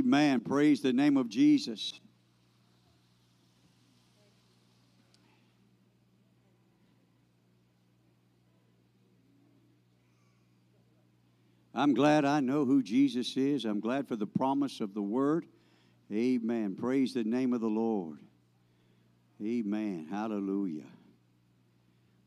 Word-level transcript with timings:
Amen. 0.00 0.40
Praise 0.40 0.80
the 0.80 0.94
name 0.94 1.18
of 1.18 1.28
Jesus. 1.28 2.00
I'm 11.74 11.92
glad 11.92 12.24
I 12.24 12.40
know 12.40 12.64
who 12.64 12.82
Jesus 12.82 13.36
is. 13.36 13.66
I'm 13.66 13.80
glad 13.80 14.08
for 14.08 14.16
the 14.16 14.26
promise 14.26 14.80
of 14.80 14.94
the 14.94 15.02
word. 15.02 15.44
Amen. 16.10 16.76
Praise 16.76 17.12
the 17.12 17.24
name 17.24 17.52
of 17.52 17.60
the 17.60 17.66
Lord. 17.66 18.20
Amen. 19.42 20.08
Hallelujah. 20.10 20.88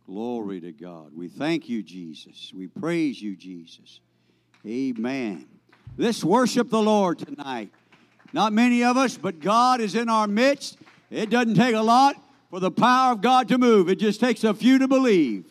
Glory 0.05 0.61
to 0.61 0.71
God. 0.71 1.11
We 1.15 1.27
thank 1.27 1.67
you, 1.67 1.81
Jesus. 1.81 2.51
We 2.55 2.67
praise 2.67 3.19
you, 3.19 3.35
Jesus. 3.35 3.99
Amen. 4.63 5.52
Let's 5.95 6.23
worship 6.23 6.69
the 6.69 6.81
Lord 6.81 7.19
tonight. 7.19 7.71
Not 8.33 8.51
many 8.51 8.83
of 8.83 8.97
us, 8.97 9.15
but 9.15 9.39
God 9.39 9.79
is 9.79 9.93
in 9.93 10.09
our 10.09 10.27
midst. 10.27 10.79
It 11.11 11.29
doesn't 11.29 11.55
take 11.55 11.75
a 11.75 11.81
lot 11.81 12.15
for 12.49 12.59
the 12.59 12.71
power 12.71 13.13
of 13.13 13.21
God 13.21 13.47
to 13.49 13.57
move, 13.57 13.89
it 13.89 13.95
just 13.95 14.19
takes 14.19 14.43
a 14.43 14.53
few 14.53 14.77
to 14.77 14.87
believe. 14.87 15.45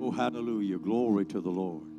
Oh, 0.00 0.12
hallelujah. 0.12 0.78
Glory 0.78 1.24
to 1.26 1.40
the 1.40 1.50
Lord. 1.50 1.91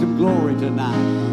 Some 0.00 0.16
glory 0.16 0.54
tonight. 0.54 1.29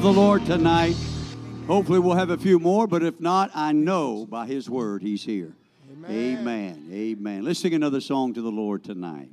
of 0.00 0.14
the 0.14 0.20
Lord 0.20 0.46
tonight. 0.46 0.96
Hopefully, 1.66 1.98
we'll 1.98 2.16
have 2.16 2.30
a 2.30 2.38
few 2.38 2.58
more, 2.58 2.86
but 2.86 3.02
if 3.02 3.20
not, 3.20 3.50
I 3.54 3.72
know 3.72 4.24
by 4.24 4.46
His 4.46 4.70
word 4.70 5.02
He's 5.02 5.22
here. 5.22 5.54
Amen. 5.92 6.38
Amen. 6.38 6.88
Amen. 6.90 7.44
Let's 7.44 7.60
sing 7.60 7.74
another 7.74 8.00
song 8.00 8.32
to 8.32 8.40
the 8.40 8.50
Lord 8.50 8.82
tonight. 8.82 9.28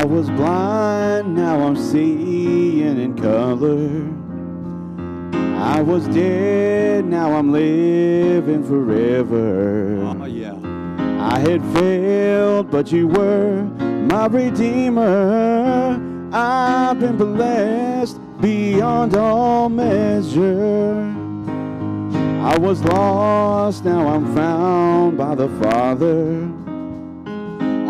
I 0.00 0.04
was 0.06 0.30
blind, 0.30 1.34
now 1.34 1.60
I'm 1.60 1.76
seeing 1.76 2.98
in 2.98 3.14
color. 3.18 4.08
I 5.60 5.82
was 5.82 6.08
dead, 6.08 7.04
now 7.04 7.34
I'm 7.34 7.52
living 7.52 8.64
forever. 8.64 10.00
Oh, 10.02 10.24
yeah. 10.24 10.56
I 11.20 11.38
had 11.40 11.62
failed, 11.74 12.70
but 12.70 12.90
you 12.90 13.08
were 13.08 13.62
my 14.10 14.24
redeemer. 14.24 16.00
I've 16.32 16.98
been 16.98 17.18
blessed 17.18 18.18
beyond 18.40 19.16
all 19.16 19.68
measure. 19.68 20.94
I 22.42 22.56
was 22.56 22.82
lost, 22.84 23.84
now 23.84 24.08
I'm 24.08 24.34
found 24.34 25.18
by 25.18 25.34
the 25.34 25.50
Father. 25.60 26.48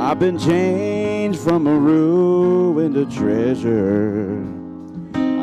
I've 0.02 0.18
been 0.18 0.36
changed 0.40 1.09
change 1.30 1.44
from 1.44 1.66
a 1.66 1.78
ruin 1.78 2.94
to 2.94 3.06
treasure. 3.06 4.44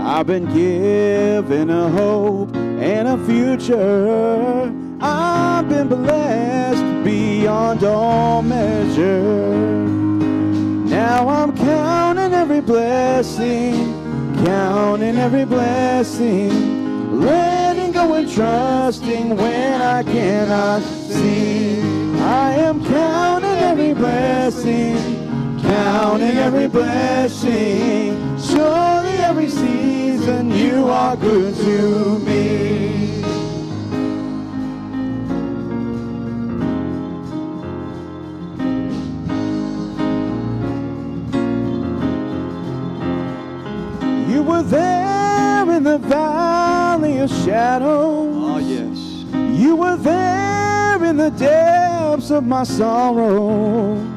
I've 0.06 0.28
been 0.28 0.46
given 0.54 1.70
a 1.70 1.90
hope 1.90 2.56
and 2.56 3.08
a 3.08 3.18
future. 3.26 4.74
I've 5.02 5.70
been 5.70 5.88
blessed 5.88 7.04
beyond 7.04 7.84
all 7.84 8.42
measure. 8.42 9.54
Now 10.86 11.28
I'm 11.30 11.56
counting 11.56 12.34
every 12.34 12.62
blessing, 12.62 13.76
counting 14.46 15.18
every 15.18 15.46
blessing, 15.46 17.22
letting 17.22 17.92
go 17.92 18.14
and 18.14 18.32
trusting 18.32 19.36
when 19.36 19.82
I 19.82 20.04
cannot 20.04 20.82
see. 20.82 21.82
I 22.20 22.54
am 22.54 22.84
counting 22.84 23.58
every 23.70 23.94
blessing 23.94 25.27
counting 25.68 26.38
every 26.38 26.68
blessing. 26.68 28.40
Surely 28.40 29.16
every 29.30 29.50
season 29.50 30.50
you 30.52 30.88
are 30.88 31.16
good 31.18 31.56
to 31.56 32.20
me. 32.20 33.24
You 44.32 44.44
were 44.44 44.64
there 44.64 45.72
in 45.72 45.84
the 45.84 45.98
valley 45.98 47.20
of 47.20 47.30
shadows. 47.30 48.36
Oh, 48.36 48.58
yes. 48.60 48.98
You 49.60 49.76
were 49.76 49.98
there 49.98 51.04
in 51.04 51.18
the 51.18 51.32
depths 51.32 52.32
of 52.32 52.46
my 52.46 52.64
sorrow. 52.64 54.17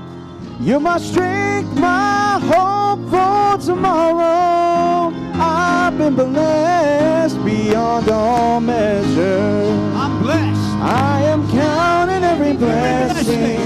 You're 0.62 0.78
my 0.78 0.98
strength, 0.98 1.74
my 1.78 2.38
hope 2.38 3.00
for 3.08 3.64
tomorrow. 3.64 5.10
I've 5.32 5.96
been 5.96 6.14
blessed 6.14 7.42
beyond 7.42 8.10
all 8.10 8.60
measure. 8.60 9.62
I'm 9.94 10.20
blessed. 10.20 10.60
I 10.82 11.22
am 11.22 11.50
counting 11.50 12.22
every 12.22 12.58
blessing, 12.58 13.56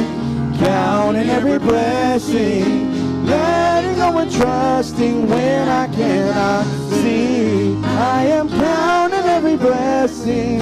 counting 0.59 1.31
every 1.31 1.59
blessing, 1.59 3.27
letting 3.27 3.97
go 3.97 4.19
and 4.19 4.31
trusting 4.31 5.27
when 5.27 5.69
I 5.69 5.89
cannot 5.89 6.65
see. 6.91 7.77
I 7.83 8.27
am 8.27 8.49
counting 8.49 9.25
every 9.25 9.57
blessing, 9.57 10.61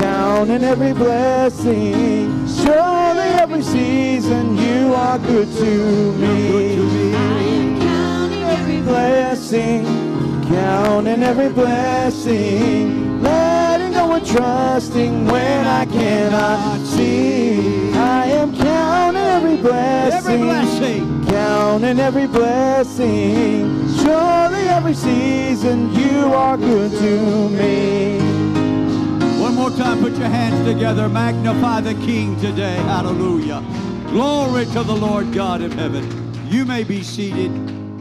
counting 0.00 0.64
every 0.64 0.94
blessing. 0.94 2.37
Surely 2.68 3.28
every 3.40 3.62
season 3.62 4.58
you 4.58 4.92
are 4.92 5.18
good 5.18 5.48
to 5.56 6.12
me. 6.20 7.14
I 7.14 7.40
am 7.40 7.80
counting 7.80 8.42
every 8.42 8.80
Blessing, 8.82 9.84
counting 10.48 11.22
every 11.22 11.48
blessing, 11.48 13.22
letting 13.22 13.92
go 13.92 14.12
and 14.12 14.26
trusting 14.26 15.24
when 15.28 15.66
I 15.66 15.86
cannot 15.86 16.84
see. 16.86 17.90
I 17.94 18.26
am 18.26 18.54
counting 18.54 19.22
every 19.22 19.56
blessing, 19.56 20.32
Every 20.34 20.46
blessing. 20.46 21.24
counting 21.26 21.98
every 21.98 22.26
blessing. 22.26 23.88
Surely 23.96 24.68
every 24.68 24.92
season 24.94 25.90
you 25.94 26.34
are 26.34 26.58
good 26.58 26.90
to 26.90 27.48
me. 27.48 28.27
More 29.68 29.76
time, 29.76 30.00
put 30.00 30.16
your 30.16 30.28
hands 30.30 30.66
together. 30.66 31.10
Magnify 31.10 31.82
the 31.82 31.92
King 32.06 32.40
today. 32.40 32.76
Hallelujah. 32.76 33.62
Glory 34.08 34.64
to 34.64 34.82
the 34.82 34.94
Lord 34.94 35.30
God 35.34 35.60
of 35.60 35.74
heaven. 35.74 36.08
You 36.48 36.64
may 36.64 36.84
be 36.84 37.02
seated 37.02 37.52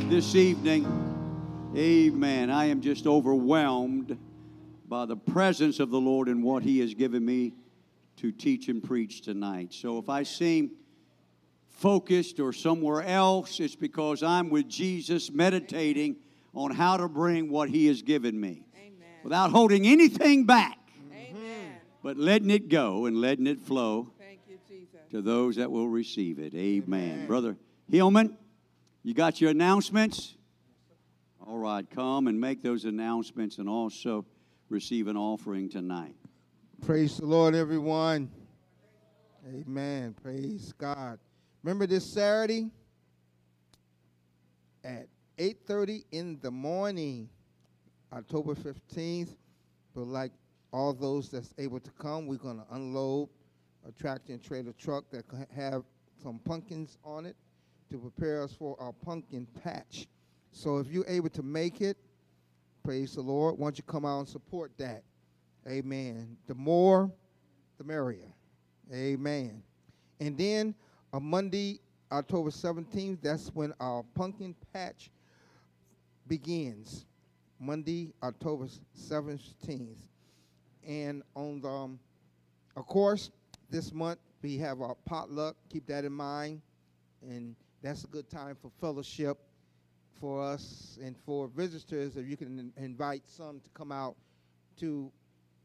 this 0.10 0.34
evening. 0.34 0.86
Amen. 1.76 2.50
I 2.50 2.68
am 2.68 2.80
just 2.80 3.06
overwhelmed 3.06 4.18
by 4.88 5.08
the 5.08 5.18
presence 5.18 5.82
of 5.82 5.90
the 5.90 6.00
Lord 6.00 6.30
and 6.30 6.42
what 6.42 6.64
He 6.64 6.80
has 6.80 6.94
given 6.94 7.26
me 7.26 7.52
to 8.16 8.32
teach 8.32 8.70
and 8.70 8.82
preach 8.82 9.22
tonight. 9.24 9.74
So 9.74 9.98
if 9.98 10.08
I 10.08 10.24
seem 10.24 10.72
focused 11.68 12.40
or 12.40 12.54
somewhere 12.54 13.04
else, 13.04 13.60
it's 13.60 13.76
because 13.76 14.24
I'm 14.24 14.50
with 14.50 14.70
Jesus 14.70 15.30
meditating 15.32 16.16
on 16.54 16.72
how 16.72 16.96
to 16.96 17.10
bring 17.10 17.52
what 17.52 17.70
He 17.70 17.88
has 17.88 18.04
given 18.04 18.40
me 18.40 18.64
without 19.22 19.52
holding 19.52 19.86
anything 19.86 20.46
back 20.46 20.77
Amen. 20.77 20.77
But 22.08 22.16
letting 22.16 22.50
it 22.50 22.70
go 22.70 23.06
and 23.06 23.20
letting 23.20 23.48
it 23.48 23.60
flow 23.60 24.10
Thank 24.18 24.40
you, 24.48 24.58
Jesus. 24.66 25.02
to 25.12 25.22
those 25.22 25.58
that 25.58 25.70
will 25.70 25.90
receive 25.90 26.40
it. 26.40 26.56
Amen. 26.56 27.28
Brother 27.28 27.58
Hillman, 27.92 28.38
you 29.04 29.14
got 29.14 29.42
your 29.42 29.52
announcements? 29.52 30.38
All 31.46 31.58
right, 31.58 31.86
come 31.90 32.28
and 32.28 32.40
make 32.40 32.64
those 32.64 32.86
announcements 32.86 33.58
and 33.58 33.68
also 33.68 34.26
receive 34.70 35.10
an 35.10 35.18
offering 35.18 35.68
tonight. 35.68 36.16
Praise 36.86 37.18
the 37.18 37.26
Lord, 37.26 37.54
everyone. 37.54 38.32
Amen. 39.46 40.16
Praise 40.24 40.74
God. 40.78 41.20
Remember 41.62 41.88
this 41.88 42.06
Saturday 42.06 42.72
at 44.86 45.10
8:30 45.38 46.06
in 46.14 46.40
the 46.42 46.52
morning, 46.52 47.28
October 48.14 48.56
15th. 48.56 49.36
But 49.94 50.08
like 50.08 50.32
all 50.72 50.94
those 50.94 51.30
that's 51.30 51.54
able 51.58 51.80
to 51.80 51.92
come, 51.92 52.28
we're 52.28 52.38
going 52.38 52.58
to 52.58 52.76
unload 52.76 53.30
a 53.88 53.92
tractor 53.92 54.34
and 54.34 54.44
trailer 54.44 54.74
truck 54.74 55.06
that 55.12 55.26
have 55.56 55.84
some 56.22 56.40
pumpkins 56.40 56.98
on 57.04 57.26
it 57.26 57.36
to 57.90 57.98
prepare 57.98 58.44
us 58.44 58.54
for 58.54 58.76
our 58.80 58.92
pumpkin 58.92 59.48
patch. 59.64 60.08
So 60.52 60.80
if 60.80 60.88
you're 60.88 61.08
able 61.08 61.30
to 61.30 61.44
make 61.44 61.82
it, 61.82 61.98
praise 62.84 63.16
the 63.16 63.22
Lord. 63.22 63.58
Why 63.58 63.68
don't 63.68 63.78
you 63.78 63.84
come 63.84 64.06
out 64.06 64.20
and 64.20 64.28
support 64.28 64.72
that? 64.78 65.04
Amen. 65.68 66.38
The 66.48 66.56
more, 66.56 67.12
the 67.78 67.84
merrier. 67.84 68.34
Amen. 68.94 69.62
And 70.20 70.38
then 70.38 70.74
on 71.14 71.24
Monday, 71.24 71.80
October 72.12 72.50
17th, 72.50 73.20
that's 73.22 73.50
when 73.54 73.74
our 73.80 74.04
pumpkin 74.16 74.56
patch 74.74 75.10
begins. 76.28 77.06
Monday, 77.60 78.14
October 78.24 78.68
17th. 78.98 79.98
And 80.88 81.22
on 81.36 81.62
the, 81.62 81.68
um, 81.68 82.00
of 82.76 82.88
course, 82.88 83.30
this 83.70 83.92
month 83.92 84.20
we 84.42 84.58
have 84.58 84.82
our 84.82 84.96
potluck. 85.06 85.56
Keep 85.70 85.88
that 85.88 86.06
in 86.06 86.14
mind. 86.14 86.62
And 87.22 87.56
that's 87.82 88.06
a 88.06 88.08
good 88.08 88.30
time 88.30 88.56
for 88.62 88.72
fellowship 88.80 89.38
for 90.20 90.42
us 90.42 90.98
and 91.04 91.16
for 91.26 91.48
visitors. 91.50 92.16
If 92.16 92.28
you 92.28 92.38
can 92.38 92.58
in- 92.58 92.84
invite 92.84 93.24
some 93.28 93.60
to 93.60 93.70
come 93.72 93.92
out 93.92 94.16
to 94.80 95.12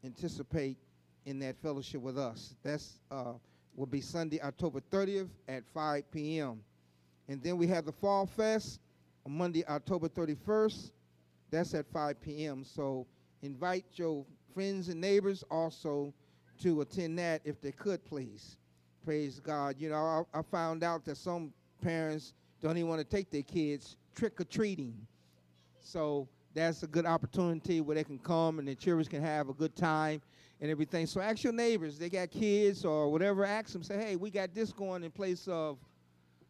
anticipate 0.03 0.77
in 1.25 1.39
that 1.39 1.55
fellowship 1.61 2.01
with 2.01 2.17
us. 2.17 2.55
That's 2.63 2.99
uh, 3.09 3.33
will 3.75 3.85
be 3.85 4.01
Sunday, 4.01 4.41
October 4.41 4.81
30th 4.91 5.29
at 5.47 5.63
5 5.73 6.11
p.m. 6.11 6.59
And 7.27 7.41
then 7.41 7.57
we 7.57 7.67
have 7.67 7.85
the 7.85 7.91
Fall 7.91 8.25
Fest 8.25 8.79
on 9.25 9.37
Monday, 9.37 9.65
October 9.65 10.09
31st. 10.09 10.91
That's 11.49 11.73
at 11.73 11.85
5 11.91 12.21
p.m. 12.21 12.63
So 12.63 13.07
invite 13.41 13.85
your 13.93 14.25
friends 14.53 14.89
and 14.89 15.01
neighbors 15.01 15.43
also 15.49 16.13
to 16.61 16.81
attend 16.81 17.17
that 17.19 17.41
if 17.43 17.61
they 17.61 17.71
could, 17.71 18.03
please. 18.05 18.57
Praise 19.03 19.39
God. 19.39 19.75
You 19.79 19.89
know, 19.89 20.25
I, 20.33 20.39
I 20.39 20.41
found 20.43 20.83
out 20.83 21.03
that 21.05 21.17
some 21.17 21.51
parents 21.81 22.33
don't 22.61 22.77
even 22.77 22.89
want 22.89 23.01
to 23.01 23.15
take 23.15 23.29
their 23.29 23.41
kids 23.41 23.97
trick 24.15 24.39
or 24.39 24.45
treating. 24.45 24.95
So 25.81 26.27
that's 26.53 26.83
a 26.83 26.87
good 26.87 27.05
opportunity 27.05 27.81
where 27.81 27.95
they 27.95 28.03
can 28.03 28.19
come 28.19 28.59
and 28.59 28.67
the 28.67 28.75
children 28.75 29.05
can 29.05 29.21
have 29.21 29.49
a 29.49 29.53
good 29.53 29.75
time 29.75 30.21
and 30.61 30.71
everything. 30.71 31.05
So 31.07 31.19
ask 31.19 31.43
your 31.43 31.51
neighbors, 31.51 31.97
they 31.97 32.09
got 32.09 32.31
kids 32.31 32.85
or 32.85 33.09
whatever, 33.09 33.43
ask 33.43 33.73
them, 33.73 33.83
say, 33.83 33.97
hey, 33.97 34.15
we 34.15 34.29
got 34.29 34.53
this 34.53 34.71
going 34.71 35.03
in 35.03 35.11
place 35.11 35.47
of, 35.47 35.77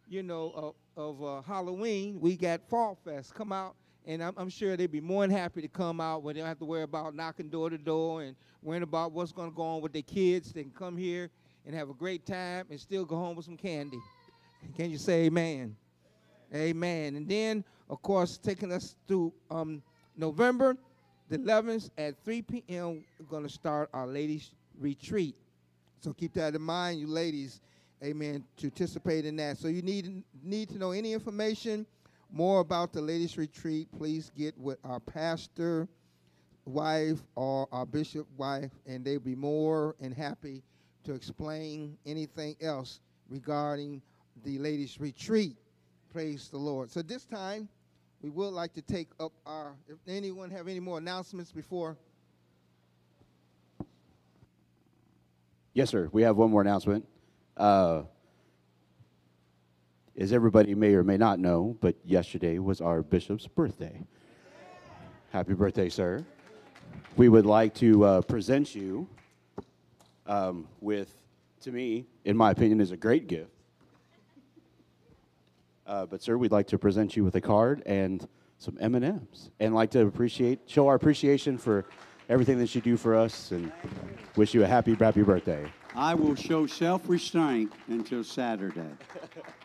you 0.07 0.21
know, 0.21 0.51
of, 0.55 0.75
of 0.95 1.23
uh, 1.23 1.41
Halloween. 1.41 2.19
We 2.19 2.35
got 2.35 2.61
Fall 2.69 2.97
Fest. 3.03 3.33
Come 3.33 3.51
out. 3.51 3.75
And 4.05 4.23
I'm, 4.23 4.33
I'm 4.37 4.49
sure 4.49 4.75
they'd 4.75 4.91
be 4.91 5.01
more 5.01 5.25
than 5.25 5.35
happy 5.35 5.61
to 5.61 5.67
come 5.67 6.01
out 6.01 6.23
where 6.23 6.33
they 6.33 6.41
don't 6.41 6.49
have 6.49 6.59
to 6.59 6.65
worry 6.65 6.83
about 6.83 7.15
knocking 7.15 7.49
door 7.49 7.69
to 7.69 7.77
door 7.77 8.23
and 8.23 8.35
worrying 8.61 8.83
about 8.83 9.11
what's 9.11 9.31
going 9.31 9.49
to 9.49 9.55
go 9.55 9.63
on 9.63 9.81
with 9.81 9.93
their 9.93 10.01
kids. 10.01 10.51
They 10.51 10.63
can 10.63 10.71
come 10.71 10.97
here 10.97 11.29
and 11.65 11.75
have 11.75 11.89
a 11.89 11.93
great 11.93 12.25
time 12.25 12.65
and 12.69 12.79
still 12.79 13.05
go 13.05 13.15
home 13.15 13.35
with 13.35 13.45
some 13.45 13.57
candy. 13.57 13.99
Can 14.75 14.91
you 14.91 14.97
say 14.97 15.25
amen? 15.25 15.75
Amen. 16.53 17.15
And 17.15 17.27
then, 17.27 17.63
of 17.89 18.01
course, 18.01 18.37
taking 18.37 18.71
us 18.71 18.95
through 19.07 19.33
um, 19.49 19.81
November 20.17 20.77
the 21.29 21.37
11th 21.37 21.89
at 21.97 22.15
3 22.23 22.41
p.m., 22.43 23.03
we're 23.19 23.25
going 23.25 23.43
to 23.43 23.49
start 23.49 23.89
our 23.93 24.05
ladies' 24.05 24.51
retreat. 24.79 25.35
So 25.99 26.13
keep 26.13 26.33
that 26.33 26.53
in 26.53 26.61
mind, 26.61 26.99
you 26.99 27.07
ladies, 27.07 27.61
amen, 28.03 28.43
to 28.57 28.69
participate 28.69 29.25
in 29.25 29.35
that. 29.37 29.57
So 29.57 29.67
you 29.67 29.81
need, 29.81 30.23
need 30.43 30.69
to 30.69 30.77
know 30.77 30.91
any 30.91 31.13
information 31.13 31.85
more 32.33 32.61
about 32.61 32.91
the 32.91 33.01
ladies' 33.01 33.37
retreat, 33.37 33.87
please 33.95 34.31
get 34.35 34.57
with 34.57 34.79
our 34.83 34.99
pastor, 34.99 35.87
wife, 36.65 37.19
or 37.35 37.67
our 37.71 37.85
bishop 37.85 38.27
wife, 38.37 38.71
and 38.87 39.05
they'll 39.05 39.19
be 39.19 39.35
more 39.35 39.95
and 40.01 40.13
happy 40.13 40.63
to 41.03 41.13
explain 41.13 41.95
anything 42.07 42.55
else 42.59 43.01
regarding 43.29 44.01
the 44.43 44.57
ladies' 44.57 44.99
retreat. 44.99 45.55
Praise 46.11 46.49
the 46.49 46.57
Lord. 46.57 46.89
So 46.89 47.03
this 47.03 47.23
time, 47.25 47.69
we 48.21 48.31
would 48.31 48.49
like 48.53 48.73
to 48.73 48.81
take 48.81 49.09
up 49.19 49.31
our. 49.45 49.75
If 49.87 49.97
anyone 50.07 50.49
have 50.49 50.67
any 50.67 50.79
more 50.79 50.97
announcements 50.97 51.51
before? 51.51 51.97
Yes, 55.73 55.89
sir. 55.89 56.09
We 56.11 56.23
have 56.23 56.37
one 56.37 56.49
more 56.49 56.61
announcement. 56.61 57.05
Uh, 57.57 58.03
as 60.17 60.31
everybody 60.31 60.75
may 60.75 60.93
or 60.93 61.03
may 61.03 61.17
not 61.17 61.39
know, 61.39 61.75
but 61.81 61.95
yesterday 62.05 62.59
was 62.59 62.81
our 62.81 63.01
bishop's 63.01 63.47
birthday. 63.47 63.99
Happy 65.31 65.53
birthday, 65.53 65.89
sir. 65.89 66.23
We 67.15 67.29
would 67.29 67.45
like 67.45 67.73
to 67.75 68.03
uh, 68.05 68.21
present 68.21 68.75
you 68.75 69.07
um, 70.27 70.67
with, 70.81 71.13
to 71.61 71.71
me, 71.71 72.05
in 72.25 72.37
my 72.37 72.51
opinion, 72.51 72.79
is 72.79 72.91
a 72.91 72.97
great 72.97 73.27
gift. 73.27 73.49
Uh, 75.85 76.05
but 76.05 76.21
sir, 76.21 76.37
we'd 76.37 76.51
like 76.51 76.67
to 76.67 76.77
present 76.77 77.15
you 77.15 77.23
with 77.23 77.35
a 77.35 77.41
card 77.41 77.81
and 77.85 78.27
some 78.57 78.77
M&Ms, 78.79 79.49
and 79.59 79.75
like 79.75 79.91
to 79.91 80.05
appreciate, 80.05 80.59
show 80.67 80.87
our 80.87 80.95
appreciation 80.95 81.57
for 81.57 81.85
everything 82.29 82.57
that 82.59 82.73
you 82.73 82.79
do 82.79 82.95
for 82.95 83.15
us, 83.15 83.51
and 83.51 83.71
wish 84.37 84.53
you 84.53 84.63
a 84.63 84.67
happy, 84.67 84.95
happy 84.95 85.23
birthday. 85.23 85.69
I 85.95 86.13
will 86.13 86.35
show 86.35 86.65
self 86.65 87.09
restraint 87.09 87.73
until 87.87 88.23
Saturday. 88.23 88.87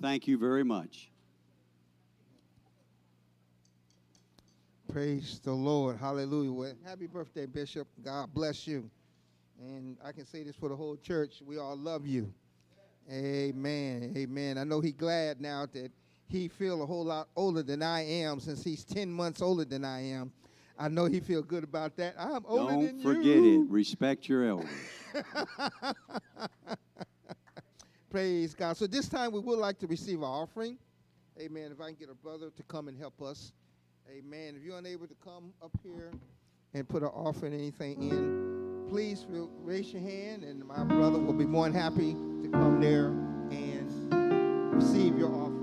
Thank 0.00 0.26
you 0.26 0.38
very 0.38 0.64
much. 0.64 1.10
Praise 4.92 5.40
the 5.42 5.52
Lord. 5.52 5.96
Hallelujah. 5.96 6.52
Well, 6.52 6.72
happy 6.84 7.06
birthday, 7.06 7.46
Bishop. 7.46 7.88
God 8.04 8.32
bless 8.32 8.66
you. 8.66 8.90
And 9.60 9.96
I 10.04 10.12
can 10.12 10.26
say 10.26 10.42
this 10.44 10.54
for 10.56 10.68
the 10.68 10.76
whole 10.76 10.96
church. 10.96 11.42
We 11.44 11.58
all 11.58 11.76
love 11.76 12.06
you. 12.06 12.32
Amen. 13.10 14.14
Amen. 14.16 14.58
I 14.58 14.64
know 14.64 14.80
he's 14.80 14.94
glad 14.94 15.40
now 15.40 15.66
that 15.72 15.90
he 16.28 16.48
feel 16.48 16.82
a 16.82 16.86
whole 16.86 17.04
lot 17.04 17.28
older 17.36 17.62
than 17.62 17.82
I 17.82 18.02
am 18.02 18.40
since 18.40 18.62
he's 18.62 18.84
10 18.84 19.10
months 19.10 19.42
older 19.42 19.64
than 19.64 19.84
I 19.84 20.00
am. 20.00 20.32
I 20.78 20.88
know 20.88 21.04
he 21.06 21.20
feel 21.20 21.42
good 21.42 21.64
about 21.64 21.96
that. 21.96 22.14
I'm 22.18 22.44
older 22.46 22.72
Don't 22.72 22.86
than 22.86 22.98
you. 22.98 23.04
Don't 23.04 23.14
forget 23.14 23.36
it. 23.36 23.70
Respect 23.70 24.28
your 24.28 24.44
elders. 24.44 24.70
Praise 28.14 28.54
God. 28.54 28.76
So 28.76 28.86
this 28.86 29.08
time 29.08 29.32
we 29.32 29.40
would 29.40 29.58
like 29.58 29.80
to 29.80 29.88
receive 29.88 30.22
our 30.22 30.42
offering. 30.42 30.78
Amen. 31.40 31.72
If 31.72 31.80
I 31.80 31.86
can 31.86 31.96
get 31.96 32.10
a 32.10 32.14
brother 32.14 32.48
to 32.48 32.62
come 32.62 32.86
and 32.86 32.96
help 32.96 33.20
us. 33.20 33.50
Amen. 34.08 34.54
If 34.56 34.62
you're 34.62 34.78
unable 34.78 35.08
to 35.08 35.16
come 35.16 35.52
up 35.60 35.72
here 35.82 36.12
and 36.74 36.88
put 36.88 37.02
an 37.02 37.08
offering, 37.08 37.52
anything 37.52 38.00
in, 38.00 38.86
please 38.88 39.26
raise 39.28 39.92
your 39.92 40.00
hand, 40.00 40.44
and 40.44 40.64
my 40.64 40.84
brother 40.84 41.18
will 41.18 41.32
be 41.32 41.44
more 41.44 41.64
than 41.64 41.74
happy 41.74 42.12
to 42.12 42.48
come 42.52 42.80
there 42.80 43.06
and 43.50 44.72
receive 44.72 45.18
your 45.18 45.30
offering. 45.30 45.53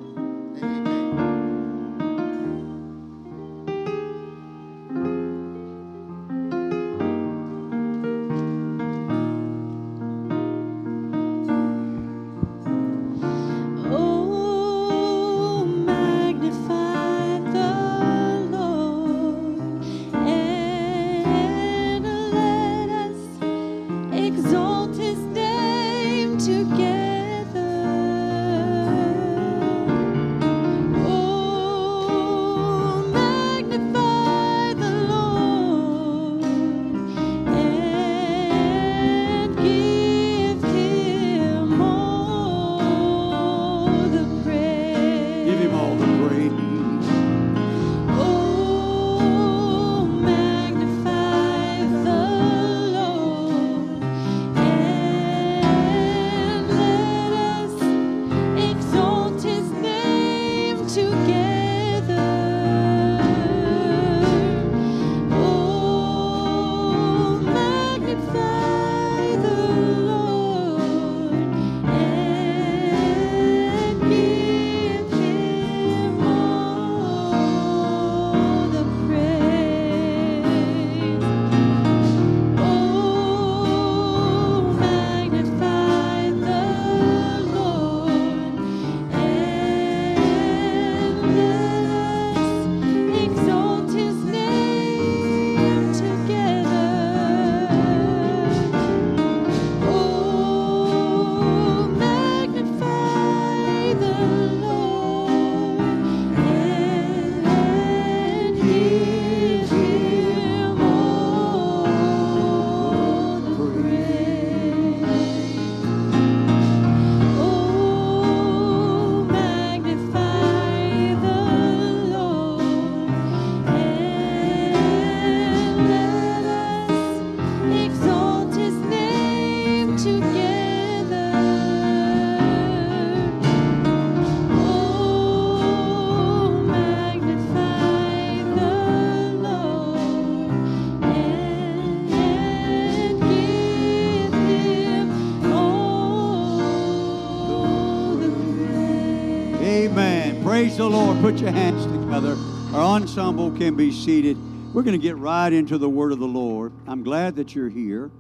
Praise 150.62 150.78
the 150.78 150.88
Lord. 150.88 151.20
Put 151.22 151.40
your 151.40 151.50
hands 151.50 151.86
together. 151.88 152.38
Our 152.72 153.02
ensemble 153.02 153.50
can 153.50 153.76
be 153.76 153.92
seated. 153.92 154.38
We're 154.76 154.84
going 154.84 154.96
to 154.96 155.04
get 155.04 155.18
right 155.18 155.52
into 155.52 155.80
the 155.80 155.90
word 155.90 156.12
of 156.12 156.20
the 156.20 156.28
Lord. 156.28 156.72
I'm 156.86 157.02
glad 157.02 157.36
that 157.38 157.56
you're 157.56 157.68
here. 157.68 158.12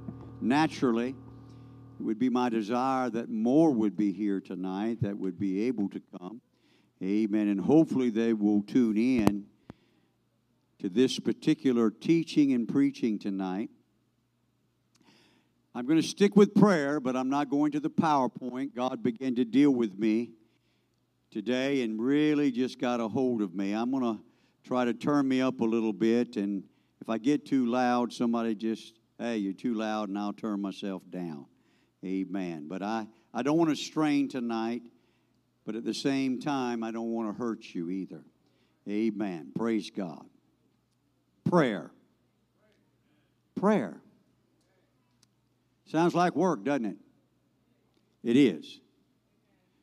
Naturally, 0.41 1.09
it 1.09 2.03
would 2.03 2.17
be 2.17 2.29
my 2.29 2.49
desire 2.49 3.11
that 3.11 3.29
more 3.29 3.69
would 3.69 3.95
be 3.95 4.11
here 4.11 4.41
tonight 4.41 5.03
that 5.03 5.19
would 5.19 5.37
be 5.37 5.67
able 5.67 5.87
to 5.89 6.01
come. 6.17 6.41
Amen. 7.03 7.47
And 7.47 7.61
hopefully 7.61 8.09
they 8.09 8.33
will 8.33 8.63
tune 8.63 8.97
in 8.97 9.45
to 10.79 10.89
this 10.89 11.19
particular 11.19 11.91
teaching 11.91 12.53
and 12.53 12.67
preaching 12.67 13.19
tonight. 13.19 13.69
I'm 15.75 15.85
going 15.85 16.01
to 16.01 16.07
stick 16.07 16.35
with 16.35 16.55
prayer, 16.55 16.99
but 16.99 17.15
I'm 17.15 17.29
not 17.29 17.51
going 17.51 17.71
to 17.73 17.79
the 17.79 17.91
PowerPoint. 17.91 18.73
God 18.73 19.03
began 19.03 19.35
to 19.35 19.45
deal 19.45 19.69
with 19.69 19.93
me 19.99 20.31
today 21.31 21.81
and 21.81 22.01
really 22.01 22.51
just 22.51 22.79
got 22.79 22.99
a 22.99 23.07
hold 23.07 23.41
of 23.41 23.55
me. 23.55 23.73
I'm 23.73 23.89
going 23.89 24.17
to 24.17 24.21
try 24.63 24.85
to 24.85 24.93
turn 24.93 25.27
me 25.27 25.41
up 25.41 25.61
a 25.61 25.65
little 25.65 25.93
bit, 25.93 26.35
and 26.35 26.63
if 27.01 27.09
I 27.09 27.17
get 27.17 27.45
too 27.45 27.65
loud, 27.65 28.13
somebody 28.13 28.53
just, 28.53 28.99
hey, 29.17 29.37
you're 29.37 29.53
too 29.53 29.73
loud, 29.73 30.09
and 30.09 30.17
I'll 30.19 30.33
turn 30.33 30.61
myself 30.61 31.01
down. 31.09 31.45
Amen. 32.05 32.67
But 32.67 32.83
I, 32.83 33.07
I 33.33 33.41
don't 33.43 33.57
want 33.57 33.69
to 33.69 33.75
strain 33.75 34.27
tonight, 34.27 34.83
but 35.65 35.75
at 35.75 35.85
the 35.85 35.93
same 35.93 36.39
time, 36.39 36.83
I 36.83 36.91
don't 36.91 37.11
want 37.11 37.33
to 37.33 37.41
hurt 37.41 37.63
you 37.73 37.89
either. 37.89 38.23
Amen. 38.89 39.51
Praise 39.55 39.89
God. 39.89 40.25
Prayer. 41.45 41.91
Prayer. 43.55 44.01
Sounds 45.85 46.13
like 46.13 46.35
work, 46.35 46.63
doesn't 46.63 46.85
it? 46.85 46.97
It 48.23 48.37
is. 48.37 48.79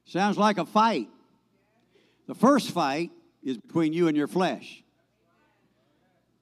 Sounds 0.04 0.38
like 0.38 0.58
a 0.58 0.64
fight. 0.64 1.08
The 2.28 2.34
first 2.34 2.70
fight 2.70 3.10
is 3.42 3.56
between 3.56 3.92
you 3.92 4.06
and 4.06 4.16
your 4.16 4.28
flesh. 4.28 4.84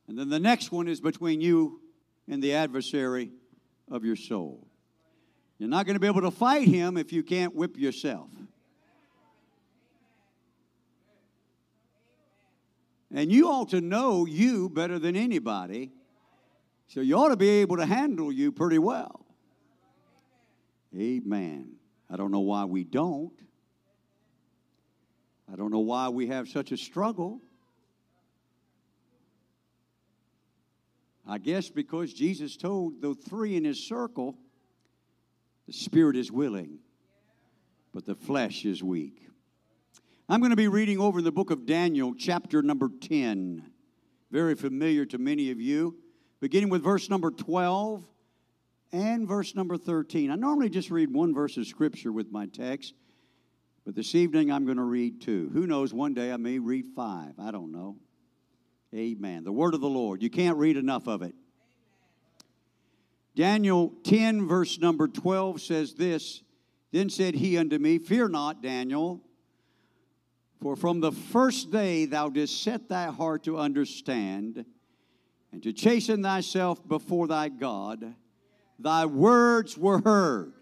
And 0.08 0.18
then 0.18 0.28
the 0.28 0.40
next 0.40 0.72
one 0.72 0.88
is 0.88 1.00
between 1.00 1.40
you 1.40 1.80
and 2.28 2.42
the 2.42 2.54
adversary 2.54 3.30
of 3.90 4.04
your 4.04 4.16
soul. 4.16 4.66
You're 5.58 5.68
not 5.68 5.86
going 5.86 5.94
to 5.94 6.00
be 6.00 6.08
able 6.08 6.22
to 6.22 6.30
fight 6.30 6.66
him 6.66 6.96
if 6.96 7.12
you 7.12 7.22
can't 7.22 7.54
whip 7.54 7.78
yourself. 7.78 8.28
And 13.14 13.30
you 13.30 13.48
ought 13.48 13.70
to 13.70 13.80
know 13.80 14.26
you 14.26 14.68
better 14.68 14.98
than 14.98 15.16
anybody. 15.16 15.92
So 16.88 17.00
you 17.00 17.16
ought 17.16 17.28
to 17.28 17.36
be 17.36 17.48
able 17.48 17.76
to 17.76 17.86
handle 17.86 18.32
you 18.32 18.50
pretty 18.50 18.78
well. 18.78 19.24
Amen. 20.96 21.76
I 22.10 22.16
don't 22.16 22.32
know 22.32 22.40
why 22.40 22.64
we 22.64 22.82
don't. 22.84 23.32
I 25.52 25.56
don't 25.56 25.70
know 25.70 25.80
why 25.80 26.08
we 26.08 26.26
have 26.26 26.48
such 26.48 26.72
a 26.72 26.76
struggle. 26.76 27.40
I 31.26 31.38
guess 31.38 31.68
because 31.68 32.12
Jesus 32.12 32.56
told 32.56 33.00
the 33.00 33.14
three 33.14 33.56
in 33.56 33.64
his 33.64 33.86
circle, 33.86 34.36
the 35.66 35.72
spirit 35.72 36.16
is 36.16 36.30
willing, 36.30 36.78
but 37.92 38.06
the 38.06 38.14
flesh 38.14 38.64
is 38.64 38.82
weak. 38.82 39.28
I'm 40.28 40.40
going 40.40 40.50
to 40.50 40.56
be 40.56 40.68
reading 40.68 40.98
over 40.98 41.18
in 41.18 41.24
the 41.24 41.32
book 41.32 41.50
of 41.50 41.66
Daniel, 41.66 42.14
chapter 42.16 42.62
number 42.62 42.88
10. 43.00 43.70
very 44.30 44.54
familiar 44.54 45.04
to 45.06 45.18
many 45.18 45.50
of 45.50 45.60
you, 45.60 45.96
beginning 46.40 46.68
with 46.68 46.82
verse 46.82 47.08
number 47.08 47.30
12 47.30 48.04
and 48.92 49.26
verse 49.26 49.54
number 49.54 49.76
13. 49.76 50.30
I 50.30 50.34
normally 50.34 50.68
just 50.68 50.90
read 50.90 51.12
one 51.12 51.34
verse 51.34 51.56
of 51.56 51.66
Scripture 51.66 52.12
with 52.12 52.30
my 52.30 52.46
text, 52.46 52.94
but 53.86 53.94
this 53.94 54.16
evening 54.16 54.50
I'm 54.50 54.64
going 54.64 54.78
to 54.78 54.82
read 54.82 55.22
two. 55.22 55.48
Who 55.52 55.64
knows, 55.64 55.94
one 55.94 56.12
day 56.12 56.32
I 56.32 56.36
may 56.36 56.58
read 56.58 56.86
five. 56.96 57.34
I 57.38 57.52
don't 57.52 57.70
know. 57.70 57.96
Amen. 58.92 59.44
The 59.44 59.52
word 59.52 59.74
of 59.74 59.80
the 59.80 59.88
Lord. 59.88 60.22
You 60.22 60.28
can't 60.28 60.58
read 60.58 60.76
enough 60.76 61.06
of 61.06 61.22
it. 61.22 61.36
Daniel 63.36 63.92
10, 64.02 64.48
verse 64.48 64.80
number 64.80 65.06
12 65.06 65.60
says 65.60 65.94
this 65.94 66.42
Then 66.90 67.08
said 67.08 67.36
he 67.36 67.56
unto 67.56 67.78
me, 67.78 67.98
Fear 67.98 68.30
not, 68.30 68.60
Daniel, 68.60 69.22
for 70.60 70.74
from 70.74 70.98
the 70.98 71.12
first 71.12 71.70
day 71.70 72.06
thou 72.06 72.28
didst 72.28 72.64
set 72.64 72.88
thy 72.88 73.04
heart 73.04 73.44
to 73.44 73.56
understand 73.56 74.64
and 75.52 75.62
to 75.62 75.72
chasten 75.72 76.24
thyself 76.24 76.86
before 76.88 77.28
thy 77.28 77.50
God, 77.50 78.16
thy 78.80 79.06
words 79.06 79.78
were 79.78 80.00
heard. 80.00 80.55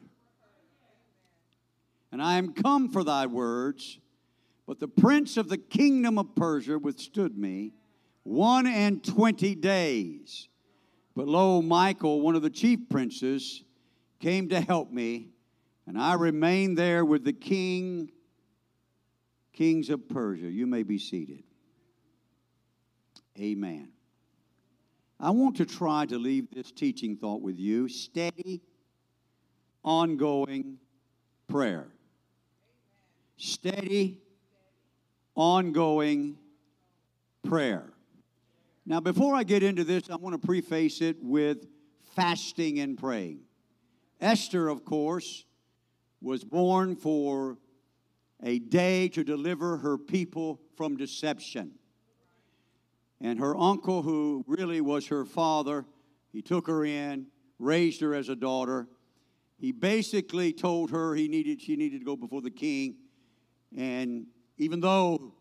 And 2.14 2.22
I 2.22 2.37
am 2.37 2.53
come 2.53 2.90
for 2.90 3.03
thy 3.03 3.27
words, 3.27 3.98
but 4.68 4.79
the 4.79 4.87
prince 4.87 5.37
of 5.37 5.48
the 5.48 5.59
kingdom 5.59 6.16
of 6.16 6.37
Persia 6.37 6.79
withstood 6.79 7.37
me 7.37 7.72
one 8.22 8.68
and 8.68 9.03
twenty 9.03 9.57
days. 9.57 10.48
But 11.16 11.27
lo, 11.27 11.61
Michael, 11.61 12.20
one 12.20 12.37
of 12.37 12.42
the 12.42 12.50
chief 12.50 12.88
princes, 12.88 13.64
came 14.20 14.48
to 14.50 14.61
help 14.61 14.92
me, 14.92 15.31
and 15.88 15.98
I 15.98 16.14
remained 16.14 16.79
there 16.79 17.05
with 17.05 17.24
the 17.24 17.33
king, 17.33 18.12
kings 19.53 19.90
of 19.90 20.09
Persia. 20.09 20.46
You 20.46 20.68
may 20.68 20.85
be 20.85 20.98
seated. 20.98 21.42
Amen. 23.40 23.88
I 25.18 25.31
want 25.31 25.57
to 25.57 25.66
try 25.66 26.07
to 26.07 26.16
leave 26.16 26.46
this 26.53 26.70
teaching 26.70 27.16
thought 27.16 27.42
with 27.42 27.59
you 27.59 27.88
steady, 27.88 28.62
ongoing 29.83 30.79
prayer. 31.48 31.88
Steady, 33.37 34.20
ongoing 35.35 36.38
prayer. 37.42 37.92
Now, 38.87 39.01
before 39.01 39.35
I 39.35 39.44
get 39.44 39.62
into 39.62 39.85
this, 39.85 40.11
I 40.11 40.16
want 40.16 40.40
to 40.40 40.47
preface 40.47 41.01
it 41.01 41.16
with 41.23 41.66
fasting 42.14 42.79
and 42.81 42.99
praying. 42.99 43.40
Esther, 44.20 44.68
of 44.68 44.85
course, 44.85 45.44
was 46.20 46.44
born 46.44 46.97
for 46.97 47.59
a 48.42 48.59
day 48.59 49.09
to 49.09 49.25
deliver 49.25 49.79
her 49.79 49.99
people 49.99 50.61
from 50.77 50.97
deception. 50.97 51.73
And 53.20 53.38
her 53.38 53.57
uncle, 53.57 54.03
who 54.03 54.44
really 54.47 54.81
was 54.81 55.07
her 55.09 55.25
father, 55.25 55.87
he 56.33 56.42
took 56.42 56.66
her 56.66 56.85
in, 56.85 57.27
raised 57.59 58.01
her 58.01 58.14
as 58.14 58.29
a 58.29 58.37
daughter. 58.37 58.88
He 59.59 59.73
basically 59.73 60.53
told 60.53 60.90
her 60.90 61.14
he 61.14 61.29
needed, 61.29 61.62
she 61.62 61.77
needed 61.77 62.01
to 62.01 62.05
go 62.05 62.16
before 62.16 62.42
the 62.42 62.51
king. 62.51 62.97
And 63.76 64.26
even 64.58 64.80
though 64.80 65.34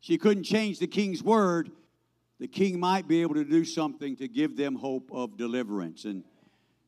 she 0.00 0.18
couldn't 0.18 0.44
change 0.44 0.78
the 0.78 0.86
king's 0.86 1.22
word, 1.22 1.70
the 2.38 2.48
king 2.48 2.80
might 2.80 3.06
be 3.06 3.22
able 3.22 3.34
to 3.34 3.44
do 3.44 3.64
something 3.64 4.16
to 4.16 4.28
give 4.28 4.56
them 4.56 4.74
hope 4.74 5.10
of 5.12 5.36
deliverance. 5.36 6.04
And, 6.04 6.24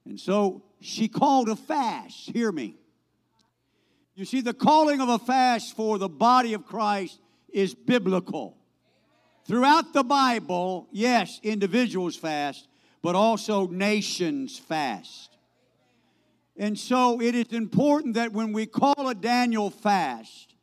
and 0.04 0.18
so 0.18 0.62
she 0.80 1.08
called 1.08 1.48
a 1.48 1.56
fast. 1.56 2.30
Hear 2.30 2.50
me. 2.50 2.76
You 4.14 4.24
see, 4.24 4.40
the 4.40 4.54
calling 4.54 5.00
of 5.00 5.08
a 5.08 5.18
fast 5.18 5.76
for 5.76 5.98
the 5.98 6.08
body 6.08 6.54
of 6.54 6.66
Christ 6.66 7.20
is 7.52 7.74
biblical. 7.74 8.56
Throughout 9.46 9.92
the 9.92 10.04
Bible, 10.04 10.88
yes, 10.90 11.40
individuals 11.42 12.16
fast, 12.16 12.66
but 13.02 13.14
also 13.14 13.66
nations 13.66 14.58
fast. 14.58 15.36
And 16.56 16.78
so 16.78 17.20
it 17.20 17.34
is 17.34 17.52
important 17.52 18.14
that 18.14 18.32
when 18.32 18.52
we 18.52 18.66
call 18.66 19.08
a 19.08 19.14
Daniel 19.14 19.70
fast, 19.70 20.53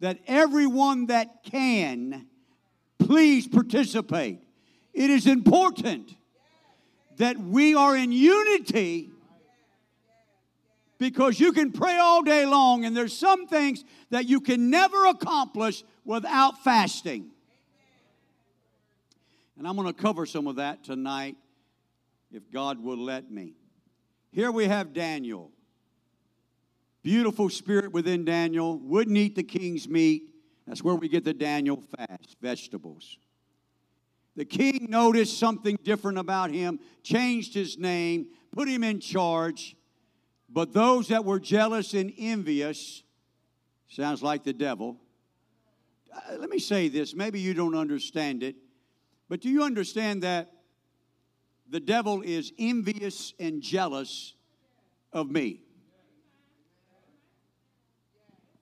that 0.00 0.18
everyone 0.26 1.06
that 1.06 1.42
can 1.44 2.26
please 2.98 3.46
participate. 3.46 4.40
It 4.92 5.10
is 5.10 5.26
important 5.26 6.14
that 7.16 7.38
we 7.38 7.74
are 7.74 7.96
in 7.96 8.12
unity 8.12 9.10
because 10.98 11.38
you 11.38 11.52
can 11.52 11.72
pray 11.72 11.96
all 11.98 12.22
day 12.22 12.44
long, 12.44 12.84
and 12.84 12.96
there's 12.96 13.16
some 13.16 13.46
things 13.46 13.84
that 14.10 14.28
you 14.28 14.40
can 14.40 14.70
never 14.70 15.06
accomplish 15.06 15.84
without 16.04 16.62
fasting. 16.64 17.30
And 19.56 19.66
I'm 19.66 19.76
going 19.76 19.86
to 19.86 19.92
cover 19.92 20.26
some 20.26 20.46
of 20.46 20.56
that 20.56 20.84
tonight 20.84 21.36
if 22.32 22.50
God 22.50 22.82
will 22.82 22.98
let 22.98 23.30
me. 23.30 23.54
Here 24.30 24.52
we 24.52 24.66
have 24.66 24.92
Daniel. 24.92 25.50
Beautiful 27.02 27.48
spirit 27.48 27.92
within 27.92 28.24
Daniel, 28.24 28.78
wouldn't 28.78 29.16
eat 29.16 29.36
the 29.36 29.42
king's 29.42 29.88
meat 29.88 30.28
that's 30.68 30.84
where 30.84 30.94
we 30.94 31.08
get 31.08 31.24
the 31.24 31.32
Daniel 31.32 31.82
fast, 31.96 32.36
vegetables. 32.42 33.16
The 34.36 34.44
king 34.44 34.86
noticed 34.90 35.38
something 35.38 35.78
different 35.82 36.18
about 36.18 36.50
him, 36.50 36.78
changed 37.02 37.54
his 37.54 37.78
name, 37.78 38.26
put 38.52 38.68
him 38.68 38.84
in 38.84 39.00
charge. 39.00 39.74
But 40.50 40.74
those 40.74 41.08
that 41.08 41.24
were 41.24 41.40
jealous 41.40 41.94
and 41.94 42.12
envious, 42.18 43.02
sounds 43.88 44.22
like 44.22 44.44
the 44.44 44.52
devil. 44.52 45.00
Uh, 46.14 46.36
let 46.36 46.50
me 46.50 46.58
say 46.58 46.88
this, 46.88 47.14
maybe 47.14 47.40
you 47.40 47.54
don't 47.54 47.74
understand 47.74 48.42
it, 48.42 48.56
but 49.28 49.40
do 49.40 49.48
you 49.48 49.62
understand 49.62 50.22
that 50.22 50.52
the 51.70 51.80
devil 51.80 52.20
is 52.20 52.52
envious 52.58 53.32
and 53.40 53.62
jealous 53.62 54.34
of 55.14 55.30
me? 55.30 55.62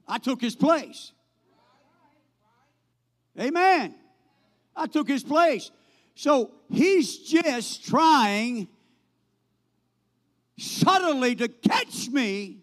I 0.06 0.18
took 0.18 0.40
his 0.40 0.54
place. 0.54 1.12
Amen. 3.38 3.94
I 4.74 4.86
took 4.86 5.08
his 5.08 5.22
place. 5.22 5.70
So 6.14 6.52
he's 6.70 7.18
just 7.18 7.84
trying 7.84 8.68
subtly 10.58 11.34
to 11.36 11.48
catch 11.48 12.08
me. 12.08 12.58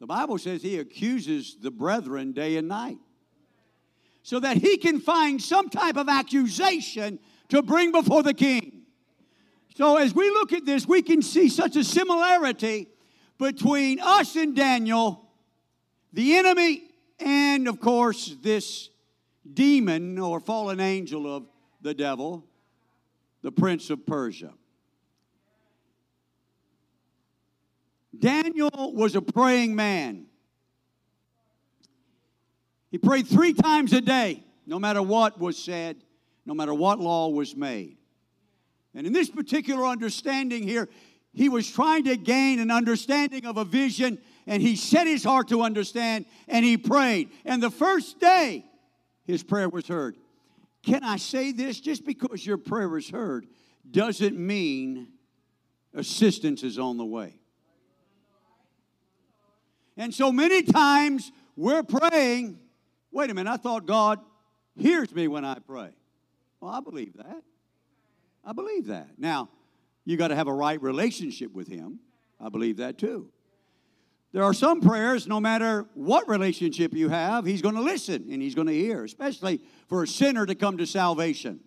The 0.00 0.06
Bible 0.06 0.38
says 0.38 0.62
he 0.62 0.78
accuses 0.78 1.56
the 1.60 1.70
brethren 1.70 2.32
day 2.32 2.56
and 2.56 2.68
night 2.68 2.98
so 4.22 4.40
that 4.40 4.56
he 4.56 4.76
can 4.78 5.00
find 5.00 5.40
some 5.40 5.68
type 5.68 5.96
of 5.96 6.08
accusation 6.08 7.18
to 7.48 7.62
bring 7.62 7.92
before 7.92 8.22
the 8.22 8.34
king. 8.34 8.82
So, 9.76 9.96
as 9.96 10.14
we 10.14 10.30
look 10.30 10.52
at 10.52 10.64
this, 10.64 10.86
we 10.86 11.02
can 11.02 11.20
see 11.20 11.48
such 11.48 11.76
a 11.76 11.84
similarity 11.84 12.88
between 13.38 14.00
us 14.00 14.36
and 14.36 14.54
Daniel, 14.54 15.23
the 16.14 16.36
enemy, 16.36 16.84
and 17.18 17.66
of 17.66 17.80
course, 17.80 18.36
this 18.40 18.88
demon 19.52 20.18
or 20.18 20.38
fallen 20.38 20.78
angel 20.80 21.26
of 21.26 21.46
the 21.82 21.92
devil, 21.92 22.46
the 23.42 23.50
prince 23.50 23.90
of 23.90 24.06
Persia. 24.06 24.54
Daniel 28.16 28.92
was 28.94 29.16
a 29.16 29.20
praying 29.20 29.74
man. 29.74 30.26
He 32.92 32.98
prayed 32.98 33.26
three 33.26 33.52
times 33.52 33.92
a 33.92 34.00
day, 34.00 34.44
no 34.66 34.78
matter 34.78 35.02
what 35.02 35.40
was 35.40 35.58
said, 35.58 35.96
no 36.46 36.54
matter 36.54 36.72
what 36.72 37.00
law 37.00 37.28
was 37.28 37.56
made. 37.56 37.96
And 38.94 39.04
in 39.04 39.12
this 39.12 39.28
particular 39.28 39.84
understanding 39.84 40.62
here, 40.62 40.88
he 41.32 41.48
was 41.48 41.68
trying 41.68 42.04
to 42.04 42.16
gain 42.16 42.60
an 42.60 42.70
understanding 42.70 43.44
of 43.46 43.56
a 43.56 43.64
vision, 43.64 44.18
and 44.46 44.62
he 44.62 44.76
set 44.76 45.06
his 45.06 45.24
heart 45.24 45.48
to 45.48 45.62
understand, 45.62 46.26
and 46.48 46.64
he 46.64 46.76
prayed. 46.76 47.30
And 47.44 47.62
the 47.62 47.70
first 47.70 48.20
day, 48.20 48.64
his 49.24 49.42
prayer 49.42 49.68
was 49.68 49.86
heard. 49.86 50.16
Can 50.82 51.02
I 51.02 51.16
say 51.16 51.52
this? 51.52 51.80
Just 51.80 52.04
because 52.04 52.44
your 52.44 52.58
prayer 52.58 52.96
is 52.98 53.08
heard 53.08 53.46
doesn't 53.90 54.36
mean 54.36 55.08
assistance 55.94 56.62
is 56.62 56.78
on 56.78 56.98
the 56.98 57.04
way. 57.04 57.34
And 59.96 60.12
so 60.12 60.32
many 60.32 60.62
times 60.62 61.30
we're 61.56 61.84
praying, 61.84 62.58
wait 63.12 63.30
a 63.30 63.34
minute, 63.34 63.50
I 63.50 63.56
thought 63.56 63.86
God 63.86 64.18
hears 64.76 65.14
me 65.14 65.28
when 65.28 65.44
I 65.44 65.58
pray. 65.60 65.90
Well, 66.60 66.72
I 66.72 66.80
believe 66.80 67.16
that. 67.16 67.42
I 68.44 68.52
believe 68.52 68.86
that. 68.86 69.08
Now, 69.16 69.48
you 70.04 70.16
got 70.16 70.28
to 70.28 70.34
have 70.34 70.48
a 70.48 70.52
right 70.52 70.80
relationship 70.82 71.52
with 71.52 71.68
Him. 71.68 72.00
I 72.40 72.48
believe 72.48 72.78
that 72.78 72.98
too. 72.98 73.30
There 74.34 74.42
are 74.42 74.52
some 74.52 74.80
prayers, 74.80 75.28
no 75.28 75.38
matter 75.38 75.86
what 75.94 76.28
relationship 76.28 76.92
you 76.92 77.08
have, 77.08 77.46
He's 77.46 77.62
going 77.62 77.76
to 77.76 77.80
listen 77.80 78.26
and 78.32 78.42
He's 78.42 78.56
going 78.56 78.66
to 78.66 78.74
hear, 78.74 79.04
especially 79.04 79.60
for 79.86 80.02
a 80.02 80.08
sinner 80.08 80.44
to 80.44 80.56
come 80.56 80.76
to 80.78 80.86
salvation. 80.86 81.60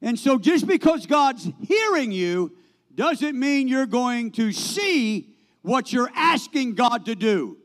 And 0.00 0.16
so, 0.16 0.38
just 0.38 0.68
because 0.68 1.06
God's 1.06 1.50
hearing 1.66 2.12
you 2.12 2.56
doesn't 2.94 3.36
mean 3.36 3.66
you're 3.66 3.84
going 3.84 4.30
to 4.32 4.52
see 4.52 5.34
what 5.62 5.92
you're 5.92 6.10
asking 6.14 6.76
God 6.76 7.06
to 7.06 7.16
do. 7.16 7.56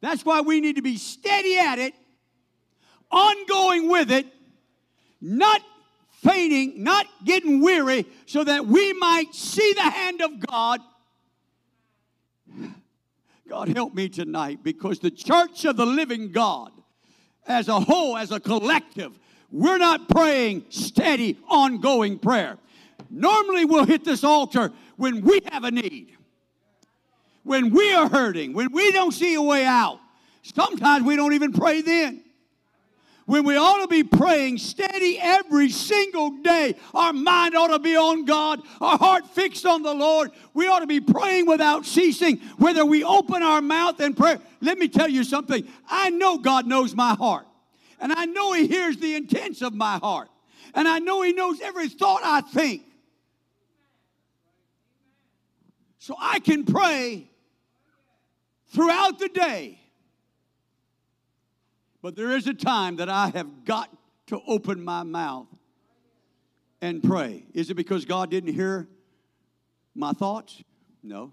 That's 0.00 0.24
why 0.24 0.40
we 0.40 0.62
need 0.62 0.76
to 0.76 0.82
be 0.82 0.96
steady 0.96 1.58
at 1.58 1.78
it, 1.78 1.92
ongoing 3.10 3.90
with 3.90 4.10
it, 4.10 4.24
not 5.20 5.60
fainting, 6.22 6.82
not 6.82 7.04
getting 7.26 7.60
weary, 7.60 8.06
so 8.24 8.42
that 8.42 8.64
we 8.64 8.94
might 8.94 9.34
see 9.34 9.74
the 9.74 9.82
hand 9.82 10.22
of 10.22 10.40
God. 10.46 10.80
God 13.48 13.68
help 13.68 13.94
me 13.94 14.08
tonight 14.08 14.60
because 14.62 14.98
the 14.98 15.10
church 15.10 15.64
of 15.64 15.76
the 15.76 15.86
living 15.86 16.32
God, 16.32 16.70
as 17.46 17.68
a 17.68 17.80
whole, 17.80 18.16
as 18.16 18.30
a 18.30 18.38
collective, 18.38 19.18
we're 19.50 19.78
not 19.78 20.08
praying 20.08 20.66
steady, 20.68 21.38
ongoing 21.48 22.18
prayer. 22.18 22.58
Normally, 23.08 23.64
we'll 23.64 23.86
hit 23.86 24.04
this 24.04 24.22
altar 24.22 24.70
when 24.96 25.22
we 25.22 25.40
have 25.50 25.64
a 25.64 25.70
need, 25.70 26.16
when 27.42 27.70
we 27.70 27.94
are 27.94 28.08
hurting, 28.08 28.52
when 28.52 28.70
we 28.72 28.92
don't 28.92 29.12
see 29.12 29.34
a 29.34 29.42
way 29.42 29.64
out. 29.64 29.98
Sometimes 30.42 31.04
we 31.04 31.16
don't 31.16 31.32
even 31.32 31.52
pray 31.52 31.80
then 31.80 32.22
when 33.28 33.44
we 33.44 33.58
ought 33.58 33.82
to 33.82 33.88
be 33.88 34.02
praying 34.02 34.56
steady 34.56 35.18
every 35.20 35.68
single 35.68 36.30
day. 36.30 36.74
Our 36.94 37.12
mind 37.12 37.54
ought 37.54 37.68
to 37.68 37.78
be 37.78 37.94
on 37.94 38.24
God, 38.24 38.62
our 38.80 38.96
heart 38.96 39.26
fixed 39.34 39.66
on 39.66 39.82
the 39.82 39.92
Lord. 39.92 40.30
We 40.54 40.66
ought 40.66 40.78
to 40.78 40.86
be 40.86 41.00
praying 41.00 41.46
without 41.46 41.84
ceasing, 41.84 42.38
whether 42.56 42.86
we 42.86 43.04
open 43.04 43.42
our 43.42 43.60
mouth 43.60 44.00
and 44.00 44.16
pray. 44.16 44.38
Let 44.62 44.78
me 44.78 44.88
tell 44.88 45.08
you 45.08 45.24
something. 45.24 45.68
I 45.90 46.08
know 46.08 46.38
God 46.38 46.66
knows 46.66 46.94
my 46.94 47.14
heart, 47.14 47.46
and 48.00 48.12
I 48.12 48.24
know 48.24 48.54
He 48.54 48.66
hears 48.66 48.96
the 48.96 49.14
intents 49.14 49.60
of 49.60 49.74
my 49.74 49.98
heart, 49.98 50.30
and 50.74 50.88
I 50.88 50.98
know 50.98 51.20
He 51.20 51.34
knows 51.34 51.60
every 51.60 51.90
thought 51.90 52.22
I 52.24 52.40
think. 52.40 52.82
So 55.98 56.16
I 56.18 56.40
can 56.40 56.64
pray 56.64 57.28
throughout 58.72 59.18
the 59.18 59.28
day 59.28 59.78
but 62.02 62.16
there 62.16 62.36
is 62.36 62.46
a 62.46 62.54
time 62.54 62.96
that 62.96 63.08
I 63.08 63.28
have 63.28 63.64
got 63.64 63.90
to 64.28 64.40
open 64.46 64.84
my 64.84 65.02
mouth 65.02 65.46
and 66.80 67.02
pray. 67.02 67.44
Is 67.54 67.70
it 67.70 67.74
because 67.74 68.04
God 68.04 68.30
didn't 68.30 68.54
hear 68.54 68.88
my 69.94 70.12
thoughts? 70.12 70.62
No. 71.02 71.32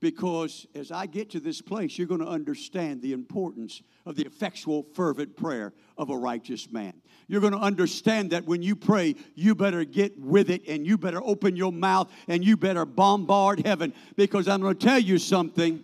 Because 0.00 0.66
as 0.74 0.92
I 0.92 1.06
get 1.06 1.30
to 1.30 1.40
this 1.40 1.60
place, 1.60 1.98
you're 1.98 2.06
going 2.06 2.20
to 2.20 2.28
understand 2.28 3.02
the 3.02 3.12
importance 3.12 3.82
of 4.06 4.14
the 4.14 4.24
effectual, 4.24 4.84
fervent 4.94 5.36
prayer 5.36 5.72
of 5.96 6.10
a 6.10 6.16
righteous 6.16 6.70
man. 6.70 6.92
You're 7.26 7.40
going 7.40 7.52
to 7.52 7.58
understand 7.58 8.30
that 8.30 8.44
when 8.44 8.62
you 8.62 8.76
pray, 8.76 9.16
you 9.34 9.54
better 9.54 9.84
get 9.84 10.18
with 10.20 10.50
it 10.50 10.68
and 10.68 10.86
you 10.86 10.98
better 10.98 11.20
open 11.22 11.56
your 11.56 11.72
mouth 11.72 12.12
and 12.28 12.44
you 12.44 12.56
better 12.56 12.84
bombard 12.84 13.66
heaven. 13.66 13.92
Because 14.16 14.46
I'm 14.46 14.60
going 14.60 14.76
to 14.76 14.86
tell 14.86 15.00
you 15.00 15.18
something 15.18 15.82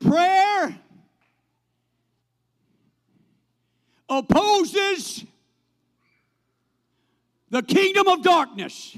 prayer 0.00 0.78
opposes 4.08 5.24
the 7.50 7.62
kingdom 7.62 8.08
of 8.08 8.22
darkness. 8.22 8.96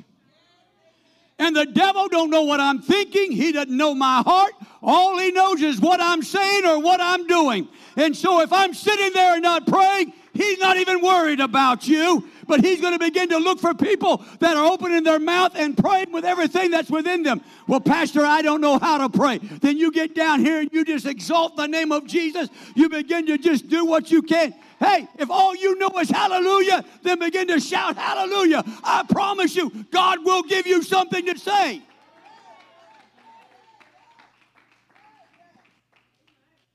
And 1.39 1.55
the 1.55 1.67
devil 1.67 2.09
don't 2.09 2.31
know 2.31 2.45
what 2.45 2.61
I'm 2.61 2.81
thinking. 2.81 3.31
He 3.31 3.53
doesn't 3.53 3.77
know 3.77 3.95
my 3.95 4.23
heart. 4.23 4.53
All 4.83 5.19
he 5.19 5.31
knows 5.33 5.61
is 5.61 5.81
what 5.81 6.01
I'm 6.01 6.23
saying 6.23 6.65
or 6.65 6.81
what 6.81 7.01
I'm 7.01 7.27
doing. 7.27 7.69
And 7.97 8.17
so 8.17 8.41
if 8.41 8.53
I'm 8.53 8.73
sitting 8.73 9.13
there 9.13 9.35
and 9.35 9.43
not 9.43 9.67
praying, 9.67 10.15
he's 10.33 10.59
not 10.59 10.79
even 10.79 11.03
worried 11.03 11.41
about 11.41 11.87
you. 11.87 12.27
But 12.47 12.65
he's 12.65 12.81
going 12.81 12.93
to 12.93 12.99
begin 12.99 13.29
to 13.31 13.39
look 13.39 13.59
for 13.59 13.75
people 13.75 14.25
that 14.39 14.57
are 14.57 14.65
opening 14.65 15.03
their 15.03 15.19
mouth 15.19 15.53
and 15.57 15.77
praying 15.77 16.13
with 16.13 16.25
everything 16.25 16.71
that's 16.71 16.89
within 16.89 17.23
them. 17.23 17.43
Well, 17.67 17.81
Pastor, 17.81 18.25
I 18.25 18.41
don't 18.41 18.61
know 18.61 18.79
how 18.79 18.99
to 18.99 19.09
pray. 19.09 19.39
Then 19.39 19.77
you 19.77 19.91
get 19.91 20.15
down 20.15 20.41
here 20.41 20.61
and 20.61 20.71
you 20.73 20.85
just 20.85 21.07
exalt 21.07 21.57
the 21.57 21.67
name 21.67 21.93
of 21.93 22.07
Jesus. 22.07 22.49
You 22.75 22.89
begin 22.89 23.27
to 23.27 23.37
just 23.37 23.69
do 23.69 23.85
what 23.85 24.11
you 24.11 24.23
can. 24.23 24.55
Hey, 24.79 25.09
if 25.19 25.31
all 25.31 25.57
you 25.57 25.79
know 25.79 25.91
is 25.99 26.11
hallelujah, 26.11 26.85
then 27.03 27.19
begin 27.19 27.49
to 27.49 27.61
shout 27.61 27.97
hallelujah. 27.97 28.63
I 28.85 29.05
promise 29.09 29.57
you, 29.57 29.71
God 29.91 30.25
will 30.25 30.43
give 30.43 30.67
you 30.67 30.83
something 30.83 31.25
to 31.27 31.39
say. 31.39 31.83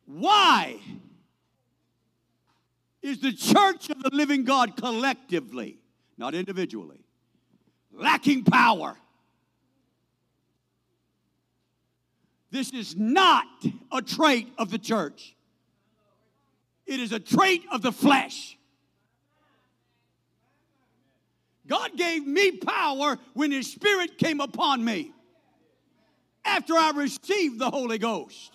Why 0.05 0.79
is 3.01 3.19
the 3.21 3.31
church 3.31 3.89
of 3.89 4.01
the 4.01 4.09
living 4.11 4.43
God 4.43 4.75
collectively, 4.75 5.77
not 6.17 6.33
individually, 6.33 7.05
lacking 7.93 8.43
power? 8.43 8.97
This 12.49 12.73
is 12.73 12.95
not 12.97 13.45
a 13.91 14.01
trait 14.01 14.49
of 14.57 14.71
the 14.71 14.77
church. 14.77 15.35
It 16.91 16.99
is 16.99 17.13
a 17.13 17.21
trait 17.21 17.63
of 17.71 17.81
the 17.81 17.93
flesh. 17.93 18.57
God 21.65 21.95
gave 21.95 22.27
me 22.27 22.51
power 22.57 23.17
when 23.33 23.49
His 23.49 23.71
Spirit 23.71 24.17
came 24.17 24.41
upon 24.41 24.83
me 24.83 25.13
after 26.43 26.73
I 26.73 26.91
received 26.93 27.59
the 27.59 27.69
Holy 27.69 27.97
Ghost. 27.97 28.51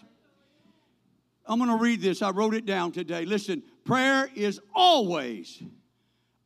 I'm 1.47 1.59
going 1.59 1.71
to 1.71 1.83
read 1.83 2.03
this. 2.03 2.21
I 2.21 2.29
wrote 2.29 2.53
it 2.53 2.67
down 2.67 2.93
today. 2.93 3.25
Listen, 3.25 3.63
prayer 3.87 4.29
is 4.35 4.61
always, 4.75 5.63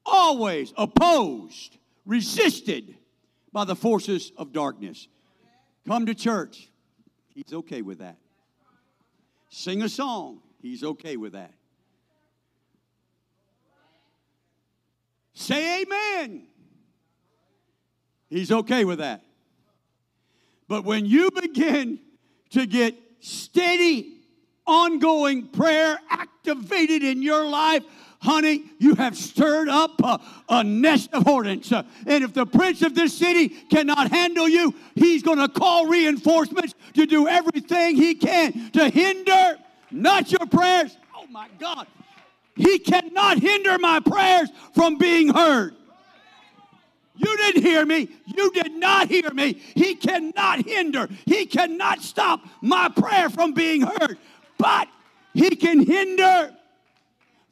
always 0.06 0.72
opposed, 0.76 1.76
resisted 2.06 2.94
by 3.52 3.64
the 3.64 3.74
forces 3.74 4.30
of 4.36 4.52
darkness. 4.52 5.08
Come 5.88 6.06
to 6.06 6.14
church. 6.14 6.70
He's 7.34 7.52
okay 7.52 7.82
with 7.82 7.98
that. 7.98 8.18
Sing 9.48 9.82
a 9.82 9.88
song. 9.88 10.40
He's 10.62 10.84
okay 10.84 11.16
with 11.16 11.32
that. 11.32 11.52
Say 15.40 15.82
amen. 15.82 16.42
He's 18.28 18.52
okay 18.52 18.84
with 18.84 18.98
that. 18.98 19.22
But 20.68 20.84
when 20.84 21.06
you 21.06 21.30
begin 21.30 21.98
to 22.50 22.66
get 22.66 22.94
steady, 23.20 24.18
ongoing 24.66 25.48
prayer 25.48 25.98
activated 26.10 27.02
in 27.02 27.22
your 27.22 27.48
life, 27.48 27.82
honey, 28.20 28.64
you 28.78 28.94
have 28.96 29.16
stirred 29.16 29.70
up 29.70 29.98
a, 30.02 30.20
a 30.50 30.62
nest 30.62 31.08
of 31.14 31.22
hornets. 31.22 31.72
And 31.72 31.86
if 32.06 32.34
the 32.34 32.44
prince 32.44 32.82
of 32.82 32.94
this 32.94 33.16
city 33.16 33.48
cannot 33.48 34.10
handle 34.10 34.46
you, 34.46 34.74
he's 34.94 35.22
going 35.22 35.38
to 35.38 35.48
call 35.48 35.86
reinforcements 35.86 36.74
to 36.94 37.06
do 37.06 37.26
everything 37.26 37.96
he 37.96 38.14
can 38.14 38.70
to 38.72 38.90
hinder 38.90 39.56
not 39.90 40.30
your 40.30 40.46
prayers. 40.46 40.94
Oh 41.16 41.26
my 41.28 41.48
God. 41.58 41.86
He 42.60 42.78
cannot 42.78 43.38
hinder 43.38 43.78
my 43.78 44.00
prayers 44.00 44.50
from 44.74 44.98
being 44.98 45.28
heard. 45.28 45.74
You 47.16 47.36
didn't 47.36 47.62
hear 47.62 47.86
me. 47.86 48.08
You 48.26 48.52
did 48.52 48.72
not 48.72 49.08
hear 49.08 49.30
me. 49.30 49.54
He 49.74 49.94
cannot 49.94 50.64
hinder, 50.66 51.08
he 51.24 51.46
cannot 51.46 52.02
stop 52.02 52.42
my 52.60 52.88
prayer 52.88 53.30
from 53.30 53.52
being 53.52 53.82
heard. 53.82 54.18
But 54.58 54.88
he 55.32 55.56
can 55.56 55.80
hinder 55.80 56.54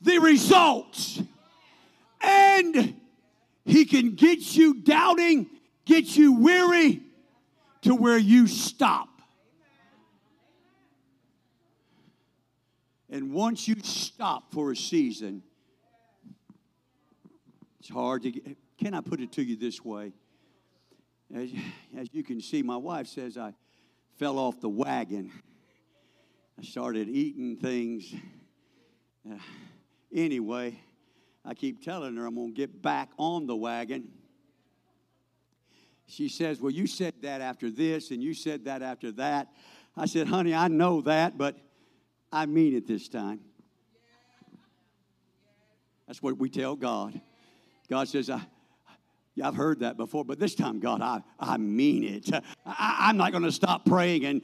the 0.03 0.18
results. 0.18 1.23
And 2.21 2.94
he 3.64 3.87
can 3.87 4.14
get 4.14 4.57
you 4.57 4.75
doubting, 4.75 5.49
get 5.87 6.16
you 6.16 6.33
weary 6.33 7.03
to 7.83 7.94
where 7.94 8.18
you 8.18 8.47
stop. 8.47 9.09
And 13.11 13.33
once 13.33 13.66
you 13.66 13.77
stop 13.83 14.53
for 14.53 14.73
a 14.73 14.77
season, 14.77 15.42
it's 17.81 17.88
hard 17.88 18.23
to 18.23 18.31
get. 18.31 18.57
Can 18.79 18.94
I 18.94 19.01
put 19.01 19.21
it 19.21 19.33
to 19.33 19.42
you 19.42 19.57
this 19.57 19.85
way? 19.85 20.12
As, 21.35 21.51
as 21.97 22.09
you 22.12 22.23
can 22.23 22.40
see, 22.40 22.62
my 22.62 22.77
wife 22.77 23.07
says 23.07 23.37
I 23.37 23.55
fell 24.18 24.38
off 24.38 24.61
the 24.61 24.68
wagon. 24.68 25.33
I 26.59 26.62
started 26.62 27.09
eating 27.09 27.57
things. 27.57 28.14
Uh, 29.29 29.37
anyway, 30.14 30.79
I 31.44 31.55
keep 31.55 31.83
telling 31.83 32.16
her 32.16 32.27
I'm 32.27 32.35
going 32.35 32.55
to 32.55 32.57
get 32.57 32.83
back 32.83 33.11
on 33.18 33.47
the 33.47 33.57
wagon. 33.57 34.09
She 36.07 36.29
says, 36.29 36.61
Well, 36.61 36.73
you 36.73 36.87
said 36.87 37.14
that 37.23 37.40
after 37.40 37.71
this, 37.71 38.11
and 38.11 38.23
you 38.23 38.35
said 38.35 38.64
that 38.64 38.83
after 38.83 39.12
that. 39.12 39.49
I 39.97 40.07
said, 40.07 40.29
Honey, 40.29 40.55
I 40.55 40.68
know 40.68 41.01
that, 41.03 41.37
but 41.37 41.57
I 42.33 42.47
mean 42.47 42.75
it 42.75 42.87
this 42.87 43.09
time. 43.09 43.41
That's 46.07 46.22
what 46.22 46.39
we 46.39 46.49
tell 46.49 46.76
God. 46.76 47.20
God 47.91 48.09
says, 48.09 48.31
I, 48.31 48.41
yeah, 49.35 49.49
I've 49.49 49.55
heard 49.55 49.81
that 49.81 49.97
before, 49.97 50.24
but 50.24 50.39
this 50.39 50.55
time, 50.55 50.81
God, 50.81 51.01
I, 51.01 51.22
I 51.39 51.59
mean 51.59 52.05
it. 52.05 52.31
I, 52.66 52.97
I'm 53.09 53.16
not 53.16 53.33
going 53.33 53.45
to 53.45 53.53
stop 53.53 53.85
praying. 53.85 54.24
And 54.24 54.43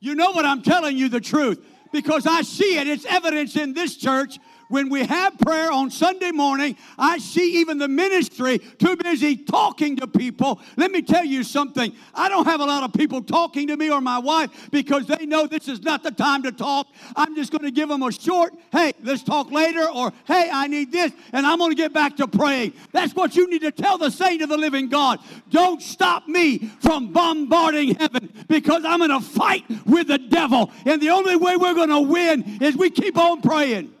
you 0.00 0.14
know 0.14 0.30
what 0.30 0.44
I'm 0.44 0.62
telling 0.62 0.96
you 0.96 1.08
the 1.08 1.20
truth 1.20 1.64
because 1.92 2.26
I 2.26 2.42
see 2.42 2.78
it. 2.78 2.88
It's 2.88 3.04
evidence 3.04 3.56
in 3.56 3.74
this 3.74 3.96
church 3.96 4.38
when 4.68 4.88
we 4.88 5.04
have 5.04 5.38
prayer 5.38 5.72
on 5.72 5.90
Sunday 5.90 6.30
morning, 6.30 6.76
I 6.98 7.18
see 7.18 7.60
even 7.60 7.78
the 7.78 7.88
ministry 7.88 8.58
too 8.58 8.96
busy 8.96 9.36
talking 9.36 9.96
to 9.96 10.06
people. 10.06 10.60
Let 10.76 10.90
me 10.90 11.02
tell 11.02 11.24
you 11.24 11.42
something. 11.42 11.92
I 12.14 12.28
don't 12.28 12.46
have 12.46 12.60
a 12.60 12.64
lot 12.64 12.82
of 12.82 12.92
people 12.92 13.22
talking 13.22 13.66
to 13.68 13.76
me 13.76 13.90
or 13.90 14.00
my 14.00 14.18
wife 14.18 14.70
because 14.70 15.06
they 15.06 15.26
know 15.26 15.46
this 15.46 15.68
is 15.68 15.82
not 15.82 16.02
the 16.02 16.10
time 16.10 16.42
to 16.42 16.52
talk. 16.52 16.88
I'm 17.16 17.34
just 17.34 17.50
going 17.50 17.64
to 17.64 17.70
give 17.70 17.88
them 17.88 18.02
a 18.02 18.12
short, 18.12 18.54
hey, 18.72 18.92
let's 19.02 19.22
talk 19.22 19.50
later, 19.50 19.88
or 19.88 20.12
hey, 20.26 20.50
I 20.52 20.66
need 20.66 20.92
this, 20.92 21.12
and 21.32 21.46
I'm 21.46 21.58
going 21.58 21.70
to 21.70 21.76
get 21.76 21.92
back 21.92 22.16
to 22.18 22.28
praying. 22.28 22.74
That's 22.92 23.14
what 23.14 23.36
you 23.36 23.48
need 23.48 23.62
to 23.62 23.72
tell 23.72 23.98
the 23.98 24.10
saint 24.10 24.42
of 24.42 24.48
the 24.48 24.58
living 24.58 24.88
God. 24.88 25.20
Don't 25.50 25.82
stop 25.82 26.28
me 26.28 26.58
from 26.80 27.12
bombarding 27.12 27.94
heaven 27.94 28.32
because 28.48 28.84
I'm 28.84 28.98
going 28.98 29.10
to 29.10 29.20
fight 29.20 29.64
with 29.86 30.08
the 30.08 30.18
devil. 30.18 30.70
And 30.84 31.00
the 31.00 31.10
only 31.10 31.36
way 31.36 31.56
we're 31.56 31.74
going 31.74 31.88
to 31.88 32.00
win 32.00 32.58
is 32.60 32.76
we 32.76 32.90
keep 32.90 33.16
on 33.16 33.40
praying. 33.40 33.94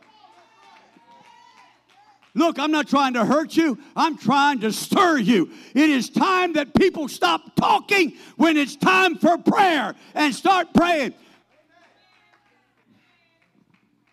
Look, 2.38 2.60
I'm 2.60 2.70
not 2.70 2.86
trying 2.86 3.14
to 3.14 3.24
hurt 3.24 3.56
you. 3.56 3.78
I'm 3.96 4.16
trying 4.16 4.60
to 4.60 4.72
stir 4.72 5.18
you. 5.18 5.50
It 5.74 5.90
is 5.90 6.08
time 6.08 6.52
that 6.52 6.72
people 6.72 7.08
stop 7.08 7.56
talking 7.56 8.12
when 8.36 8.56
it's 8.56 8.76
time 8.76 9.16
for 9.16 9.38
prayer 9.38 9.96
and 10.14 10.32
start 10.32 10.72
praying. 10.72 11.14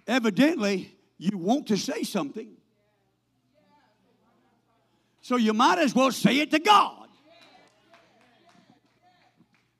Evidently, 0.07 0.91
you 1.19 1.37
want 1.37 1.67
to 1.67 1.77
say 1.77 2.01
something. 2.01 2.49
So 5.21 5.35
you 5.35 5.53
might 5.53 5.77
as 5.77 5.93
well 5.93 6.11
say 6.11 6.39
it 6.39 6.49
to 6.49 6.59
God. 6.59 7.07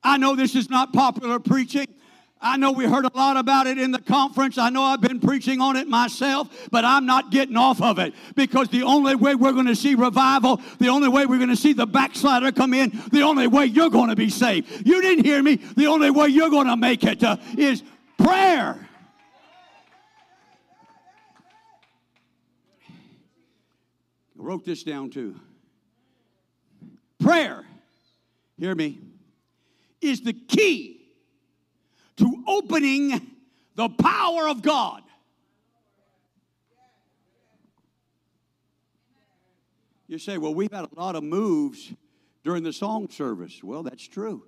I 0.04 0.18
know 0.18 0.36
this 0.36 0.54
is 0.54 0.70
not 0.70 0.92
popular 0.92 1.40
preaching. 1.40 1.88
I 2.46 2.56
know 2.56 2.70
we 2.70 2.84
heard 2.86 3.04
a 3.04 3.10
lot 3.12 3.36
about 3.36 3.66
it 3.66 3.76
in 3.76 3.90
the 3.90 4.00
conference. 4.00 4.56
I 4.56 4.70
know 4.70 4.82
I've 4.82 5.00
been 5.00 5.18
preaching 5.18 5.60
on 5.60 5.74
it 5.74 5.88
myself, 5.88 6.48
but 6.70 6.84
I'm 6.84 7.04
not 7.04 7.32
getting 7.32 7.56
off 7.56 7.82
of 7.82 7.98
it 7.98 8.14
because 8.36 8.68
the 8.68 8.84
only 8.84 9.16
way 9.16 9.34
we're 9.34 9.52
going 9.52 9.66
to 9.66 9.74
see 9.74 9.96
revival, 9.96 10.60
the 10.78 10.88
only 10.88 11.08
way 11.08 11.26
we're 11.26 11.38
going 11.38 11.50
to 11.50 11.56
see 11.56 11.72
the 11.72 11.88
backslider 11.88 12.52
come 12.52 12.72
in, 12.72 12.92
the 13.10 13.22
only 13.22 13.48
way 13.48 13.66
you're 13.66 13.90
going 13.90 14.10
to 14.10 14.16
be 14.16 14.30
saved. 14.30 14.86
You 14.86 15.02
didn't 15.02 15.24
hear 15.24 15.42
me. 15.42 15.56
The 15.56 15.86
only 15.88 16.10
way 16.10 16.28
you're 16.28 16.50
going 16.50 16.68
to 16.68 16.76
make 16.76 17.02
it 17.02 17.24
uh, 17.24 17.36
is 17.58 17.82
prayer. 18.16 18.88
I 24.38 24.42
wrote 24.42 24.64
this 24.64 24.84
down 24.84 25.10
too. 25.10 25.34
Prayer, 27.18 27.64
hear 28.56 28.76
me, 28.76 29.00
is 30.00 30.20
the 30.20 30.32
key 30.32 30.95
to 32.16 32.44
opening 32.46 33.34
the 33.74 33.88
power 33.88 34.48
of 34.48 34.62
God. 34.62 35.02
You 40.08 40.18
say, 40.18 40.38
well, 40.38 40.54
we've 40.54 40.72
had 40.72 40.84
a 40.84 40.94
lot 40.94 41.16
of 41.16 41.24
moves 41.24 41.92
during 42.44 42.62
the 42.62 42.72
song 42.72 43.10
service. 43.10 43.62
Well, 43.62 43.82
that's 43.82 44.06
true. 44.06 44.44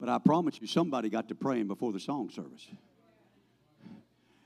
But 0.00 0.08
I 0.08 0.18
promise 0.18 0.60
you, 0.60 0.66
somebody 0.66 1.08
got 1.08 1.28
to 1.28 1.34
praying 1.34 1.68
before 1.68 1.92
the 1.92 2.00
song 2.00 2.30
service. 2.30 2.66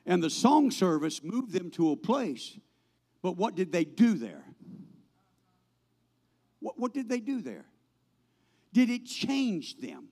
And 0.05 0.23
the 0.23 0.31
song 0.31 0.71
service 0.71 1.23
moved 1.23 1.53
them 1.53 1.71
to 1.73 1.93
a 1.93 1.97
place. 1.97 2.59
But 3.23 3.37
what 3.37 3.55
did 3.55 3.73
they 3.73 3.85
do 3.85 4.15
there? 4.15 4.45
What, 6.61 6.79
what 6.79 6.93
did 6.93 7.09
they 7.09 7.21
do 7.21 7.41
there? 7.41 7.65
Did 8.73 8.91
it 8.91 9.07
change 9.07 9.79
them? 9.79 10.09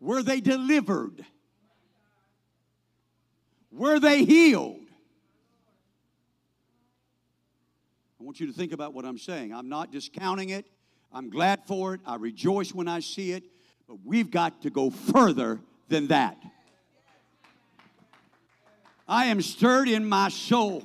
Were 0.00 0.22
they 0.22 0.40
delivered? 0.40 1.24
Were 3.70 4.00
they 4.00 4.24
healed? 4.24 4.80
I 8.18 8.24
want 8.24 8.40
you 8.40 8.46
to 8.46 8.52
think 8.52 8.72
about 8.72 8.92
what 8.94 9.04
I'm 9.04 9.18
saying. 9.18 9.54
I'm 9.54 9.68
not 9.68 9.92
discounting 9.92 10.50
it. 10.50 10.66
I'm 11.12 11.30
glad 11.30 11.64
for 11.66 11.94
it. 11.94 12.00
I 12.06 12.16
rejoice 12.16 12.74
when 12.74 12.88
I 12.88 13.00
see 13.00 13.32
it. 13.32 13.44
But 13.88 13.98
we've 14.04 14.30
got 14.30 14.62
to 14.62 14.70
go 14.70 14.90
further 14.90 15.60
than 15.88 16.08
that. 16.08 16.36
I 19.08 19.26
am 19.26 19.42
stirred 19.42 19.88
in 19.88 20.08
my 20.08 20.28
soul. 20.28 20.84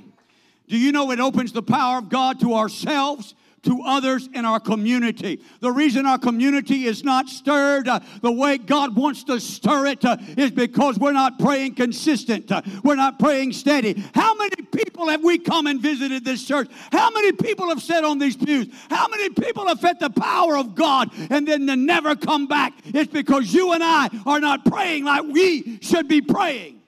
Do 0.67 0.77
you 0.77 0.91
know 0.91 1.11
it 1.11 1.19
opens 1.19 1.51
the 1.51 1.61
power 1.61 1.99
of 1.99 2.09
God 2.09 2.39
to 2.39 2.55
ourselves? 2.55 3.35
To 3.65 3.81
others 3.85 4.29
in 4.33 4.45
our 4.45 4.59
community. 4.59 5.41
The 5.59 5.71
reason 5.71 6.05
our 6.05 6.17
community 6.17 6.85
is 6.85 7.03
not 7.03 7.29
stirred 7.29 7.87
uh, 7.87 7.99
the 8.21 8.31
way 8.31 8.57
God 8.57 8.95
wants 8.95 9.23
to 9.25 9.39
stir 9.39 9.87
it 9.87 10.05
uh, 10.05 10.17
is 10.37 10.51
because 10.51 10.97
we're 10.97 11.11
not 11.11 11.39
praying 11.39 11.75
consistent. 11.75 12.51
Uh, 12.51 12.61
we're 12.83 12.95
not 12.95 13.19
praying 13.19 13.53
steady. 13.53 14.03
How 14.13 14.35
many 14.35 14.55
people 14.71 15.09
have 15.09 15.23
we 15.23 15.37
come 15.37 15.67
and 15.67 15.81
visited 15.81 16.23
this 16.23 16.45
church? 16.45 16.69
How 16.91 17.11
many 17.11 17.31
people 17.31 17.69
have 17.69 17.81
sat 17.81 18.03
on 18.03 18.19
these 18.19 18.37
pews? 18.37 18.67
How 18.89 19.07
many 19.07 19.29
people 19.29 19.67
have 19.67 19.79
felt 19.79 19.99
the 19.99 20.09
power 20.09 20.57
of 20.57 20.75
God 20.75 21.09
and 21.29 21.47
then 21.47 21.65
they 21.65 21.75
never 21.75 22.15
come 22.15 22.47
back? 22.47 22.73
It's 22.85 23.11
because 23.11 23.53
you 23.53 23.73
and 23.73 23.83
I 23.83 24.09
are 24.25 24.39
not 24.39 24.65
praying 24.65 25.05
like 25.05 25.23
we 25.23 25.79
should 25.81 26.07
be 26.07 26.21
praying. 26.21 26.81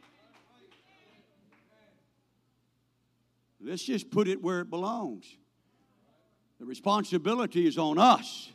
Let's 3.60 3.84
just 3.84 4.10
put 4.10 4.30
it 4.30 4.42
where 4.42 4.62
it 4.62 4.70
belongs. 4.70 5.26
The 6.60 6.66
responsibility 6.66 7.68
is 7.68 7.78
on 7.78 7.98
us. 7.98 8.52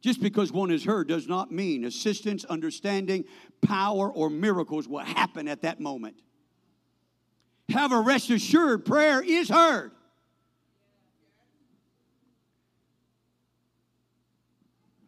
Just 0.00 0.20
because 0.20 0.52
one 0.52 0.70
is 0.70 0.84
heard 0.84 1.08
does 1.08 1.26
not 1.26 1.50
mean 1.50 1.84
assistance, 1.84 2.44
understanding, 2.44 3.24
power, 3.60 4.08
or 4.08 4.30
miracles 4.30 4.86
will 4.86 5.00
happen 5.00 5.48
at 5.48 5.62
that 5.62 5.80
moment. 5.80 6.16
Have 7.70 7.90
a 7.90 8.00
rest 8.00 8.30
assured 8.30 8.84
prayer 8.84 9.20
is 9.20 9.48
heard. 9.48 9.90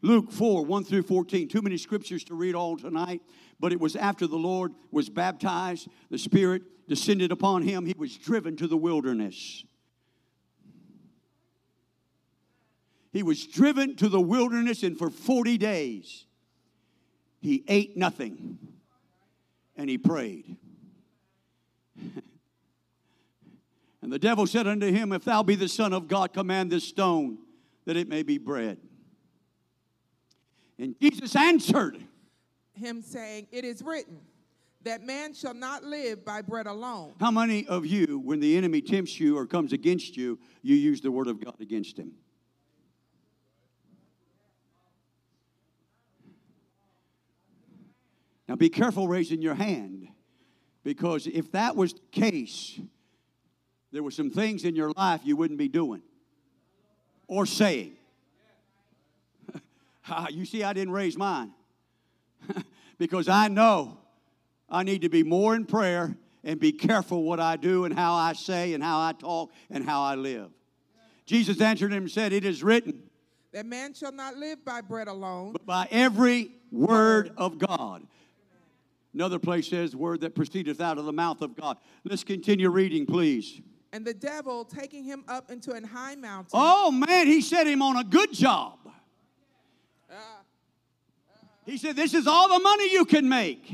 Luke 0.03 0.32
4, 0.32 0.64
1 0.64 0.84
through 0.84 1.03
14. 1.03 1.49
Too 1.49 1.62
many 1.62 1.76
scriptures 1.76 2.24
to 2.24 2.34
read 2.34 2.55
all 2.55 2.76
tonight, 2.76 3.22
but 3.61 3.72
it 3.72 3.80
was 3.80 3.96
after 3.96 4.26
the 4.26 4.36
Lord 4.36 4.72
was 4.90 5.09
baptized, 5.09 5.88
the 6.11 6.18
Spirit 6.18 6.62
descended 6.88 7.32
upon 7.32 7.62
him, 7.62 7.86
he 7.86 7.94
was 7.96 8.16
driven 8.16 8.56
to 8.56 8.66
the 8.66 8.76
wilderness. 8.76 9.64
He 13.12 13.22
was 13.22 13.46
driven 13.46 13.96
to 13.96 14.09
the 14.09 14.20
wilderness, 14.20 14.82
and 14.82 14.96
for 14.96 15.11
40 15.11 15.59
days 15.59 16.26
he 17.40 17.64
ate 17.68 17.96
nothing 17.96 18.59
and 19.76 19.88
he 19.88 19.96
prayed. 19.98 20.56
and 24.02 24.12
the 24.12 24.18
devil 24.18 24.46
said 24.46 24.66
unto 24.66 24.92
him, 24.92 25.12
If 25.12 25.24
thou 25.24 25.42
be 25.42 25.54
the 25.54 25.68
Son 25.68 25.92
of 25.92 26.09
God, 26.09 26.32
command 26.32 26.70
this 26.70 26.84
stone 26.84 27.38
that 27.86 27.96
it 27.96 28.09
may 28.09 28.22
be 28.22 28.38
bread. 28.38 28.78
And 30.78 30.94
Jesus 31.00 31.34
answered 31.34 31.98
him, 32.78 33.02
saying, 33.02 33.48
It 33.52 33.64
is 33.64 33.82
written 33.82 34.20
that 34.84 35.02
man 35.02 35.34
shall 35.34 35.54
not 35.54 35.84
live 35.84 36.24
by 36.24 36.40
bread 36.40 36.66
alone. 36.66 37.12
How 37.20 37.30
many 37.30 37.66
of 37.66 37.84
you, 37.84 38.18
when 38.24 38.40
the 38.40 38.56
enemy 38.56 38.80
tempts 38.80 39.18
you 39.18 39.36
or 39.36 39.46
comes 39.46 39.72
against 39.72 40.16
you, 40.16 40.38
you 40.62 40.76
use 40.76 41.00
the 41.00 41.10
word 41.10 41.26
of 41.26 41.44
God 41.44 41.56
against 41.60 41.98
him? 41.98 42.12
Now 48.48 48.56
be 48.56 48.70
careful 48.70 49.08
raising 49.08 49.42
your 49.42 49.54
hand 49.54 50.08
because 50.82 51.26
if 51.26 51.52
that 51.52 51.76
was 51.76 51.92
the 51.92 52.00
case, 52.10 52.80
there 53.92 54.02
were 54.02 54.10
some 54.10 54.30
things 54.30 54.64
in 54.64 54.74
your 54.74 54.90
life 54.92 55.20
you 55.24 55.36
wouldn't 55.36 55.58
be 55.58 55.68
doing 55.68 56.02
or 57.26 57.46
saying. 57.46 57.94
Ah, 60.10 60.28
you 60.30 60.46
see, 60.46 60.64
I 60.64 60.72
didn't 60.72 60.94
raise 60.94 61.18
mine 61.18 61.52
because 62.99 63.28
I 63.28 63.49
know 63.49 63.99
I 64.68 64.82
need 64.82 65.03
to 65.03 65.09
be 65.09 65.22
more 65.22 65.55
in 65.55 65.64
prayer 65.64 66.16
and 66.45 66.59
be 66.61 66.72
careful 66.72 67.24
what 67.24 67.41
I 67.41 67.57
do 67.57 67.84
and 67.84 67.95
how 67.95 68.14
I 68.14 68.32
say 68.32 68.74
and 68.74 68.82
how 68.82 69.01
I 69.01 69.12
talk 69.12 69.51
and 69.70 69.84
how 69.84 70.03
I 70.03 70.14
live. 70.14 70.51
Jesus 71.26 71.61
answered 71.61 71.93
him 71.93 72.05
and 72.05 72.11
said, 72.11 72.32
It 72.32 72.45
is 72.45 72.62
written 72.62 73.03
that 73.53 73.66
man 73.66 73.95
shall 73.95 74.12
not 74.12 74.36
live 74.36 74.64
by 74.64 74.80
bread 74.80 75.09
alone, 75.09 75.53
but 75.53 75.64
by 75.64 75.89
every 75.91 76.51
word 76.70 77.32
of 77.36 77.59
God. 77.59 78.07
Another 79.14 79.39
place 79.39 79.68
says, 79.68 79.97
Word 79.97 80.20
that 80.20 80.34
proceedeth 80.34 80.80
out 80.80 80.99
of 80.99 81.07
the 81.07 81.12
mouth 81.12 81.41
of 81.43 81.57
God. 81.57 81.78
Let's 82.05 82.24
continue 82.24 82.68
reading, 82.68 83.07
please. 83.07 83.61
And 83.93 84.05
the 84.07 84.12
devil 84.12 84.64
taking 84.64 85.03
him 85.03 85.24
up 85.28 85.51
into 85.51 85.72
an 85.72 85.82
high 85.82 86.14
mountain. 86.14 86.51
Oh 86.53 86.91
man, 86.91 87.26
he 87.26 87.41
set 87.41 87.66
him 87.66 87.80
on 87.80 87.97
a 87.97 88.05
good 88.05 88.32
job. 88.32 88.78
Uh, 90.11 90.14
he 91.68 91.76
said, 91.76 91.96
This 91.96 92.14
is 92.14 92.26
all 92.26 92.48
the 92.48 92.60
money 92.60 92.90
you 92.90 93.04
can 93.04 93.28
make. 93.28 93.70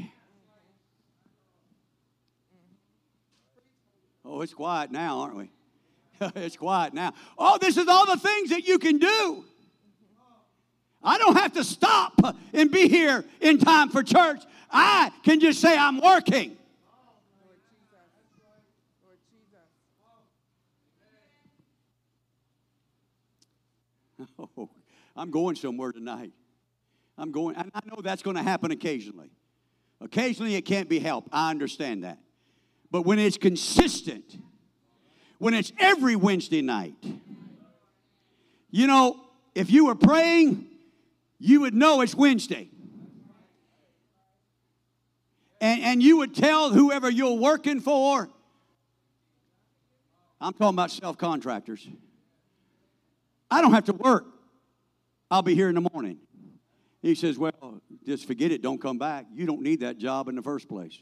Oh, 4.24 4.40
it's 4.40 4.52
quiet 4.52 4.90
now, 4.90 5.20
aren't 5.20 5.36
we? 5.36 5.50
it's 6.34 6.56
quiet 6.56 6.92
now. 6.92 7.12
Oh, 7.38 7.56
this 7.60 7.76
is 7.76 7.86
all 7.86 8.04
the 8.04 8.16
things 8.16 8.50
that 8.50 8.66
you 8.66 8.80
can 8.80 8.98
do. 8.98 9.44
I 11.04 11.18
don't 11.18 11.36
have 11.36 11.52
to 11.52 11.62
stop 11.62 12.20
and 12.52 12.68
be 12.68 12.88
here 12.88 13.24
in 13.40 13.58
time 13.58 13.90
for 13.90 14.02
church. 14.02 14.42
I 14.72 15.12
can 15.22 15.38
just 15.38 15.60
say 15.60 15.78
I'm 15.78 16.00
working. 16.00 16.56
Oh, 24.56 24.68
I'm 25.14 25.30
going 25.30 25.54
somewhere 25.54 25.92
tonight. 25.92 26.32
I'm 27.16 27.30
going, 27.30 27.56
I 27.56 27.80
know 27.86 28.00
that's 28.02 28.22
going 28.22 28.36
to 28.36 28.42
happen 28.42 28.70
occasionally. 28.70 29.30
Occasionally, 30.00 30.56
it 30.56 30.62
can't 30.62 30.88
be 30.88 30.98
helped. 30.98 31.28
I 31.32 31.50
understand 31.50 32.04
that. 32.04 32.18
But 32.90 33.02
when 33.02 33.18
it's 33.18 33.36
consistent, 33.36 34.36
when 35.38 35.54
it's 35.54 35.72
every 35.78 36.16
Wednesday 36.16 36.62
night, 36.62 36.94
you 38.70 38.86
know, 38.86 39.20
if 39.54 39.70
you 39.70 39.86
were 39.86 39.94
praying, 39.94 40.66
you 41.38 41.60
would 41.60 41.74
know 41.74 42.00
it's 42.00 42.14
Wednesday. 42.14 42.68
And, 45.60 45.80
and 45.82 46.02
you 46.02 46.18
would 46.18 46.34
tell 46.34 46.70
whoever 46.70 47.08
you're 47.08 47.38
working 47.38 47.80
for, 47.80 48.28
I'm 50.40 50.52
talking 50.52 50.74
about 50.74 50.90
self 50.90 51.16
contractors, 51.16 51.86
I 53.50 53.60
don't 53.60 53.72
have 53.72 53.84
to 53.86 53.92
work. 53.92 54.26
I'll 55.30 55.42
be 55.42 55.54
here 55.54 55.68
in 55.68 55.74
the 55.74 55.88
morning. 55.92 56.18
He 57.04 57.14
says, 57.14 57.38
Well, 57.38 57.82
just 58.06 58.26
forget 58.26 58.50
it, 58.50 58.62
don't 58.62 58.80
come 58.80 58.96
back. 58.96 59.26
You 59.34 59.44
don't 59.44 59.60
need 59.60 59.80
that 59.80 59.98
job 59.98 60.26
in 60.28 60.36
the 60.36 60.42
first 60.42 60.68
place. 60.70 60.98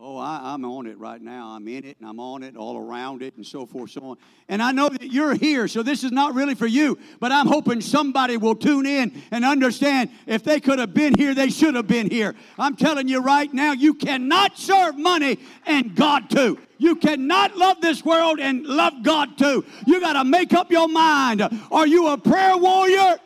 Oh, 0.00 0.16
I, 0.16 0.54
am 0.54 0.64
on 0.64 0.86
it 0.86 0.96
right 0.96 1.20
now. 1.20 1.48
I'm 1.48 1.66
in 1.66 1.84
it 1.84 1.96
and 1.98 2.08
I'm 2.08 2.20
on 2.20 2.44
it, 2.44 2.56
all 2.56 2.76
around 2.76 3.20
it, 3.20 3.34
and 3.34 3.44
so 3.44 3.66
forth, 3.66 3.90
so 3.90 4.00
on. 4.02 4.16
And 4.48 4.62
I 4.62 4.70
know 4.70 4.88
that 4.88 5.12
you're 5.12 5.34
here, 5.34 5.66
so 5.66 5.82
this 5.82 6.04
is 6.04 6.12
not 6.12 6.36
really 6.36 6.54
for 6.54 6.68
you, 6.68 6.96
but 7.18 7.32
I'm 7.32 7.48
hoping 7.48 7.80
somebody 7.80 8.36
will 8.36 8.54
tune 8.54 8.86
in 8.86 9.20
and 9.32 9.44
understand 9.44 10.10
if 10.26 10.44
they 10.44 10.60
could 10.60 10.78
have 10.78 10.94
been 10.94 11.14
here, 11.14 11.34
they 11.34 11.50
should 11.50 11.74
have 11.74 11.88
been 11.88 12.08
here. 12.08 12.36
I'm 12.60 12.76
telling 12.76 13.08
you 13.08 13.20
right 13.20 13.52
now, 13.52 13.72
you 13.72 13.92
cannot 13.92 14.56
serve 14.56 14.96
money 14.96 15.40
and 15.66 15.96
God 15.96 16.30
too. 16.30 16.60
You 16.78 16.94
cannot 16.94 17.56
love 17.56 17.80
this 17.80 18.04
world 18.04 18.38
and 18.38 18.64
love 18.64 19.02
God 19.02 19.36
too. 19.36 19.64
You 19.84 19.98
got 20.00 20.12
to 20.12 20.22
make 20.22 20.54
up 20.54 20.70
your 20.70 20.86
mind. 20.86 21.42
Are 21.72 21.86
you 21.88 22.06
a 22.06 22.16
prayer 22.16 22.56
warrior? 22.56 23.16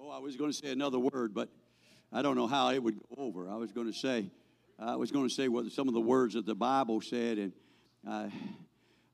Oh, 0.00 0.08
I 0.08 0.18
was 0.18 0.36
going 0.36 0.50
to 0.50 0.56
say 0.56 0.72
another 0.72 0.98
word, 0.98 1.34
but 1.34 1.50
I 2.14 2.22
don't 2.22 2.36
know 2.36 2.46
how 2.46 2.70
it 2.70 2.80
would 2.80 2.96
go 2.96 3.22
over. 3.22 3.48
I 3.50 3.56
was 3.56 3.72
going 3.72 3.88
to 3.88 3.98
say, 3.98 4.30
I 4.78 4.94
was 4.94 5.10
going 5.10 5.28
to 5.28 5.34
say 5.34 5.48
what 5.48 5.70
some 5.72 5.88
of 5.88 5.94
the 5.94 6.00
words 6.00 6.34
that 6.34 6.46
the 6.46 6.54
Bible 6.54 7.00
said, 7.00 7.38
and 7.38 7.52
uh, 8.08 8.28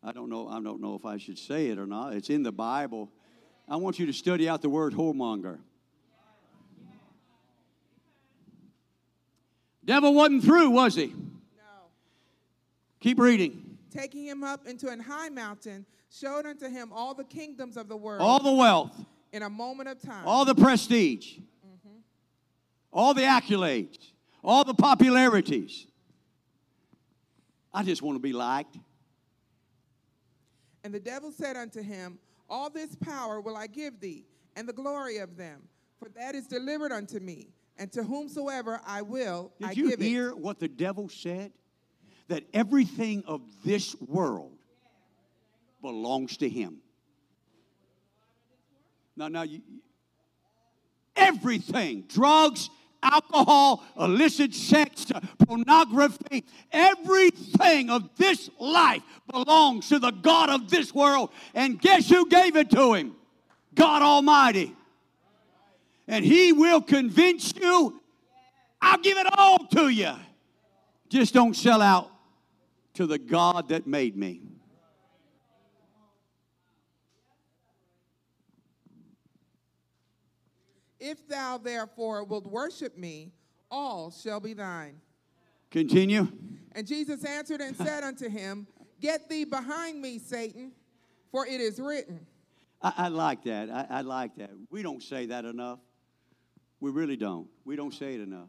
I 0.05 0.13
don't 0.13 0.29
know. 0.29 0.49
I 0.49 0.61
don't 0.61 0.83
know 0.83 0.95
if 0.97 1.07
I 1.07 1.17
should 1.17 1.39
say 1.39 1.69
it 1.69 1.79
or 1.79 1.87
not. 1.87 2.13
It's 2.13 2.29
in 2.29 2.43
the 2.43 2.53
Bible. 2.53 3.11
I 3.67 3.77
want 3.77 3.99
you 3.99 4.05
to 4.05 4.13
study 4.13 4.49
out 4.51 4.61
the 4.61 4.69
word 4.69 4.93
whoremonger. 4.93 5.59
Devil 9.85 10.13
wasn't 10.15 10.45
through, 10.45 10.71
was 10.71 10.95
he? 10.95 11.07
No. 11.07 11.89
Keep 13.01 13.19
reading. 13.19 13.79
Taking 13.91 14.25
him 14.27 14.45
up 14.45 14.67
into 14.67 14.89
an 14.89 15.01
high 15.01 15.31
mountain, 15.31 15.87
showed 16.11 16.45
unto 16.47 16.69
him 16.69 16.93
all 16.93 17.15
the 17.15 17.25
kingdoms 17.25 17.77
of 17.77 17.89
the 17.89 17.97
world 17.97 18.21
All 18.21 18.41
the 18.43 18.53
wealth, 18.53 18.93
in 19.33 19.43
a 19.43 19.51
moment 19.51 19.89
of 19.89 20.01
time. 20.01 20.27
all 20.27 20.45
the 20.45 20.55
prestige, 20.55 21.39
all 22.93 23.15
the 23.15 23.23
accolades, 23.23 24.13
all 24.43 24.65
the 24.65 24.75
popularities. 24.75 25.87
I 27.73 27.83
just 27.83 28.03
want 28.03 28.17
to 28.17 28.21
be 28.21 28.33
liked. 28.33 28.77
And 30.83 30.93
the 30.93 31.01
devil 31.01 31.31
said 31.31 31.57
unto 31.57 31.83
him, 31.83 32.19
All 32.49 32.71
this 32.71 32.97
power 32.97 33.41
will 33.41 33.57
I 33.57 33.67
give 33.67 34.01
thee, 34.01 34.27
and 34.57 34.69
the 34.69 34.73
glory 34.73 35.19
of 35.19 35.37
them, 35.37 35.63
for 35.99 36.09
that 36.11 36.35
is 36.35 36.47
delivered 36.47 36.91
unto 36.91 37.21
me, 37.21 37.53
and 37.77 37.93
to 37.93 38.03
whomsoever 38.03 38.81
I 38.87 39.03
will, 39.03 39.53
Did 39.61 39.69
I 39.69 39.73
you 39.73 39.97
hear 39.97 40.35
what 40.35 40.59
the 40.59 40.69
devil 40.69 41.09
said? 41.09 41.53
That 42.29 42.45
everything 42.55 43.25
of 43.27 43.43
this 43.65 43.97
world 44.01 44.57
belongs 45.83 46.37
to 46.39 46.49
him. 46.49 46.79
Now, 49.17 49.29
now, 49.29 49.43
you, 49.43 49.61
everything 51.17 52.05
drugs, 52.09 52.71
alcohol, 53.03 53.83
illicit 53.99 54.55
sex, 54.55 55.07
pornography, 55.47 56.45
everything 56.73 57.91
of 57.91 58.09
this 58.17 58.51
life 58.59 59.03
belongs 59.33 59.89
to 59.89 59.99
the 59.99 60.11
God 60.11 60.51
of 60.51 60.71
this 60.71 60.95
world. 60.95 61.31
And 61.55 61.81
guess 61.81 62.09
who 62.09 62.29
gave 62.29 62.57
it 62.57 62.71
to 62.71 62.95
him? 62.95 63.17
God 63.75 64.03
Almighty. 64.03 64.75
And 66.07 66.25
He 66.25 66.53
will 66.53 66.83
convince 66.83 67.55
you, 67.55 68.01
I'll 68.83 68.99
give 68.99 69.17
it 69.17 69.27
all 69.39 69.59
to 69.69 69.89
you. 69.89 70.13
Just 71.09 71.35
don't 71.35 71.55
sell 71.55 71.81
out 71.81 72.11
to 72.95 73.07
the 73.07 73.19
God 73.19 73.69
that 73.69 73.87
made 73.87 74.17
me. 74.17 74.41
If 81.01 81.27
thou 81.29 81.59
therefore 81.59 82.25
wilt 82.25 82.47
worship 82.47 82.97
me, 82.97 83.33
all 83.71 84.11
shall 84.11 84.41
be 84.41 84.53
thine. 84.53 85.01
Continue. 85.71 86.29
And 86.73 86.87
Jesus 86.87 87.25
answered 87.25 87.61
and 87.61 87.77
said 87.77 88.05
unto 88.05 88.29
him, 88.29 88.67
Get 89.01 89.29
thee 89.29 89.45
behind 89.45 90.01
me, 90.01 90.19
Satan, 90.19 90.73
for 91.31 91.47
it 91.47 91.61
is 91.61 91.81
written. 91.81 92.27
I, 92.83 92.93
I 92.97 93.09
like 93.09 93.45
that. 93.45 93.71
I, 93.71 93.87
I 93.89 94.01
like 94.03 94.37
that. 94.37 94.51
We 94.71 94.83
don't 94.83 95.03
say 95.03 95.27
that 95.27 95.45
enough. 95.45 95.79
We 96.81 96.91
really 96.91 97.17
don't. 97.17 97.49
We 97.65 97.77
don't 97.77 97.95
say 97.95 98.15
it 98.15 98.21
enough. 98.21 98.49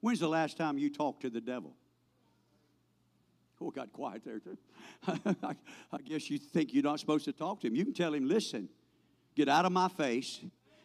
When's 0.00 0.20
the 0.20 0.28
last 0.28 0.56
time 0.56 0.78
you 0.78 0.90
talked 0.90 1.22
to 1.22 1.30
the 1.30 1.40
devil? 1.40 1.74
Oh, 3.60 3.70
got 3.70 3.92
quiet 3.92 4.22
there. 4.24 4.40
I 5.92 5.98
guess 6.04 6.30
you 6.30 6.38
think 6.38 6.72
you're 6.72 6.84
not 6.84 7.00
supposed 7.00 7.24
to 7.24 7.32
talk 7.32 7.60
to 7.60 7.66
him. 7.66 7.74
You 7.74 7.84
can 7.84 7.94
tell 7.94 8.14
him, 8.14 8.28
listen, 8.28 8.68
get 9.34 9.48
out 9.48 9.64
of 9.64 9.72
my 9.72 9.88
face, 9.88 10.40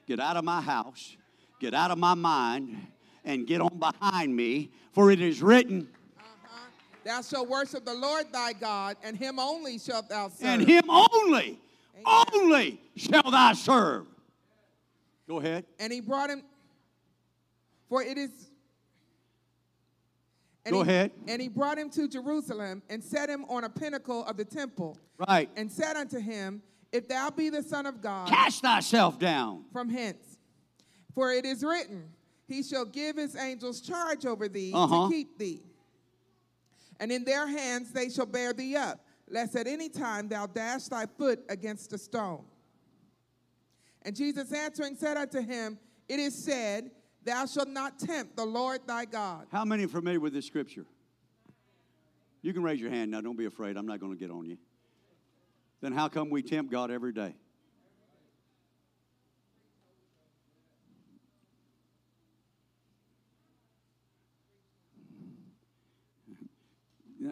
get 0.07 0.19
out 0.19 0.37
of 0.37 0.43
my 0.43 0.61
house, 0.61 1.15
get 1.59 1.73
out 1.73 1.91
of 1.91 1.97
my 1.97 2.13
mind, 2.13 2.75
and 3.25 3.47
get 3.47 3.61
on 3.61 3.77
behind 3.79 4.35
me, 4.35 4.71
for 4.91 5.11
it 5.11 5.21
is 5.21 5.41
written, 5.41 5.87
Uh-huh. 6.17 6.59
Thou 7.05 7.21
shalt 7.21 7.49
worship 7.49 7.85
the 7.85 7.93
Lord 7.93 8.25
thy 8.31 8.53
God, 8.53 8.97
and 9.03 9.15
him 9.17 9.39
only 9.39 9.77
shalt 9.79 10.09
thou 10.09 10.29
serve. 10.29 10.45
and 10.47 10.61
him 10.67 10.89
only, 10.89 11.59
Amen. 12.05 12.25
only 12.33 12.81
shall 12.95 13.29
thou 13.31 13.53
serve. 13.53 14.05
Go 15.27 15.39
ahead. 15.39 15.65
And 15.79 15.91
he 15.93 16.01
brought 16.01 16.29
him, 16.29 16.43
for 17.87 18.03
it 18.03 18.17
is. 18.17 18.31
Go 20.69 20.83
he- 20.83 20.89
ahead. 20.89 21.11
And 21.27 21.41
he 21.41 21.47
brought 21.49 21.77
him 21.77 21.89
to 21.91 22.07
Jerusalem 22.07 22.81
and 22.89 23.03
set 23.03 23.29
him 23.29 23.43
on 23.49 23.63
a 23.65 23.69
pinnacle 23.69 24.23
of 24.25 24.37
the 24.37 24.45
temple 24.45 24.97
Right. 25.27 25.49
and 25.55 25.71
said 25.71 25.95
unto 25.97 26.19
him, 26.19 26.61
If 26.93 27.07
thou 27.09 27.31
be 27.31 27.49
the 27.49 27.63
Son 27.63 27.85
of 27.87 28.01
God, 28.01 28.29
Cast 28.29 28.61
thyself 28.61 29.17
down. 29.19 29.65
from 29.73 29.89
hence. 29.89 30.37
For 31.15 31.31
it 31.31 31.43
is 31.43 31.63
written, 31.63 32.03
He 32.47 32.61
shall 32.63 32.85
give 32.85 33.17
his 33.17 33.35
angels 33.35 33.81
charge 33.81 34.25
over 34.25 34.47
thee 34.47 34.71
Uh-huh. 34.73 35.07
to 35.07 35.11
keep 35.11 35.37
thee. 35.39 35.63
And 36.99 37.11
in 37.11 37.23
their 37.25 37.47
hands 37.47 37.91
they 37.91 38.09
shall 38.09 38.27
bear 38.27 38.53
thee 38.53 38.75
up, 38.75 39.03
lest 39.27 39.55
at 39.55 39.65
any 39.67 39.89
time 39.89 40.29
thou 40.29 40.45
dash 40.45 40.83
thy 40.85 41.07
foot 41.17 41.39
against 41.49 41.91
a 41.93 41.97
stone. 41.97 42.45
And 44.03 44.15
Jesus 44.15 44.51
answering 44.53 44.95
said 44.95 45.17
unto 45.17 45.41
him, 45.41 45.79
It 46.07 46.19
is 46.19 46.35
said, 46.35 46.91
Thou 47.23 47.45
shalt 47.47 47.69
not 47.69 47.97
tempt 47.97 48.35
the 48.35 48.45
Lord 48.45 48.81
thy 48.85 49.05
God. 49.05 49.47
How 49.51 49.65
many 49.65 49.85
are 49.85 49.87
familiar 49.87 50.19
with 50.19 50.33
this 50.33 50.45
scripture? 50.45 50.85
You 52.41 52.53
can 52.53 52.61
raise 52.61 52.79
your 52.81 52.89
hand 52.91 53.11
now. 53.11 53.21
Don't 53.21 53.37
be 53.37 53.45
afraid. 53.45 53.77
I'm 53.77 53.85
not 53.87 53.99
going 54.01 54.11
to 54.11 54.17
get 54.17 54.29
on 54.29 54.45
you. 54.45 54.57
Then 55.83 55.91
how 55.91 56.07
come 56.07 56.29
we 56.29 56.41
tempt 56.41 56.71
God 56.71 56.91
every 56.91 57.11
day? 57.11 57.35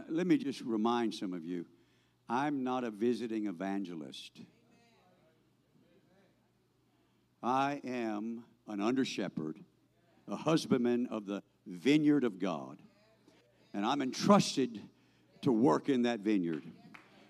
Let 0.10 0.28
me 0.28 0.38
just 0.38 0.60
remind 0.60 1.14
some 1.14 1.32
of 1.32 1.46
you 1.46 1.66
I'm 2.28 2.66
not 2.66 2.84
a 2.84 2.92
visiting 2.92 3.48
evangelist. 3.48 4.42
I 7.42 7.80
am 7.86 8.44
an 8.68 8.82
under 8.82 9.06
shepherd, 9.06 9.60
a 10.28 10.36
husbandman 10.36 11.08
of 11.10 11.26
the 11.26 11.42
vineyard 11.66 12.26
of 12.26 12.38
God. 12.38 12.82
And 13.74 13.86
I'm 13.86 14.02
entrusted 14.02 14.82
to 15.44 15.54
work 15.54 15.88
in 15.88 16.02
that 16.02 16.20
vineyard. 16.20 16.66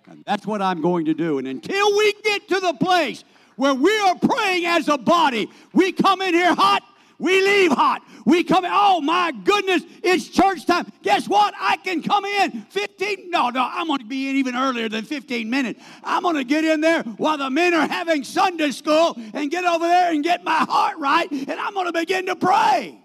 And 0.07 0.23
that's 0.25 0.45
what 0.45 0.61
I'm 0.61 0.81
going 0.81 1.05
to 1.05 1.13
do. 1.13 1.37
And 1.37 1.47
until 1.47 1.97
we 1.97 2.13
get 2.23 2.47
to 2.49 2.59
the 2.59 2.73
place 2.73 3.23
where 3.55 3.73
we 3.73 3.97
are 3.99 4.15
praying 4.15 4.65
as 4.65 4.87
a 4.87 4.97
body, 4.97 5.49
we 5.73 5.91
come 5.91 6.21
in 6.21 6.33
here 6.33 6.53
hot, 6.53 6.83
we 7.19 7.39
leave 7.43 7.71
hot. 7.71 8.01
We 8.25 8.43
come 8.43 8.65
in, 8.65 8.71
oh 8.73 8.99
my 8.99 9.31
goodness, 9.31 9.83
it's 10.01 10.27
church 10.27 10.65
time. 10.65 10.91
Guess 11.03 11.29
what? 11.29 11.53
I 11.59 11.77
can 11.77 12.01
come 12.01 12.25
in 12.25 12.63
15, 12.63 13.29
no, 13.29 13.49
no, 13.49 13.61
I'm 13.71 13.87
going 13.87 13.99
to 13.99 14.05
be 14.05 14.29
in 14.29 14.37
even 14.37 14.55
earlier 14.55 14.89
than 14.89 15.05
15 15.05 15.49
minutes. 15.49 15.79
I'm 16.03 16.23
going 16.23 16.35
to 16.35 16.43
get 16.43 16.65
in 16.65 16.81
there 16.81 17.03
while 17.03 17.37
the 17.37 17.49
men 17.49 17.75
are 17.75 17.87
having 17.87 18.23
Sunday 18.23 18.71
school 18.71 19.15
and 19.33 19.51
get 19.51 19.65
over 19.65 19.87
there 19.87 20.11
and 20.11 20.23
get 20.23 20.43
my 20.43 20.65
heart 20.67 20.97
right, 20.97 21.29
and 21.31 21.51
I'm 21.51 21.73
going 21.73 21.85
to 21.85 21.93
begin 21.93 22.25
to 22.25 22.35
pray. 22.35 22.97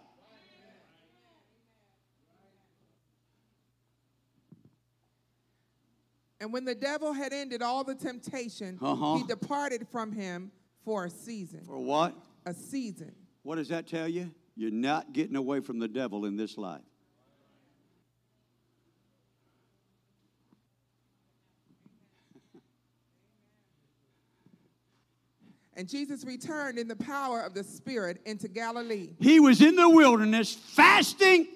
And 6.40 6.52
when 6.52 6.64
the 6.64 6.74
devil 6.74 7.12
had 7.12 7.32
ended 7.32 7.62
all 7.62 7.82
the 7.84 7.94
temptation, 7.94 8.78
Uh-huh. 8.80 9.16
he 9.18 9.24
departed 9.24 9.86
from 9.88 10.12
him 10.12 10.50
for 10.84 11.06
a 11.06 11.10
season. 11.10 11.62
For 11.64 11.78
what? 11.78 12.14
A 12.44 12.52
season. 12.54 13.14
What 13.42 13.56
does 13.56 13.68
that 13.68 13.86
tell 13.86 14.08
you? 14.08 14.32
You're 14.54 14.70
not 14.70 15.12
getting 15.12 15.36
away 15.36 15.60
from 15.60 15.78
the 15.78 15.88
devil 15.88 16.24
in 16.26 16.36
this 16.36 16.56
life. 16.58 16.82
And 25.74 25.88
Jesus 25.88 26.24
returned 26.24 26.78
in 26.78 26.88
the 26.88 26.96
power 26.96 27.42
of 27.42 27.52
the 27.52 27.62
Spirit 27.62 28.20
into 28.24 28.48
Galilee. 28.48 29.10
He 29.20 29.40
was 29.40 29.60
in 29.60 29.76
the 29.76 29.88
wilderness 29.88 30.54
fasting, 30.54 31.46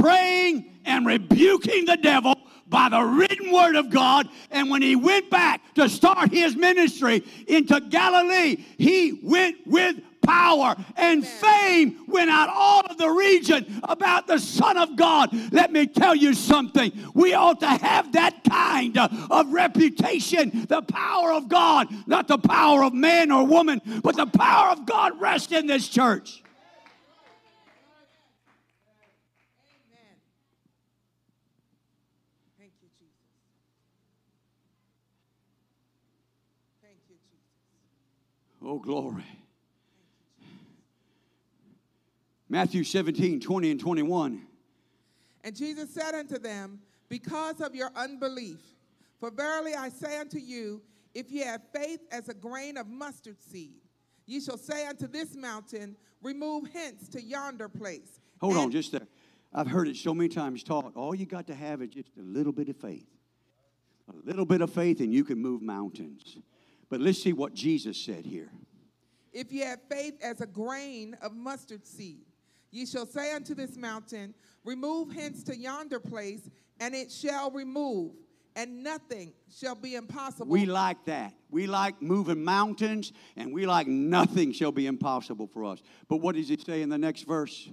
praying, 0.00 0.72
and 0.84 1.06
rebuking 1.06 1.84
the 1.84 1.96
devil 1.96 2.34
by 2.68 2.88
the 2.88 3.00
written 3.00 3.52
word 3.52 3.76
of 3.76 3.90
God. 3.90 4.28
And 4.50 4.70
when 4.70 4.82
he 4.82 4.96
went 4.96 5.30
back 5.30 5.74
to 5.74 5.88
start 5.88 6.30
his 6.30 6.56
ministry 6.56 7.24
into 7.46 7.80
Galilee, 7.80 8.56
he 8.78 9.18
went 9.22 9.66
with 9.66 9.96
power 10.22 10.74
and 10.96 11.24
fame 11.24 12.04
went 12.08 12.28
out 12.28 12.48
all 12.48 12.80
of 12.80 12.98
the 12.98 13.08
region 13.08 13.80
about 13.84 14.26
the 14.26 14.38
Son 14.38 14.76
of 14.76 14.96
God. 14.96 15.30
Let 15.52 15.72
me 15.72 15.86
tell 15.86 16.16
you 16.16 16.34
something. 16.34 16.92
We 17.14 17.34
ought 17.34 17.60
to 17.60 17.68
have 17.68 18.12
that 18.12 18.42
kind 18.42 18.98
of 18.98 19.52
reputation. 19.52 20.66
The 20.68 20.82
power 20.82 21.32
of 21.32 21.48
God, 21.48 21.86
not 22.08 22.26
the 22.26 22.38
power 22.38 22.82
of 22.82 22.92
man 22.92 23.30
or 23.30 23.46
woman, 23.46 23.80
but 24.02 24.16
the 24.16 24.26
power 24.26 24.72
of 24.72 24.84
God 24.84 25.20
rest 25.20 25.52
in 25.52 25.68
this 25.68 25.88
church. 25.88 26.42
Amen. 29.62 30.16
Thank 32.58 32.72
you, 32.82 32.88
Jesus. 32.98 33.14
Thank 36.82 36.98
you, 37.08 37.16
Jesus. 37.30 37.46
Oh, 38.68 38.80
glory. 38.80 39.22
Matthew 42.48 42.82
17, 42.82 43.38
20 43.38 43.70
and 43.70 43.78
21. 43.78 44.42
And 45.44 45.54
Jesus 45.54 45.94
said 45.94 46.16
unto 46.16 46.36
them, 46.36 46.80
Because 47.08 47.60
of 47.60 47.76
your 47.76 47.92
unbelief, 47.94 48.58
for 49.20 49.30
verily 49.30 49.74
I 49.76 49.88
say 49.88 50.18
unto 50.18 50.38
you, 50.38 50.82
if 51.14 51.30
ye 51.30 51.42
have 51.42 51.62
faith 51.72 52.00
as 52.10 52.28
a 52.28 52.34
grain 52.34 52.76
of 52.76 52.88
mustard 52.88 53.40
seed, 53.40 53.82
ye 54.26 54.40
shall 54.40 54.58
say 54.58 54.84
unto 54.88 55.06
this 55.06 55.36
mountain, 55.36 55.96
Remove 56.20 56.68
hence 56.72 57.08
to 57.10 57.22
yonder 57.22 57.68
place. 57.68 58.18
Hold 58.40 58.56
on 58.56 58.72
just 58.72 58.90
there. 58.90 59.06
I've 59.54 59.68
heard 59.68 59.86
it 59.86 59.94
so 59.94 60.12
many 60.12 60.28
times 60.28 60.64
taught. 60.64 60.96
All 60.96 61.14
you 61.14 61.24
got 61.24 61.46
to 61.46 61.54
have 61.54 61.82
is 61.82 61.90
just 61.90 62.10
a 62.18 62.22
little 62.22 62.52
bit 62.52 62.68
of 62.68 62.76
faith. 62.76 63.06
A 64.08 64.26
little 64.26 64.44
bit 64.44 64.60
of 64.60 64.72
faith, 64.72 64.98
and 64.98 65.14
you 65.14 65.22
can 65.22 65.40
move 65.40 65.62
mountains. 65.62 66.38
But 66.88 67.00
let's 67.00 67.22
see 67.22 67.32
what 67.32 67.54
Jesus 67.54 67.96
said 67.96 68.24
here. 68.24 68.50
If 69.32 69.52
ye 69.52 69.60
have 69.60 69.80
faith 69.90 70.14
as 70.22 70.40
a 70.40 70.46
grain 70.46 71.16
of 71.20 71.34
mustard 71.34 71.86
seed, 71.86 72.24
ye 72.70 72.86
shall 72.86 73.06
say 73.06 73.34
unto 73.34 73.54
this 73.54 73.76
mountain, 73.76 74.34
Remove 74.64 75.12
hence 75.12 75.42
to 75.44 75.56
yonder 75.56 76.00
place, 76.00 76.48
and 76.80 76.94
it 76.94 77.10
shall 77.12 77.50
remove, 77.50 78.12
and 78.56 78.82
nothing 78.82 79.32
shall 79.48 79.74
be 79.74 79.94
impossible. 79.94 80.50
We 80.50 80.66
like 80.66 81.04
that. 81.04 81.34
We 81.50 81.66
like 81.66 82.02
moving 82.02 82.42
mountains, 82.42 83.12
and 83.36 83.52
we 83.52 83.66
like 83.66 83.86
nothing 83.86 84.52
shall 84.52 84.72
be 84.72 84.86
impossible 84.86 85.46
for 85.46 85.64
us. 85.64 85.82
But 86.08 86.16
what 86.16 86.34
does 86.34 86.50
it 86.50 86.64
say 86.66 86.82
in 86.82 86.88
the 86.88 86.98
next 86.98 87.22
verse? 87.22 87.68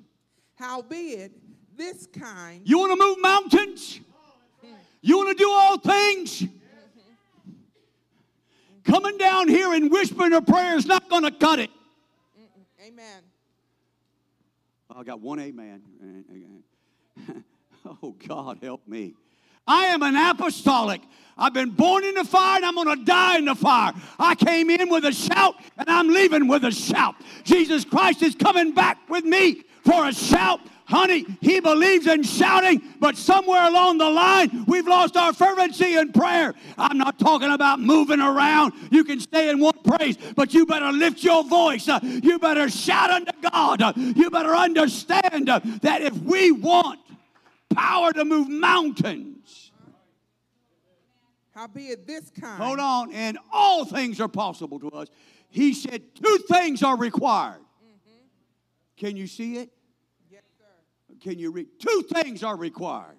Howbeit, 0.56 1.32
this 1.76 2.08
kind 2.08 2.62
You 2.64 2.78
want 2.78 2.92
to 2.92 3.06
move 3.06 3.20
mountains? 3.20 4.00
You 5.02 5.18
want 5.18 5.38
to 5.38 5.44
do 5.44 5.50
all 5.50 5.78
things? 5.78 6.44
Coming 8.84 9.18
down 9.18 9.48
here 9.48 9.74
and 9.74 9.92
whispering 9.92 10.34
a 10.34 10.42
prayer 10.42 10.76
is 10.76 10.86
not 10.86 11.10
going 11.10 11.24
to 11.24 11.32
cut 11.32 11.60
it. 11.60 11.70
Amen. 12.86 13.24
Oh, 14.90 15.00
I 15.00 15.04
got 15.04 15.22
one 15.22 15.40
amen. 15.40 15.82
Oh, 18.02 18.16
God, 18.28 18.60
help 18.62 18.88
me. 18.88 19.14
I 19.68 19.88
am 19.88 20.04
an 20.04 20.16
apostolic. 20.16 21.02
I've 21.38 21.54
been 21.54 21.72
born 21.72 22.04
in 22.04 22.16
the 22.16 22.24
fire 22.24 22.58
and 22.58 22.66
I'm 22.66 22.76
going 22.76 22.98
to 22.98 23.04
die 23.04 23.38
in 23.38 23.46
the 23.46 23.56
fire. 23.56 23.94
I 24.20 24.36
came 24.36 24.70
in 24.70 24.90
with 24.90 25.04
a 25.06 25.12
shout 25.12 25.56
and 25.78 25.90
I'm 25.90 26.08
leaving 26.08 26.48
with 26.48 26.64
a 26.64 26.72
shout. 26.72 27.16
Jesus 27.44 27.84
Christ 27.84 28.22
is 28.22 28.36
coming 28.36 28.74
back 28.74 29.00
with 29.10 29.26
me 29.26 29.64
for 29.84 30.06
a 30.06 30.14
shout. 30.14 30.62
Honey, 30.94 31.26
he 31.42 31.60
believes 31.60 32.06
in 32.06 32.22
shouting, 32.22 32.80
but 33.00 33.18
somewhere 33.18 33.68
along 33.68 33.98
the 33.98 34.08
line, 34.08 34.64
we've 34.68 34.86
lost 34.86 35.18
our 35.18 35.34
fervency 35.34 35.96
in 35.96 36.12
prayer. 36.12 36.54
I'm 36.78 37.00
not 37.00 37.18
talking 37.18 37.50
about 37.52 37.80
moving 37.80 38.20
around. 38.20 38.74
You 38.92 39.04
can 39.04 39.20
stay 39.20 39.50
in 39.50 39.60
one 39.60 39.80
place, 39.80 40.18
but 40.36 40.54
you 40.54 40.68
better 40.68 40.92
lift 40.92 41.24
your 41.24 41.44
voice. 41.46 41.90
Uh, 41.90 42.00
You 42.04 42.38
better 42.38 42.70
shout 42.70 43.10
unto 43.10 43.32
God. 43.42 43.82
Uh, 43.82 43.94
You 43.96 44.30
better 44.30 44.56
understand 44.56 45.50
uh, 45.50 45.62
that 45.82 46.04
if 46.04 46.16
we 46.20 46.52
want 46.52 47.00
power 47.74 48.14
to 48.14 48.24
move 48.24 48.48
mountains, 48.48 49.72
Howbeit, 51.56 52.06
this 52.06 52.30
kind 52.40 52.62
hold 52.62 52.80
on, 52.80 53.12
and 53.14 53.40
all 53.52 53.84
things 53.84 54.22
are 54.22 54.28
possible 54.28 54.80
to 54.80 54.90
us. 54.90 55.08
He 55.50 55.74
said 55.74 56.04
two 56.14 56.38
things 56.52 56.84
are 56.84 56.96
required. 56.96 57.62
Can 58.96 59.18
you 59.18 59.26
see 59.26 59.58
it? 59.58 59.72
Can 61.24 61.40
you 61.40 61.52
read? 61.52 61.68
Two 61.80 62.04
things 62.14 62.44
are 62.44 62.58
required. 62.58 63.16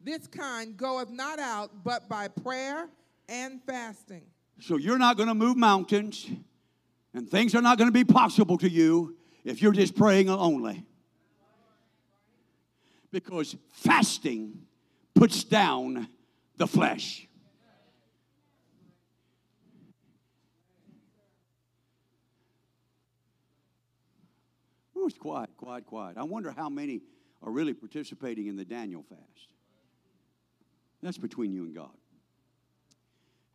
This 0.00 0.26
kind 0.26 0.76
goeth 0.76 1.08
not 1.08 1.38
out 1.38 1.84
but 1.84 2.08
by 2.08 2.26
prayer 2.26 2.88
and 3.28 3.62
fasting. 3.62 4.24
So 4.60 4.76
you're 4.76 4.98
not 4.98 5.16
going 5.16 5.28
to 5.28 5.36
move 5.36 5.56
mountains, 5.56 6.28
and 7.14 7.30
things 7.30 7.54
are 7.54 7.62
not 7.62 7.78
going 7.78 7.86
to 7.86 7.92
be 7.92 8.02
possible 8.02 8.58
to 8.58 8.68
you 8.68 9.16
if 9.44 9.62
you're 9.62 9.72
just 9.72 9.94
praying 9.94 10.28
only. 10.28 10.84
Because 13.12 13.54
fasting 13.70 14.62
puts 15.14 15.44
down 15.44 16.08
the 16.56 16.66
flesh. 16.66 17.27
It's 25.08 25.16
quiet, 25.16 25.48
quiet, 25.56 25.86
quiet. 25.86 26.18
I 26.18 26.24
wonder 26.24 26.52
how 26.54 26.68
many 26.68 27.00
are 27.42 27.50
really 27.50 27.72
participating 27.72 28.46
in 28.46 28.56
the 28.56 28.64
Daniel 28.64 29.02
fast. 29.08 29.54
That's 31.02 31.16
between 31.16 31.50
you 31.50 31.64
and 31.64 31.74
God. 31.74 31.96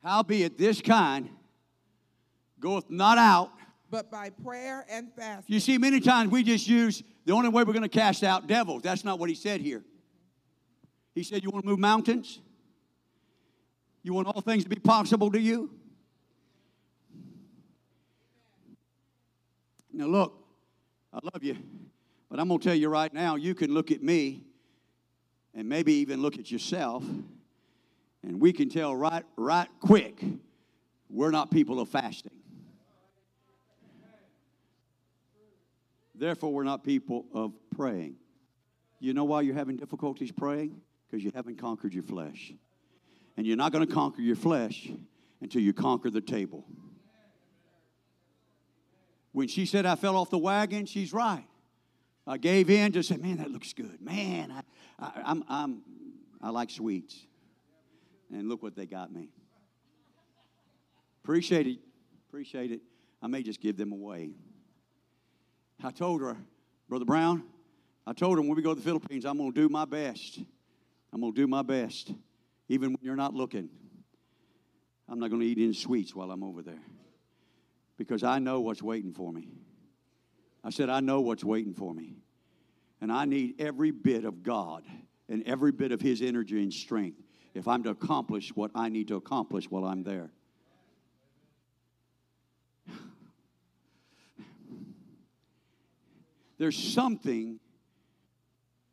Howbeit 0.04 0.58
this 0.58 0.82
kind 0.82 1.30
goeth 2.60 2.90
not 2.90 3.20
out. 3.20 3.52
But 3.92 4.10
by 4.10 4.32
prayer 4.32 4.84
and 4.90 5.10
fasting. 5.16 5.54
You 5.54 5.60
see, 5.60 5.78
many 5.78 6.00
times 6.00 6.32
we 6.32 6.42
just 6.42 6.68
use 6.68 7.04
the 7.26 7.34
only 7.34 7.50
way 7.50 7.64
we're 7.64 7.74
going 7.74 7.84
to 7.84 7.88
cast 7.88 8.24
out 8.24 8.48
devils. 8.48 8.82
That's 8.82 9.04
not 9.06 9.20
what 9.20 9.30
he 9.30 9.36
said 9.36 9.62
here. 9.62 9.84
He 11.14 11.22
said, 11.22 11.44
You 11.44 11.52
want 11.52 11.66
to 11.66 11.70
move 11.70 11.78
mountains? 11.78 12.40
You 14.02 14.16
want 14.16 14.28
all 14.28 14.42
things 14.42 14.64
to 14.64 14.70
be 14.70 14.78
possible 14.78 15.32
to 15.32 15.40
you? 15.40 15.70
Now, 19.94 20.08
look, 20.08 20.43
I 21.14 21.20
love 21.32 21.44
you, 21.44 21.56
but 22.28 22.40
I'm 22.40 22.48
going 22.48 22.60
to 22.60 22.66
tell 22.66 22.76
you 22.76 22.90
right 22.90 23.14
now 23.14 23.36
you 23.36 23.54
can 23.54 23.72
look 23.72 23.92
at 23.92 24.02
me 24.02 24.42
and 25.54 25.70
maybe 25.70 25.94
even 25.94 26.24
look 26.24 26.40
at 26.40 26.50
yourself, 26.50 27.04
and 28.24 28.42
we 28.42 28.52
can 28.52 28.68
tell 28.68 28.96
right, 28.96 29.24
right 29.38 29.68
quick 29.80 30.24
we're 31.10 31.30
not 31.30 31.52
people 31.52 31.80
of 31.80 31.90
fasting. 31.90 32.40
Therefore, 36.16 36.52
we're 36.52 36.64
not 36.64 36.84
people 36.84 37.26
of 37.34 37.54
praying. 37.76 38.16
You 39.00 39.14
know 39.14 39.26
why 39.26 39.42
you're 39.42 39.56
having 39.56 39.78
difficulties 39.78 40.32
praying? 40.32 40.80
Because 41.06 41.24
you 41.24 41.32
haven't 41.36 41.58
conquered 41.58 41.94
your 41.94 42.04
flesh. 42.04 42.54
And 43.38 43.46
you're 43.46 43.58
not 43.58 43.72
going 43.72 43.86
to 43.86 43.94
conquer 43.94 44.22
your 44.22 44.36
flesh 44.36 44.90
until 45.42 45.62
you 45.62 45.74
conquer 45.74 46.10
the 46.10 46.22
table. 46.22 46.66
When 49.34 49.48
she 49.48 49.66
said 49.66 49.86
I 49.86 49.96
fell 49.96 50.16
off 50.16 50.30
the 50.30 50.38
wagon, 50.38 50.86
she's 50.86 51.12
right. 51.12 51.44
I 52.26 52.38
gave 52.38 52.70
in, 52.70 52.94
just 52.94 53.10
said, 53.10 53.22
man, 53.22 53.38
that 53.38 53.52
looks 53.52 53.74
good. 53.74 54.00
Man, 54.00 54.52
I, 54.52 54.62
I, 55.04 55.22
I'm, 55.26 55.44
I'm, 55.50 55.82
I 56.42 56.50
like 56.52 56.70
sweets. 56.70 57.20
And 58.32 58.48
look 58.48 58.64
what 58.64 58.76
they 58.76 58.86
got 58.86 59.12
me. 59.12 59.30
Appreciate 61.24 61.68
it. 61.68 61.80
Appreciate 62.30 62.72
it. 62.72 62.82
I 63.22 63.28
may 63.28 63.44
just 63.44 63.60
give 63.60 63.76
them 63.76 63.92
away. 63.92 64.32
I 65.84 65.92
told 65.92 66.22
her, 66.22 66.38
Brother 66.88 67.06
Brown, 67.06 67.44
I 68.06 68.14
told 68.14 68.38
her 68.38 68.42
when 68.42 68.56
we 68.56 68.62
go 68.62 68.74
to 68.74 68.80
the 68.80 68.86
Philippines, 68.86 69.26
I'm 69.26 69.38
going 69.38 69.52
to 69.52 69.62
do 69.62 69.68
my 69.68 69.86
best. 69.86 70.40
I'm 71.12 71.22
going 71.22 71.34
to 71.34 71.42
do 71.42 71.48
my 71.48 71.62
best, 71.62 72.14
even 72.70 72.90
when 72.90 73.00
you're 73.02 73.16
not 73.16 73.34
looking. 73.34 73.70
I'm 75.10 75.20
not 75.20 75.30
going 75.30 75.42
to 75.42 75.48
eat 75.48 75.58
any 75.58 75.74
sweets 75.74 76.16
while 76.16 76.32
I'm 76.32 76.44
over 76.44 76.62
there 76.62 76.82
because 77.98 78.24
I 78.24 78.40
know 78.40 78.62
what's 78.62 78.82
waiting 78.82 79.14
for 79.14 79.32
me. 79.32 79.50
I 80.64 80.70
said, 80.70 80.90
I 80.90 81.00
know 81.00 81.22
what's 81.22 81.44
waiting 81.44 81.74
for 81.74 81.94
me. 81.94 82.16
And 83.02 83.12
I 83.12 83.26
need 83.26 83.60
every 83.60 83.92
bit 83.92 84.24
of 84.24 84.44
God 84.44 84.84
and 85.28 85.44
every 85.46 85.72
bit 85.72 85.92
of 85.92 86.02
His 86.02 86.22
energy 86.22 86.62
and 86.62 86.74
strength 86.74 87.22
if 87.54 87.68
I'm 87.68 87.84
to 87.84 87.90
accomplish 87.90 88.56
what 88.56 88.72
I 88.74 88.90
need 88.90 89.10
to 89.10 89.16
accomplish 89.16 89.70
while 89.70 89.86
I'm 89.86 90.04
there. 90.04 90.32
There's 96.58 96.78
something 96.78 97.60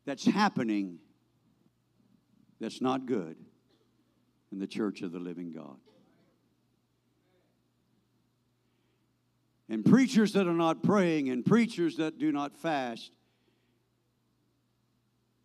that's 0.05 0.25
happening 0.25 0.99
that's 2.59 2.81
not 2.81 3.05
good 3.05 3.37
in 4.51 4.59
the 4.59 4.67
church 4.67 5.01
of 5.01 5.11
the 5.11 5.19
living 5.19 5.51
God. 5.51 5.77
And 9.71 9.85
preachers 9.85 10.33
that 10.33 10.47
are 10.47 10.53
not 10.53 10.83
praying 10.83 11.29
and 11.29 11.45
preachers 11.45 11.95
that 11.95 12.19
do 12.19 12.29
not 12.33 12.57
fast, 12.57 13.09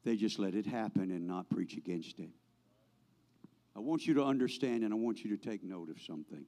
they 0.05 0.17
just 0.17 0.41
let 0.41 0.57
it 0.57 0.67
happen 0.67 1.13
and 1.13 1.29
not 1.29 1.49
preach 1.49 1.77
against 1.77 2.19
it. 2.19 2.31
I 3.77 3.79
want 3.79 4.05
you 4.05 4.15
to 4.15 4.25
understand 4.25 4.83
and 4.83 4.93
I 4.93 4.97
want 4.97 5.23
you 5.23 5.37
to 5.37 5.37
take 5.37 5.63
note 5.63 5.91
of 5.91 6.03
something. 6.03 6.45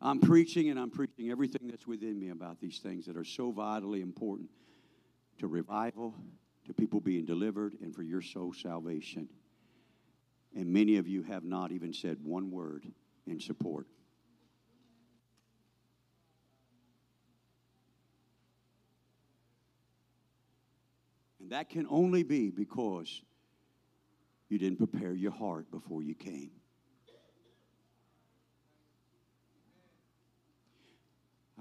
I'm 0.00 0.18
preaching 0.18 0.70
and 0.70 0.80
I'm 0.80 0.88
preaching 0.88 1.30
everything 1.30 1.68
that's 1.68 1.86
within 1.86 2.18
me 2.18 2.30
about 2.30 2.58
these 2.58 2.78
things 2.78 3.04
that 3.04 3.18
are 3.18 3.24
so 3.24 3.50
vitally 3.50 4.00
important 4.00 4.48
to 5.40 5.46
revival, 5.46 6.14
to 6.64 6.72
people 6.72 7.00
being 7.00 7.26
delivered, 7.26 7.74
and 7.82 7.94
for 7.94 8.02
your 8.02 8.22
soul 8.22 8.54
salvation. 8.54 9.28
And 10.56 10.72
many 10.72 10.96
of 10.96 11.06
you 11.06 11.22
have 11.24 11.44
not 11.44 11.70
even 11.70 11.92
said 11.92 12.16
one 12.22 12.50
word 12.50 12.86
in 13.26 13.38
support. 13.38 13.86
And 21.46 21.52
that 21.52 21.68
can 21.68 21.86
only 21.88 22.24
be 22.24 22.50
because 22.50 23.22
you 24.48 24.58
didn't 24.58 24.78
prepare 24.78 25.14
your 25.14 25.30
heart 25.30 25.70
before 25.70 26.02
you 26.02 26.12
came. 26.12 26.50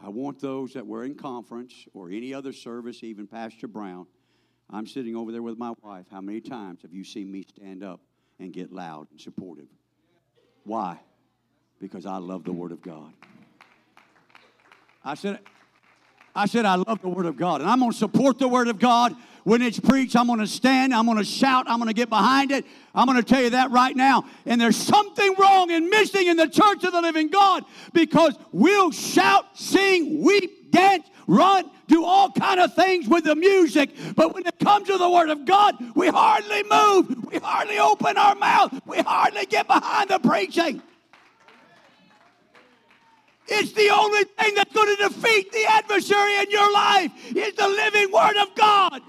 I 0.04 0.10
want 0.10 0.40
those 0.40 0.74
that 0.74 0.88
were 0.88 1.04
in 1.04 1.14
conference 1.14 1.86
or 1.94 2.10
any 2.10 2.34
other 2.34 2.52
service, 2.52 3.04
even 3.04 3.28
Pastor 3.28 3.68
Brown. 3.68 4.08
I'm 4.72 4.88
sitting 4.88 5.16
over 5.16 5.32
there 5.32 5.44
with 5.44 5.60
my 5.60 5.74
wife. 5.84 6.08
How 6.10 6.20
many 6.20 6.42
times 6.42 6.82
have 6.82 6.92
you 6.92 7.04
seen 7.04 7.32
me 7.32 7.44
stand 7.44 7.84
up 7.84 8.02
and 8.40 8.52
get 8.52 8.74
loud 8.74 9.06
and 9.12 9.22
supportive? 9.22 9.68
Why? 10.64 11.00
Because 11.80 12.08
I 12.08 12.18
love 12.18 12.44
the 12.44 12.54
Word 12.54 12.72
of 12.72 12.82
God. 12.82 13.14
I 15.04 15.14
said, 15.14 15.42
I 16.36 16.48
said, 16.48 16.66
I 16.66 16.76
love 16.76 17.02
the 17.02 17.08
Word 17.08 17.26
of 17.26 17.38
God, 17.38 17.62
and 17.62 17.70
I'm 17.70 17.80
going 17.80 17.92
to 17.92 17.98
support 17.98 18.40
the 18.40 18.48
Word 18.48 18.68
of 18.68 18.78
God. 18.78 19.16
When 19.46 19.62
it's 19.62 19.80
preached, 19.80 20.16
I'm 20.16 20.26
going 20.26 20.40
to 20.40 20.48
stand, 20.48 20.92
I'm 20.94 21.06
going 21.06 21.20
to 21.20 21.24
shout, 21.24 21.66
I'm 21.70 21.78
going 21.78 21.88
to 21.88 21.94
get 21.94 22.10
behind 22.10 22.52
it. 22.52 22.66
I'm 22.96 23.06
going 23.06 23.22
to 23.22 23.24
tell 23.24 23.44
you 23.44 23.52
that 23.52 23.70
right 23.70 23.96
now. 23.96 24.26
And 24.48 24.60
there's 24.60 24.76
something 24.76 25.36
wrong 25.38 25.70
and 25.70 25.88
missing 25.88 26.26
in 26.26 26.36
the 26.36 26.48
church 26.48 26.84
of 26.84 26.92
the 26.94 27.02
living 27.02 27.30
God 27.30 27.64
because 27.94 28.36
we'll 28.52 28.90
shout, 28.90 29.56
sing, 29.56 30.24
weep, 30.24 30.72
dance, 30.72 31.08
run, 31.28 31.70
do 31.88 32.04
all 32.04 32.32
kind 32.32 32.60
of 32.60 32.74
things 32.74 33.08
with 33.08 33.24
the 33.24 33.36
music. 33.36 33.92
But 34.16 34.34
when 34.34 34.48
it 34.48 34.58
comes 34.58 34.88
to 34.88 34.98
the 34.98 35.10
Word 35.10 35.30
of 35.30 35.46
God, 35.46 35.76
we 35.96 36.08
hardly 36.08 36.64
move, 36.64 37.32
we 37.32 37.38
hardly 37.38 37.78
open 37.78 38.18
our 38.18 38.34
mouth, 38.34 38.74
we 38.88 38.98
hardly 38.98 39.46
get 39.46 39.68
behind 39.68 40.10
the 40.10 40.18
preaching. 40.20 40.82
It's 43.48 43.74
the 43.74 43.90
only 43.90 44.24
thing 44.24 44.56
that's 44.56 44.74
going 44.74 44.96
to 44.98 45.04
defeat 45.04 45.52
the 45.52 45.66
adversary 45.66 46.40
in 46.40 46.50
your 46.50 46.72
life 46.72 47.12
is 47.36 47.54
the 47.54 47.68
living 47.68 48.12
Word 48.12 48.38
of 48.38 48.56
God. 48.56 49.02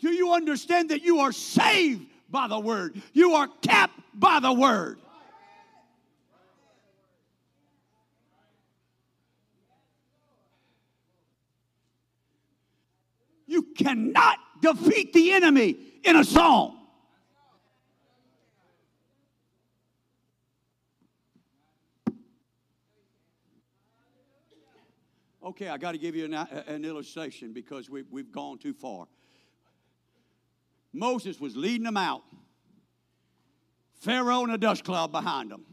Do 0.00 0.10
you 0.10 0.32
understand 0.32 0.90
that 0.90 1.02
you 1.02 1.20
are 1.20 1.30
saved 1.30 2.06
by 2.30 2.48
the 2.48 2.58
Word? 2.58 3.00
You 3.12 3.34
are 3.34 3.48
kept 3.62 3.94
by 4.14 4.40
the 4.40 4.52
Word. 4.52 4.98
You 13.46 13.62
cannot 13.76 14.38
defeat 14.62 15.12
the 15.12 15.32
enemy 15.32 15.76
in 16.04 16.16
a 16.16 16.24
song. 16.24 16.79
Okay, 25.42 25.68
I 25.68 25.78
got 25.78 25.92
to 25.92 25.98
give 25.98 26.14
you 26.14 26.26
an, 26.26 26.34
an 26.34 26.84
illustration 26.84 27.52
because 27.52 27.88
we, 27.88 28.02
we've 28.10 28.30
gone 28.30 28.58
too 28.58 28.74
far. 28.74 29.06
Moses 30.92 31.40
was 31.40 31.56
leading 31.56 31.84
them 31.84 31.96
out, 31.96 32.22
Pharaoh 34.00 34.42
and 34.42 34.52
a 34.52 34.58
dust 34.58 34.84
cloud 34.84 35.12
behind 35.12 35.50
them. 35.50 35.64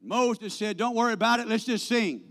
Moses 0.00 0.54
said, 0.54 0.76
Don't 0.76 0.94
worry 0.94 1.12
about 1.12 1.40
it, 1.40 1.48
let's 1.48 1.64
just 1.64 1.86
sing. 1.86 2.22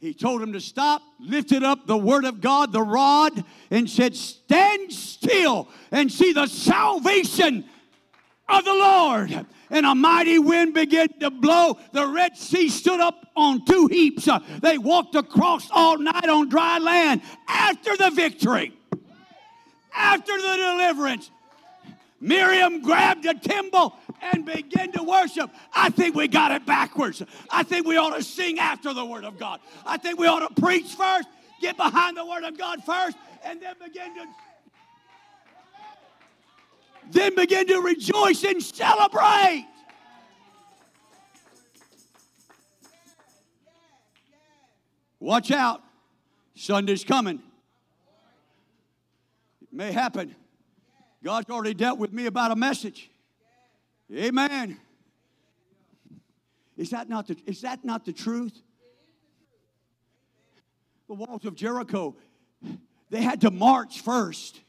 He 0.00 0.14
told 0.14 0.40
him 0.40 0.52
to 0.52 0.60
stop, 0.60 1.02
lifted 1.18 1.64
up 1.64 1.86
the 1.86 1.96
word 1.96 2.24
of 2.24 2.40
God, 2.40 2.72
the 2.72 2.82
rod, 2.82 3.44
and 3.70 3.90
said, 3.90 4.14
Stand 4.14 4.92
still 4.92 5.68
and 5.90 6.10
see 6.10 6.32
the 6.32 6.46
salvation 6.46 7.64
of 8.48 8.64
the 8.64 8.72
Lord. 8.72 9.46
And 9.70 9.84
a 9.84 9.94
mighty 9.94 10.38
wind 10.38 10.72
began 10.74 11.08
to 11.20 11.30
blow. 11.30 11.78
The 11.92 12.06
Red 12.06 12.36
Sea 12.36 12.68
stood 12.70 13.00
up 13.00 13.26
on 13.36 13.64
two 13.66 13.86
heaps. 13.86 14.26
Uh, 14.26 14.40
They 14.60 14.78
walked 14.78 15.14
across 15.14 15.68
all 15.70 15.98
night 15.98 16.28
on 16.28 16.48
dry 16.48 16.78
land 16.78 17.20
after 17.46 17.96
the 17.96 18.10
victory, 18.10 18.72
after 19.94 20.32
the 20.32 20.54
deliverance. 20.56 21.30
Miriam 22.20 22.82
grabbed 22.82 23.26
a 23.26 23.34
timbrel 23.34 23.94
and 24.20 24.44
began 24.44 24.90
to 24.92 25.02
worship. 25.02 25.50
I 25.72 25.90
think 25.90 26.16
we 26.16 26.26
got 26.26 26.50
it 26.50 26.66
backwards. 26.66 27.22
I 27.50 27.62
think 27.62 27.86
we 27.86 27.96
ought 27.96 28.16
to 28.16 28.22
sing 28.24 28.58
after 28.58 28.92
the 28.92 29.04
Word 29.04 29.24
of 29.24 29.38
God. 29.38 29.60
I 29.86 29.98
think 29.98 30.18
we 30.18 30.26
ought 30.26 30.48
to 30.48 30.60
preach 30.60 30.94
first, 30.94 31.28
get 31.60 31.76
behind 31.76 32.16
the 32.16 32.26
Word 32.26 32.42
of 32.42 32.58
God 32.58 32.82
first, 32.84 33.16
and 33.44 33.60
then 33.60 33.74
begin 33.84 34.14
to 34.16 34.26
then 37.10 37.34
begin 37.34 37.66
to 37.66 37.80
rejoice 37.80 38.44
and 38.44 38.62
celebrate. 38.62 39.66
Watch 45.20 45.50
out. 45.50 45.82
Sunday's 46.54 47.04
coming. 47.04 47.40
It 49.62 49.68
may 49.72 49.92
happen. 49.92 50.34
God's 51.22 51.50
already 51.50 51.74
dealt 51.74 51.98
with 51.98 52.12
me 52.12 52.26
about 52.26 52.50
a 52.52 52.56
message. 52.56 53.10
Amen. 54.14 54.78
Is 56.76 56.90
that 56.90 57.08
not 57.08 57.26
the, 57.26 57.36
is 57.46 57.60
that 57.62 57.84
not 57.84 58.04
the 58.04 58.12
truth? 58.12 58.56
The 61.08 61.14
walls 61.14 61.44
of 61.44 61.54
Jericho, 61.54 62.14
they 63.10 63.22
had 63.22 63.40
to 63.40 63.50
march 63.50 64.00
first. 64.00 64.60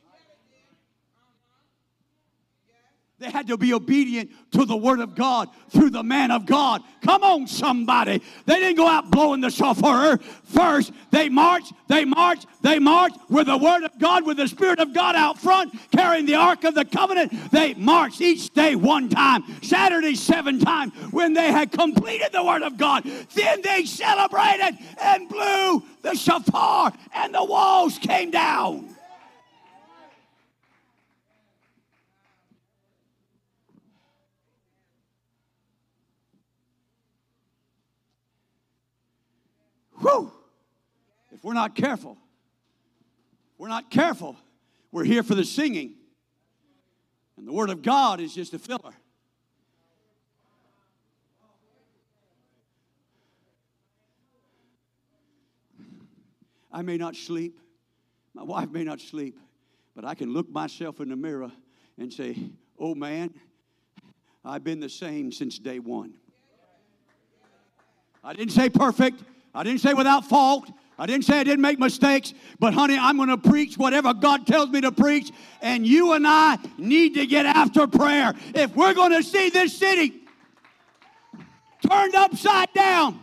They 3.20 3.30
had 3.30 3.48
to 3.48 3.58
be 3.58 3.74
obedient 3.74 4.32
to 4.52 4.64
the 4.64 4.78
word 4.78 5.02
of 5.02 5.14
God 5.14 5.50
through 5.70 5.90
the 5.90 6.04
man 6.04 6.32
of 6.32 6.46
God. 6.46 6.82
Come 7.02 7.22
on, 7.22 7.48
somebody. 7.48 8.22
They 8.46 8.60
didn't 8.60 8.78
go 8.78 8.88
out 8.88 9.12
blowing 9.12 9.42
the 9.42 9.50
shofar 9.50 10.18
first. 10.46 10.94
They 11.12 11.28
marched, 11.28 11.74
they 11.90 12.06
marched, 12.06 12.46
they 12.62 12.80
marched 12.80 13.18
with 13.30 13.48
the 13.48 13.58
word 13.58 13.84
of 13.84 14.00
God, 14.00 14.26
with 14.26 14.38
the 14.38 14.48
spirit 14.48 14.80
of 14.80 14.94
God 14.94 15.18
out 15.18 15.38
front, 15.38 15.78
carrying 15.92 16.26
the 16.26 16.36
ark 16.36 16.64
of 16.64 16.76
the 16.76 16.86
covenant. 16.86 17.52
They 17.52 17.74
marched 17.74 18.22
each 18.22 18.54
day 18.54 18.76
one 18.78 19.10
time, 19.10 19.44
Saturday 19.62 20.16
seven 20.16 20.60
times. 20.60 20.94
When 21.12 21.34
they 21.34 21.52
had 21.52 21.74
completed 21.74 22.30
the 22.32 22.44
word 22.44 22.64
of 22.64 22.78
God, 22.78 23.04
then 23.34 23.62
they 23.62 23.84
celebrated 23.84 24.78
and 25.02 25.28
blew 25.28 25.84
the 26.04 26.16
shofar, 26.16 26.94
and 27.14 27.34
the 27.34 27.44
walls 27.44 27.98
came 27.98 28.32
down. 28.32 28.96
Whew. 40.00 40.32
If 41.32 41.44
we're 41.44 41.54
not 41.54 41.76
careful, 41.76 42.18
we're 43.58 43.68
not 43.68 43.92
careful, 43.92 44.36
we're 44.92 45.04
here 45.04 45.24
for 45.24 45.36
the 45.36 45.44
singing. 45.44 45.96
And 47.38 47.48
the 47.48 47.54
Word 47.54 47.70
of 47.70 47.82
God 47.82 48.20
is 48.20 48.34
just 48.34 48.54
a 48.54 48.60
filler. 48.60 48.94
I 56.72 56.82
may 56.82 56.98
not 56.98 57.16
sleep, 57.16 57.60
my 58.34 58.44
wife 58.44 58.70
may 58.70 58.84
not 58.84 59.02
sleep, 59.02 59.38
but 59.96 60.06
I 60.06 60.14
can 60.14 60.32
look 60.32 60.50
myself 60.50 61.00
in 61.02 61.10
the 61.10 61.16
mirror 61.16 61.52
and 61.98 62.14
say, 62.14 62.38
Oh 62.78 62.96
man, 62.96 63.34
I've 64.46 64.64
been 64.64 64.80
the 64.80 64.90
same 64.90 65.32
since 65.32 65.60
day 65.60 65.80
one. 65.80 66.14
I 68.24 68.34
didn't 68.34 68.54
say 68.54 68.70
perfect. 68.70 69.22
I 69.54 69.64
didn't 69.64 69.82
say 69.82 69.94
without 69.94 70.26
fault, 70.26 70.70
I 70.98 71.06
didn't 71.06 71.24
say 71.26 71.40
I 71.40 71.44
didn't 71.44 71.62
make 71.62 71.80
mistakes, 71.80 72.34
but 72.60 72.74
honey, 72.74 72.98
I'm 72.98 73.16
going 73.16 73.30
to 73.30 73.38
preach 73.38 73.78
whatever 73.78 74.14
God 74.14 74.46
tells 74.46 74.70
me 74.70 74.82
to 74.82 74.92
preach, 74.92 75.32
and 75.62 75.88
you 75.88 76.12
and 76.14 76.28
I 76.28 76.58
need 76.78 77.16
to 77.16 77.26
get 77.26 77.46
after 77.46 77.88
prayer. 77.88 78.34
If 78.54 78.76
we're 78.76 78.94
going 78.94 79.12
to 79.12 79.24
see 79.24 79.50
this 79.50 79.78
city 79.78 80.22
turned 81.90 82.16
upside 82.16 82.74
down, 82.74 83.20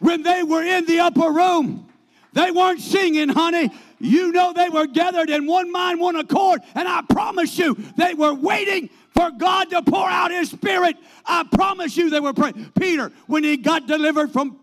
when 0.00 0.22
they 0.22 0.42
were 0.42 0.62
in 0.62 0.84
the 0.84 1.00
upper 1.00 1.32
room, 1.32 1.88
they 2.34 2.50
weren't 2.50 2.80
singing, 2.80 3.30
honey. 3.30 3.70
You 3.98 4.30
know 4.30 4.52
they 4.52 4.68
were 4.68 4.86
gathered 4.86 5.30
in 5.30 5.46
one 5.46 5.72
mind, 5.72 5.98
one 5.98 6.14
accord, 6.16 6.60
and 6.74 6.86
I 6.86 7.02
promise 7.08 7.58
you, 7.58 7.74
they 7.96 8.14
were 8.14 8.34
waiting 8.34 8.90
for 9.14 9.30
God 9.30 9.70
to 9.70 9.82
pour 9.82 10.08
out 10.08 10.30
His 10.30 10.50
Spirit. 10.50 10.96
I 11.24 11.44
promise 11.50 11.96
you, 11.96 12.10
they 12.10 12.20
were 12.20 12.34
praying. 12.34 12.70
Peter, 12.78 13.10
when 13.26 13.42
he 13.42 13.56
got 13.56 13.86
delivered 13.86 14.30
from 14.30 14.58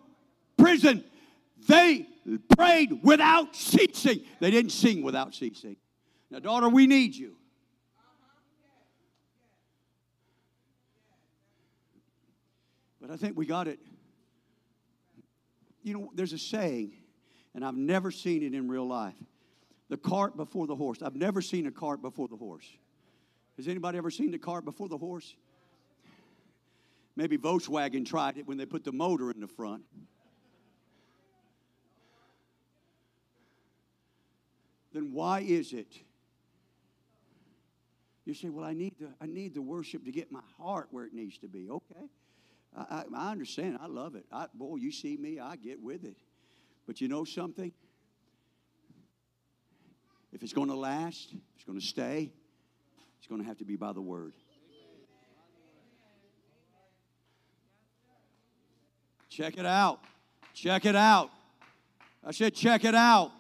prison, 0.66 1.04
they 1.68 2.08
prayed 2.58 3.04
without 3.04 3.56
ceasing. 3.56 4.22
They 4.40 4.50
didn't 4.50 4.72
sing 4.72 5.04
without 5.04 5.36
ceasing. 5.36 5.76
Now, 6.32 6.40
daughter, 6.40 6.68
we 6.70 6.88
need 6.88 7.16
you. 7.16 7.36
But 13.00 13.12
I 13.12 13.18
think 13.18 13.38
we 13.38 13.46
got 13.46 13.68
it. 13.68 13.78
You 15.84 15.94
know, 15.94 16.12
there's 16.16 16.34
a 16.34 16.40
saying, 16.40 16.94
and 17.54 17.64
I've 17.64 17.78
never 17.78 18.10
seen 18.10 18.42
it 18.42 18.56
in 18.56 18.68
real 18.68 18.88
life 18.88 19.14
the 19.88 19.98
cart 19.98 20.36
before 20.36 20.66
the 20.66 20.76
horse. 20.76 21.04
I've 21.04 21.16
never 21.16 21.44
seen 21.44 21.68
a 21.68 21.72
cart 21.72 22.02
before 22.02 22.28
the 22.28 22.38
horse. 22.38 22.66
Has 23.58 23.68
anybody 23.68 24.00
ever 24.00 24.10
seen 24.10 24.32
the 24.32 24.40
cart 24.40 24.66
before 24.66 24.90
the 24.90 24.98
horse? 24.98 25.36
Maybe 27.16 27.38
Volkswagen 27.38 28.04
tried 28.04 28.40
it 28.40 28.48
when 28.48 28.58
they 28.58 28.66
put 28.66 28.84
the 28.84 28.92
motor 28.92 29.30
in 29.30 29.40
the 29.40 29.48
front. 29.48 29.84
Then 34.96 35.12
why 35.12 35.42
is 35.42 35.74
it? 35.74 35.94
You 38.24 38.34
say, 38.34 38.48
well, 38.48 38.64
I 38.64 38.72
need 38.72 38.94
the, 38.98 39.10
I 39.20 39.26
need 39.26 39.54
the 39.54 39.62
worship 39.62 40.06
to 40.06 40.12
get 40.12 40.32
my 40.32 40.40
heart 40.58 40.88
where 40.90 41.04
it 41.04 41.14
needs 41.14 41.38
to 41.40 41.50
be. 41.50 41.70
Okay. 41.70 42.08
I, 42.74 42.82
I, 42.82 43.04
I 43.14 43.32
understand. 43.32 43.78
I 43.82 43.88
love 43.88 44.16
it. 44.16 44.26
I, 44.32 44.48
boy, 44.54 44.78
you 44.78 44.94
see 44.94 45.18
me, 45.18 45.38
I 45.38 45.58
get 45.58 45.82
with 45.82 46.06
it. 46.06 46.16
But 46.88 47.02
you 47.02 47.10
know 47.10 47.26
something? 47.26 47.74
If 50.32 50.44
it's 50.44 50.54
going 50.54 50.70
to 50.70 50.76
last, 50.76 51.34
if 51.34 51.40
it's 51.56 51.66
going 51.66 51.78
to 51.78 51.86
stay, 51.86 52.32
it's 53.18 53.28
going 53.28 53.42
to 53.42 53.48
have 53.48 53.58
to 53.58 53.66
be 53.66 53.76
by 53.76 53.92
the 53.92 54.02
word. 54.02 54.32
Check 59.30 59.58
it 59.58 59.66
out. 59.66 60.00
Check 60.54 60.86
it 60.86 60.96
out. 60.96 61.32
I 62.26 62.32
said, 62.32 62.56
check 62.56 62.86
it 62.86 62.96
out. 62.96 63.34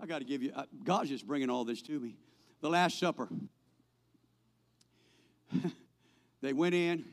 I 0.00 0.06
got 0.06 0.20
to 0.20 0.24
give 0.24 0.42
you, 0.42 0.52
God's 0.82 1.10
just 1.10 1.26
bringing 1.26 1.50
all 1.50 1.64
this 1.64 1.82
to 1.82 2.00
me. 2.00 2.16
The 2.60 2.70
Last 2.70 2.98
Supper. 2.98 3.28
they 6.40 6.52
went 6.52 6.74
in, 6.74 7.04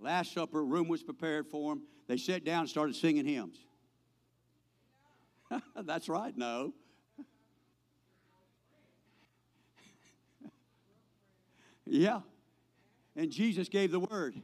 Last 0.00 0.32
Supper, 0.32 0.64
room 0.64 0.88
was 0.88 1.02
prepared 1.02 1.46
for 1.46 1.74
them. 1.74 1.84
They 2.08 2.16
sat 2.16 2.44
down 2.44 2.60
and 2.60 2.68
started 2.68 2.96
singing 2.96 3.26
hymns. 3.26 3.58
That's 5.76 6.08
right, 6.08 6.36
no. 6.36 6.72
yeah. 11.86 12.20
And 13.14 13.30
Jesus 13.30 13.68
gave 13.68 13.90
the 13.92 14.00
word. 14.00 14.40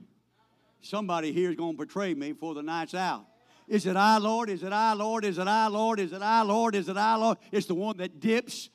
Somebody 0.81 1.33
here 1.33 1.51
is 1.51 1.57
going 1.57 1.77
to 1.77 1.79
betray 1.79 2.15
me 2.15 2.33
before 2.33 2.55
the 2.55 2.63
night's 2.63 2.95
out. 2.95 3.25
Is 3.67 3.87
it 3.87 3.97
I, 3.97 4.19
Lord? 4.19 4.51
Is 4.51 4.63
it 4.63 4.73
I, 4.73 4.93
Lord? 4.93 5.25
Is 5.25 5.39
it 5.39 5.47
I, 5.47 5.67
Lord? 5.69 5.99
Is 5.99 6.13
it 6.13 6.21
I, 6.21 6.43
Lord? 6.43 6.75
Is 6.75 6.89
it 6.89 6.97
I, 6.97 7.17
Lord? 7.17 7.39
It's 7.51 7.67
the 7.67 7.75
one 7.75 7.97
that 7.97 8.21
dips 8.21 8.69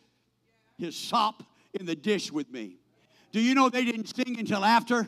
his 0.78 0.96
sop 0.96 1.44
in 1.74 1.86
the 1.86 1.96
dish 1.96 2.32
with 2.32 2.50
me. 2.52 2.78
Do 3.32 3.40
you 3.40 3.54
know 3.54 3.70
they 3.70 3.86
didn't 3.86 4.08
sing 4.08 4.40
until 4.40 4.66
after? 4.66 5.08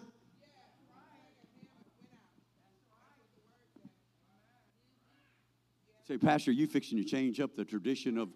Say, 6.08 6.18
Pastor, 6.18 6.52
you 6.52 6.68
fixing 6.68 6.98
to 6.98 7.04
change 7.04 7.40
up 7.40 7.56
the 7.56 7.66
tradition 7.66 8.18
of, 8.18 8.30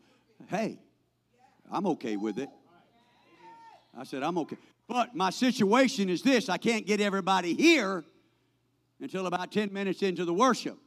hey, 0.47 0.79
I'm 1.71 1.85
okay 1.87 2.15
with 2.15 2.39
it. 2.39 2.49
I 3.97 4.03
said, 4.03 4.23
I'm 4.23 4.37
okay. 4.39 4.57
But 4.87 5.15
my 5.15 5.29
situation 5.29 6.09
is 6.09 6.21
this 6.21 6.49
I 6.49 6.57
can't 6.57 6.85
get 6.85 7.01
everybody 7.01 7.53
here 7.53 8.03
until 8.99 9.27
about 9.27 9.51
10 9.51 9.73
minutes 9.73 10.01
into 10.01 10.25
the 10.25 10.33
worship. 10.33 10.77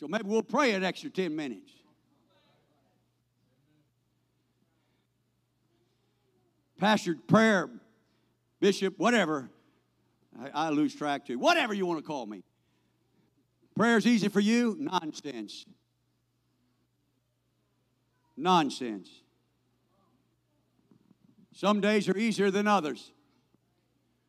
So 0.00 0.08
maybe 0.08 0.24
we'll 0.24 0.42
pray 0.42 0.72
an 0.72 0.82
extra 0.82 1.10
10 1.10 1.36
minutes. 1.36 1.70
Pastor, 6.78 7.16
prayer, 7.28 7.68
bishop, 8.60 8.98
whatever. 8.98 9.50
I, 10.40 10.68
I 10.68 10.70
lose 10.70 10.94
track 10.94 11.26
too. 11.26 11.38
Whatever 11.38 11.74
you 11.74 11.84
want 11.84 12.00
to 12.00 12.02
call 12.02 12.24
me. 12.24 12.42
Prayer's 13.76 14.06
easy 14.06 14.28
for 14.28 14.40
you? 14.40 14.74
Nonsense. 14.80 15.66
Nonsense. 18.38 19.10
Some 21.52 21.82
days 21.82 22.08
are 22.08 22.16
easier 22.16 22.50
than 22.50 22.66
others. 22.66 23.12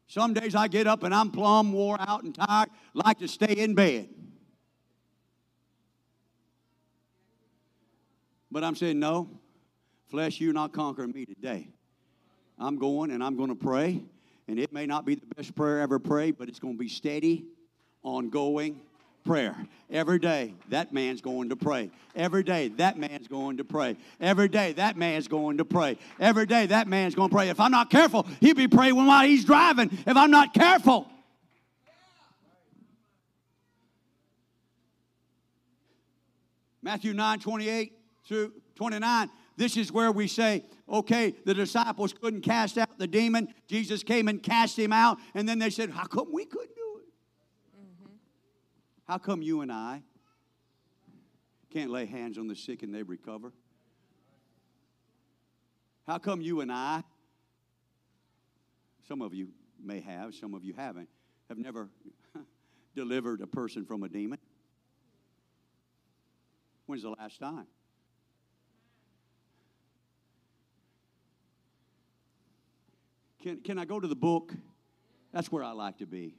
Some 0.08 0.34
days 0.34 0.54
I 0.54 0.68
get 0.68 0.86
up 0.86 1.04
and 1.04 1.16
I'm 1.16 1.32
plumb 1.32 1.72
wore 1.72 1.96
out 1.98 2.24
and 2.24 2.36
tired, 2.36 2.68
like 2.94 3.20
to 3.20 3.30
stay 3.30 3.54
in 3.54 3.74
bed. 3.74 4.10
But 8.52 8.64
I'm 8.64 8.76
saying, 8.76 9.00
no, 9.00 9.30
flesh, 10.10 10.42
you're 10.42 10.54
not 10.54 10.74
conquering 10.74 11.12
me 11.12 11.26
today. 11.26 11.70
I'm 12.60 12.78
going 12.78 13.12
and 13.12 13.24
I'm 13.24 13.38
going 13.38 13.50
to 13.50 13.56
pray. 13.56 14.04
And 14.48 14.60
it 14.60 14.74
may 14.74 14.86
not 14.86 15.06
be 15.06 15.16
the 15.16 15.26
best 15.36 15.56
prayer 15.56 15.80
ever 15.80 15.98
prayed, 15.98 16.38
but 16.38 16.50
it's 16.50 16.60
going 16.60 16.74
to 16.74 16.80
be 16.80 16.90
steady, 16.90 17.46
ongoing 18.04 18.82
prayer. 19.24 19.56
Every 19.90 20.20
day, 20.20 20.54
that 20.70 20.92
man's 20.92 21.22
going 21.22 21.50
to 21.50 21.56
pray. 21.56 21.90
Every 22.16 22.44
day, 22.44 22.68
that 22.70 22.98
man's 22.98 23.28
going 23.30 23.58
to 23.58 23.64
pray. 23.64 23.96
Every 24.20 24.50
day, 24.50 24.74
that 24.74 24.98
man's 24.98 25.30
going 25.30 25.60
to 25.60 25.66
pray. 25.66 25.98
Every 26.20 26.46
day, 26.46 26.66
that 26.66 26.88
man's 26.88 27.16
going 27.16 27.30
to 27.30 27.36
pray. 27.36 27.50
If 27.50 27.60
I'm 27.60 27.72
not 27.72 27.90
careful, 27.90 28.28
he'll 28.42 28.56
be 28.56 28.68
praying 28.68 28.96
while 28.96 29.26
he's 29.26 29.46
driving. 29.46 29.98
If 30.06 30.18
I'm 30.18 30.32
not 30.32 30.54
careful, 30.54 31.08
Matthew 36.82 37.14
9 37.14 37.40
28 37.40 38.01
through 38.26 38.54
29. 38.76 39.30
This 39.58 39.78
is 39.78 39.92
where 39.92 40.12
we 40.12 40.28
say, 40.28 40.66
okay, 40.90 41.36
the 41.46 41.54
disciples 41.54 42.14
couldn't 42.14 42.42
cast 42.42 42.78
out 42.78 42.98
the 42.98 43.08
demon. 43.08 43.54
Jesus 43.68 44.04
came 44.04 44.28
and 44.28 44.42
cast 44.42 44.78
him 44.78 44.94
out. 44.94 45.18
And 45.34 45.48
then 45.48 45.60
they 45.60 45.70
said, 45.70 45.90
How 45.92 46.06
come 46.06 46.28
we 46.32 46.46
couldn't 46.46 46.76
do 46.76 47.00
it? 47.00 47.10
Mm-hmm. 47.80 48.12
How 49.08 49.18
come 49.18 49.42
you 49.42 49.62
and 49.62 49.72
I 49.72 50.02
can't 51.72 51.92
lay 51.92 52.06
hands 52.06 52.38
on 52.38 52.48
the 52.48 52.56
sick 52.56 52.84
and 52.84 52.94
they 52.94 53.04
recover? 53.04 53.54
How 56.08 56.18
come 56.18 56.42
you 56.42 56.62
and 56.62 56.72
I, 56.72 57.04
some 59.08 59.22
of 59.22 59.34
you 59.34 59.50
may 59.82 60.02
have, 60.02 60.34
some 60.36 60.54
of 60.54 60.64
you 60.64 60.74
haven't, 60.74 61.08
have 61.48 61.58
never 61.58 61.90
delivered 62.96 63.42
a 63.42 63.48
person 63.48 63.86
from 63.86 64.04
a 64.04 64.10
demon? 64.10 64.40
When's 66.88 67.04
the 67.04 67.12
last 67.12 67.40
time? 67.40 67.68
Can, 73.42 73.58
can 73.62 73.80
I 73.80 73.86
go 73.86 74.00
to 74.00 74.08
the 74.08 74.16
book? 74.16 74.54
That's 75.34 75.52
where 75.52 75.64
I 75.64 75.72
like 75.72 75.98
to 76.00 76.06
be. 76.06 76.36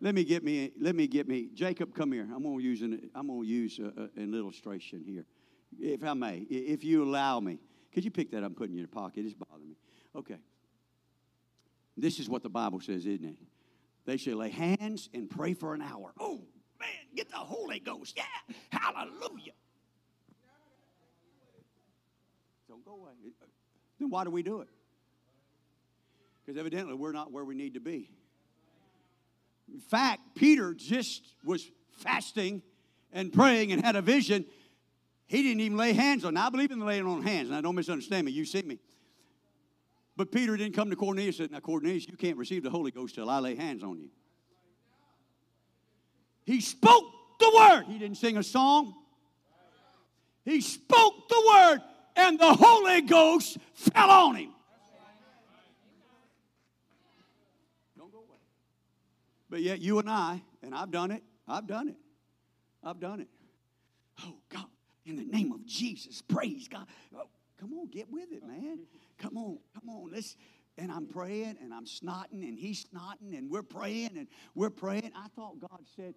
Let 0.00 0.14
me 0.14 0.24
get 0.24 0.44
me. 0.44 0.72
Let 0.78 0.94
me 0.94 1.06
get 1.06 1.26
me. 1.28 1.48
Jacob, 1.54 1.94
come 1.94 2.12
here. 2.12 2.28
I'm 2.34 2.42
going 2.42 2.58
to 2.58 2.64
use 2.64 2.82
an. 2.82 3.10
I'm 3.14 3.28
to 3.28 3.42
use 3.42 3.78
a, 3.78 3.86
a, 3.86 4.20
an 4.20 4.34
illustration 4.34 5.02
here, 5.06 5.24
if 5.78 6.04
I 6.04 6.14
may, 6.14 6.38
if 6.50 6.84
you 6.84 7.02
allow 7.02 7.40
me. 7.40 7.58
Could 7.94 8.04
you 8.04 8.10
pick 8.10 8.30
that 8.32 8.38
up 8.38 8.48
and 8.48 8.56
put 8.56 8.68
it 8.68 8.72
in 8.72 8.78
your 8.78 8.88
pocket? 8.88 9.24
It's 9.24 9.32
bothering 9.32 9.70
me. 9.70 9.76
Okay. 10.14 10.36
This 11.96 12.18
is 12.18 12.28
what 12.28 12.42
the 12.42 12.50
Bible 12.50 12.80
says, 12.80 13.06
isn't 13.06 13.24
it? 13.24 13.36
They 14.04 14.18
shall 14.18 14.36
lay 14.36 14.50
hands 14.50 15.08
and 15.14 15.30
pray 15.30 15.54
for 15.54 15.72
an 15.72 15.80
hour. 15.80 16.12
Oh 16.20 16.42
man, 16.78 16.88
get 17.14 17.30
the 17.30 17.36
Holy 17.36 17.80
Ghost. 17.80 18.16
Yeah, 18.16 18.54
hallelujah. 18.70 19.52
Don't 22.68 22.84
go 22.84 22.92
away. 22.92 23.12
Then 23.98 24.10
why 24.10 24.24
do 24.24 24.30
we 24.30 24.42
do 24.42 24.60
it? 24.60 24.68
Because 26.46 26.60
evidently 26.60 26.94
we're 26.94 27.12
not 27.12 27.32
where 27.32 27.44
we 27.44 27.56
need 27.56 27.74
to 27.74 27.80
be. 27.80 28.08
In 29.72 29.80
fact, 29.80 30.20
Peter 30.36 30.74
just 30.74 31.34
was 31.44 31.68
fasting 31.90 32.62
and 33.12 33.32
praying 33.32 33.72
and 33.72 33.84
had 33.84 33.96
a 33.96 34.02
vision. 34.02 34.44
He 35.26 35.42
didn't 35.42 35.60
even 35.60 35.76
lay 35.76 35.92
hands 35.92 36.24
on. 36.24 36.34
Now, 36.34 36.46
I 36.46 36.50
believe 36.50 36.70
in 36.70 36.78
laying 36.78 37.04
on 37.04 37.22
hands, 37.22 37.48
and 37.48 37.56
I 37.56 37.60
don't 37.60 37.74
misunderstand 37.74 38.26
me. 38.26 38.32
You 38.32 38.44
see 38.44 38.62
me. 38.62 38.78
But 40.16 40.30
Peter 40.30 40.56
didn't 40.56 40.74
come 40.74 40.88
to 40.90 40.96
Cornelius 40.96 41.40
and 41.40 41.50
said, 41.50 41.52
Now, 41.52 41.60
Cornelius, 41.60 42.06
you 42.08 42.16
can't 42.16 42.36
receive 42.36 42.62
the 42.62 42.70
Holy 42.70 42.92
Ghost 42.92 43.16
till 43.16 43.28
I 43.28 43.40
lay 43.40 43.56
hands 43.56 43.82
on 43.82 43.98
you. 43.98 44.08
He 46.44 46.60
spoke 46.60 47.04
the 47.40 47.52
word. 47.54 47.84
He 47.88 47.98
didn't 47.98 48.18
sing 48.18 48.36
a 48.36 48.42
song. 48.42 48.94
He 50.44 50.60
spoke 50.60 51.28
the 51.28 51.42
word, 51.48 51.78
and 52.14 52.38
the 52.38 52.54
Holy 52.54 53.00
Ghost 53.00 53.58
fell 53.74 54.10
on 54.10 54.36
him. 54.36 54.52
Don't 57.98 58.12
go 58.12 58.18
away. 58.18 58.38
But 59.56 59.62
yet, 59.62 59.80
you 59.80 59.98
and 59.98 60.10
I, 60.10 60.42
and 60.62 60.74
I've 60.74 60.90
done 60.90 61.10
it, 61.10 61.22
I've 61.48 61.66
done 61.66 61.88
it, 61.88 61.96
I've 62.84 63.00
done 63.00 63.20
it. 63.20 63.28
Oh, 64.22 64.34
God, 64.50 64.66
in 65.06 65.16
the 65.16 65.24
name 65.24 65.50
of 65.50 65.64
Jesus, 65.64 66.20
praise 66.20 66.68
God. 66.68 66.86
Oh, 67.16 67.22
come 67.58 67.72
on, 67.72 67.86
get 67.86 68.12
with 68.12 68.32
it, 68.32 68.46
man. 68.46 68.80
Come 69.16 69.38
on, 69.38 69.56
come 69.72 69.88
on. 69.88 70.10
Let's. 70.12 70.36
And 70.76 70.92
I'm 70.92 71.06
praying 71.06 71.56
and 71.62 71.72
I'm 71.72 71.86
snotting 71.86 72.46
and 72.46 72.58
he's 72.58 72.84
snotting 72.84 73.38
and 73.38 73.50
we're 73.50 73.62
praying 73.62 74.18
and 74.18 74.28
we're 74.54 74.68
praying. 74.68 75.10
I 75.16 75.28
thought 75.34 75.58
God 75.58 75.80
said, 75.96 76.12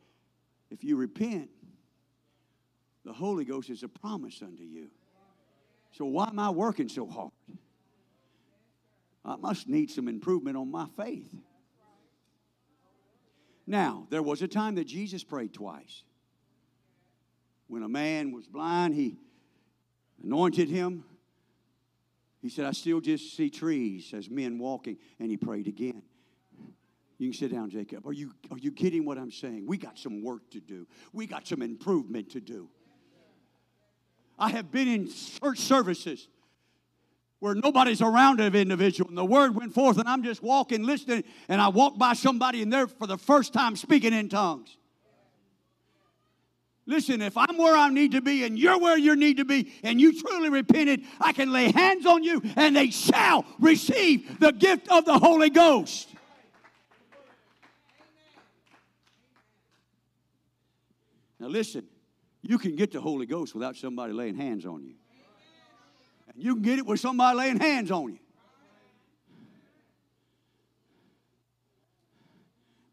if 0.69 0.83
you 0.83 0.97
repent, 0.97 1.49
the 3.05 3.13
Holy 3.13 3.45
Ghost 3.45 3.69
is 3.69 3.83
a 3.83 3.87
promise 3.87 4.41
unto 4.41 4.63
you. 4.63 4.89
So 5.93 6.03
why 6.03 6.27
am 6.27 6.39
I 6.39 6.49
working 6.49 6.89
so 6.89 7.07
hard? 7.07 7.31
I 9.23 9.37
must 9.37 9.69
need 9.69 9.89
some 9.89 10.09
improvement 10.09 10.57
on 10.57 10.69
my 10.69 10.87
faith. 10.97 11.33
Now, 13.69 14.05
there 14.09 14.21
was 14.21 14.41
a 14.41 14.47
time 14.47 14.75
that 14.75 14.85
Jesus 14.85 15.23
prayed 15.23 15.53
twice. 15.53 16.03
When 17.67 17.83
a 17.83 17.89
man 17.89 18.33
was 18.33 18.47
blind, 18.47 18.95
he 18.95 19.17
anointed 20.21 20.67
him 20.67 21.05
he 22.41 22.49
said, 22.49 22.65
I 22.65 22.71
still 22.71 23.01
just 23.01 23.35
see 23.35 23.49
trees 23.49 24.13
as 24.13 24.29
men 24.29 24.59
walking. 24.59 24.97
And 25.19 25.29
he 25.29 25.37
prayed 25.37 25.67
again. 25.67 26.01
You 27.17 27.29
can 27.29 27.33
sit 27.33 27.51
down, 27.51 27.69
Jacob. 27.69 28.07
Are 28.07 28.13
you, 28.13 28.31
are 28.49 28.57
you 28.57 28.71
getting 28.71 29.03
what 29.03 29.17
I'm 29.17 29.31
saying? 29.31 29.65
We 29.67 29.77
got 29.77 29.97
some 29.97 30.23
work 30.23 30.49
to 30.51 30.61
do, 30.61 30.87
we 31.11 31.27
got 31.27 31.47
some 31.47 31.61
improvement 31.61 32.29
to 32.31 32.39
do. 32.39 32.69
I 34.37 34.49
have 34.51 34.71
been 34.71 34.87
in 34.87 35.09
church 35.09 35.59
services 35.59 36.29
where 37.39 37.55
nobody's 37.55 38.01
around 38.01 38.41
an 38.41 38.53
individual 38.55 39.07
and 39.09 39.17
the 39.17 39.25
word 39.25 39.55
went 39.55 39.73
forth 39.73 39.97
and 39.97 40.07
I'm 40.07 40.23
just 40.23 40.43
walking, 40.43 40.83
listening, 40.83 41.23
and 41.47 41.61
I 41.61 41.69
walk 41.69 41.97
by 41.97 42.13
somebody 42.13 42.61
and 42.61 42.71
they're 42.71 42.87
for 42.87 43.07
the 43.07 43.17
first 43.17 43.53
time 43.53 43.75
speaking 43.75 44.13
in 44.13 44.29
tongues. 44.29 44.75
Listen, 46.85 47.21
if 47.21 47.37
I'm 47.37 47.55
where 47.57 47.77
I 47.77 47.89
need 47.89 48.13
to 48.13 48.21
be 48.21 48.43
and 48.43 48.57
you're 48.57 48.79
where 48.79 48.97
you 48.97 49.15
need 49.15 49.37
to 49.37 49.45
be 49.45 49.71
and 49.83 50.01
you 50.01 50.19
truly 50.19 50.49
repented, 50.49 51.03
I 51.21 51.33
can 51.33 51.51
lay 51.51 51.71
hands 51.71 52.05
on 52.05 52.23
you 52.23 52.41
and 52.55 52.75
they 52.75 52.89
shall 52.89 53.45
receive 53.59 54.39
the 54.39 54.51
gift 54.51 54.89
of 54.89 55.05
the 55.05 55.17
Holy 55.17 55.51
Ghost. 55.51 56.09
Now, 61.39 61.47
listen, 61.47 61.85
you 62.41 62.57
can 62.57 62.75
get 62.75 62.91
the 62.91 62.99
Holy 62.99 63.25
Ghost 63.25 63.53
without 63.53 63.77
somebody 63.77 64.11
laying 64.11 64.35
hands 64.35 64.65
on 64.65 64.83
you. 64.83 64.95
You 66.39 66.55
can 66.55 66.63
get 66.63 66.79
it 66.79 66.85
with 66.85 66.99
somebody 66.99 67.37
laying 67.37 67.59
hands 67.59 67.91
on 67.91 68.13
you. 68.13 68.19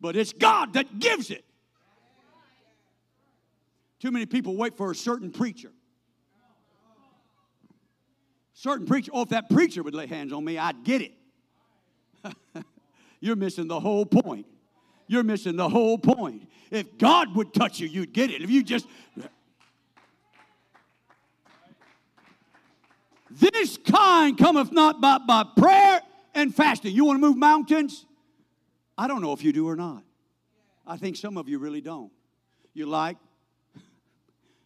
But 0.00 0.16
it's 0.16 0.32
God 0.32 0.74
that 0.74 0.98
gives 0.98 1.30
it. 1.30 1.44
Too 3.98 4.10
many 4.10 4.26
people 4.26 4.56
wait 4.56 4.76
for 4.76 4.90
a 4.90 4.94
certain 4.94 5.30
preacher. 5.30 5.70
Certain 8.52 8.86
preacher, 8.86 9.10
oh, 9.14 9.22
if 9.22 9.28
that 9.30 9.48
preacher 9.48 9.82
would 9.82 9.94
lay 9.94 10.06
hands 10.06 10.32
on 10.32 10.44
me, 10.44 10.58
I'd 10.58 10.82
get 10.84 11.02
it. 11.02 11.12
You're 13.20 13.36
missing 13.36 13.68
the 13.68 13.80
whole 13.80 14.06
point. 14.06 14.46
You're 15.06 15.22
missing 15.22 15.56
the 15.56 15.68
whole 15.68 15.98
point. 15.98 16.48
If 16.70 16.98
God 16.98 17.34
would 17.36 17.54
touch 17.54 17.80
you, 17.80 17.86
you'd 17.86 18.12
get 18.12 18.30
it. 18.30 18.42
If 18.42 18.50
you 18.50 18.62
just. 18.62 18.86
This 23.30 23.76
kind 23.78 24.38
cometh 24.38 24.72
not 24.72 25.00
by, 25.00 25.18
by 25.18 25.44
prayer 25.56 26.00
and 26.34 26.54
fasting. 26.54 26.94
You 26.94 27.04
want 27.04 27.20
to 27.20 27.26
move 27.26 27.36
mountains? 27.36 28.06
I 28.96 29.08
don't 29.08 29.20
know 29.20 29.32
if 29.32 29.42
you 29.42 29.52
do 29.52 29.68
or 29.68 29.76
not. 29.76 30.02
I 30.86 30.96
think 30.96 31.16
some 31.16 31.36
of 31.36 31.48
you 31.48 31.58
really 31.58 31.80
don't. 31.80 32.12
You 32.72 32.86
like 32.86 33.16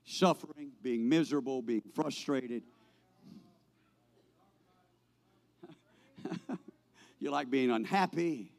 suffering, 0.04 0.72
being 0.82 1.08
miserable, 1.08 1.62
being 1.62 1.82
frustrated. 1.94 2.62
you 7.18 7.30
like 7.30 7.50
being 7.50 7.70
unhappy. 7.70 8.52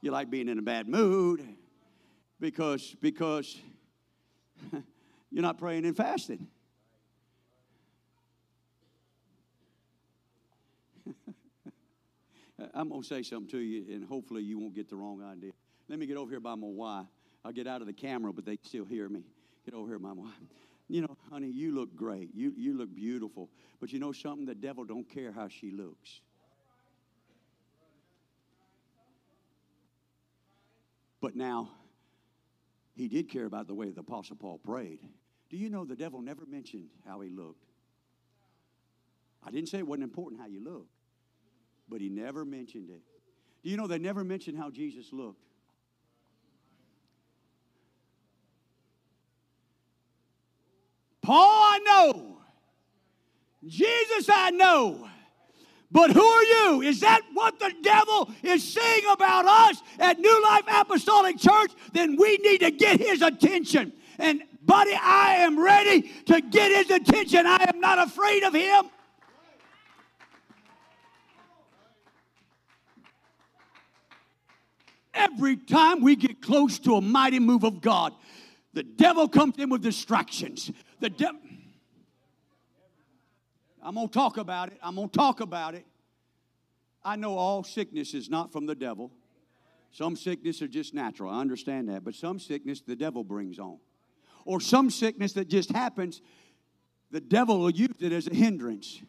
You 0.00 0.10
like 0.10 0.30
being 0.30 0.48
in 0.48 0.58
a 0.58 0.62
bad 0.62 0.88
mood 0.88 1.42
because 2.40 2.94
because 3.00 3.58
you're 5.30 5.42
not 5.42 5.58
praying 5.58 5.86
and 5.86 5.96
fasting. 5.96 6.48
I'm 12.72 12.88
going 12.88 13.02
to 13.02 13.06
say 13.06 13.22
something 13.22 13.50
to 13.50 13.58
you, 13.58 13.94
and 13.94 14.04
hopefully 14.04 14.42
you 14.42 14.58
won't 14.58 14.74
get 14.74 14.88
the 14.88 14.96
wrong 14.96 15.22
idea. 15.22 15.52
Let 15.88 15.98
me 15.98 16.06
get 16.06 16.16
over 16.16 16.30
here 16.30 16.40
by 16.40 16.54
my 16.54 16.68
wife. 16.68 17.06
I'll 17.44 17.52
get 17.52 17.66
out 17.66 17.80
of 17.80 17.86
the 17.86 17.92
camera, 17.92 18.32
but 18.32 18.44
they 18.44 18.58
still 18.62 18.84
hear 18.84 19.08
me. 19.08 19.24
Get 19.64 19.74
over 19.74 19.88
here 19.88 19.98
by 19.98 20.10
my 20.10 20.22
wife 20.22 20.32
you 20.88 21.00
know, 21.00 21.16
honey, 21.30 21.48
you 21.48 21.74
look 21.74 21.96
great. 21.96 22.30
You, 22.34 22.52
you 22.56 22.76
look 22.76 22.94
beautiful. 22.94 23.50
But 23.80 23.92
you 23.92 23.98
know 23.98 24.12
something? 24.12 24.46
The 24.46 24.54
devil 24.54 24.84
don't 24.84 25.08
care 25.08 25.32
how 25.32 25.48
she 25.48 25.70
looks. 25.70 26.20
But 31.20 31.34
now, 31.34 31.70
he 32.94 33.08
did 33.08 33.30
care 33.30 33.46
about 33.46 33.66
the 33.66 33.74
way 33.74 33.90
the 33.90 34.00
Apostle 34.00 34.36
Paul 34.36 34.58
prayed. 34.58 35.00
Do 35.48 35.56
you 35.56 35.70
know 35.70 35.84
the 35.84 35.96
devil 35.96 36.20
never 36.20 36.44
mentioned 36.44 36.88
how 37.06 37.20
he 37.20 37.30
looked? 37.30 37.64
I 39.42 39.50
didn't 39.50 39.68
say 39.68 39.78
it 39.78 39.86
wasn't 39.86 40.04
important 40.04 40.40
how 40.40 40.46
you 40.46 40.62
look, 40.62 40.86
but 41.88 42.00
he 42.00 42.08
never 42.08 42.44
mentioned 42.44 42.90
it. 42.90 43.02
Do 43.62 43.70
you 43.70 43.76
know 43.76 43.86
they 43.86 43.98
never 43.98 44.24
mentioned 44.24 44.58
how 44.58 44.70
Jesus 44.70 45.12
looked? 45.12 45.44
Paul, 51.22 51.38
I 51.40 51.78
know. 51.78 52.36
Jesus, 53.66 54.28
I 54.30 54.50
know. 54.50 55.08
But 55.90 56.10
who 56.10 56.22
are 56.22 56.42
you? 56.42 56.82
Is 56.82 57.00
that 57.00 57.22
what 57.32 57.58
the 57.58 57.72
devil 57.82 58.30
is 58.42 58.62
saying 58.62 59.04
about 59.10 59.46
us 59.46 59.82
at 59.98 60.18
New 60.18 60.42
Life 60.42 60.64
Apostolic 60.68 61.38
Church? 61.38 61.70
Then 61.92 62.16
we 62.16 62.36
need 62.38 62.58
to 62.58 62.70
get 62.70 63.00
his 63.00 63.22
attention. 63.22 63.92
And, 64.18 64.42
buddy, 64.62 64.92
I 65.00 65.36
am 65.36 65.58
ready 65.58 66.10
to 66.26 66.40
get 66.40 66.72
his 66.72 66.90
attention. 66.90 67.46
I 67.46 67.70
am 67.72 67.80
not 67.80 67.98
afraid 67.98 68.42
of 68.42 68.52
him. 68.52 68.90
Every 75.14 75.56
time 75.56 76.02
we 76.02 76.16
get 76.16 76.42
close 76.42 76.78
to 76.80 76.96
a 76.96 77.00
mighty 77.00 77.38
move 77.38 77.64
of 77.64 77.80
God, 77.80 78.12
the 78.72 78.82
devil 78.82 79.28
comes 79.28 79.56
in 79.58 79.70
with 79.70 79.82
distractions. 79.82 80.70
The 81.00 81.10
devil. 81.10 81.40
I'm 83.82 83.94
going 83.94 84.08
to 84.08 84.12
talk 84.14 84.38
about 84.38 84.72
it. 84.72 84.78
I'm 84.82 84.96
going 84.96 85.08
to 85.08 85.16
talk 85.16 85.40
about 85.40 85.74
it. 85.74 85.86
I 87.04 87.16
know 87.16 87.36
all 87.36 87.62
sickness 87.62 88.14
is 88.14 88.30
not 88.30 88.50
from 88.50 88.66
the 88.66 88.74
devil. 88.74 89.12
Some 89.92 90.16
sickness 90.16 90.62
are 90.62 90.68
just 90.68 90.94
natural. 90.94 91.30
I 91.30 91.40
understand 91.40 91.88
that. 91.88 92.02
But 92.02 92.14
some 92.14 92.40
sickness 92.40 92.80
the 92.80 92.96
devil 92.96 93.22
brings 93.22 93.58
on. 93.58 93.78
Or 94.44 94.60
some 94.60 94.90
sickness 94.90 95.34
that 95.34 95.48
just 95.48 95.70
happens, 95.70 96.20
the 97.10 97.20
devil 97.20 97.60
will 97.60 97.70
use 97.70 97.94
it 98.00 98.10
as 98.10 98.26
a 98.26 98.34
hindrance. 98.34 99.00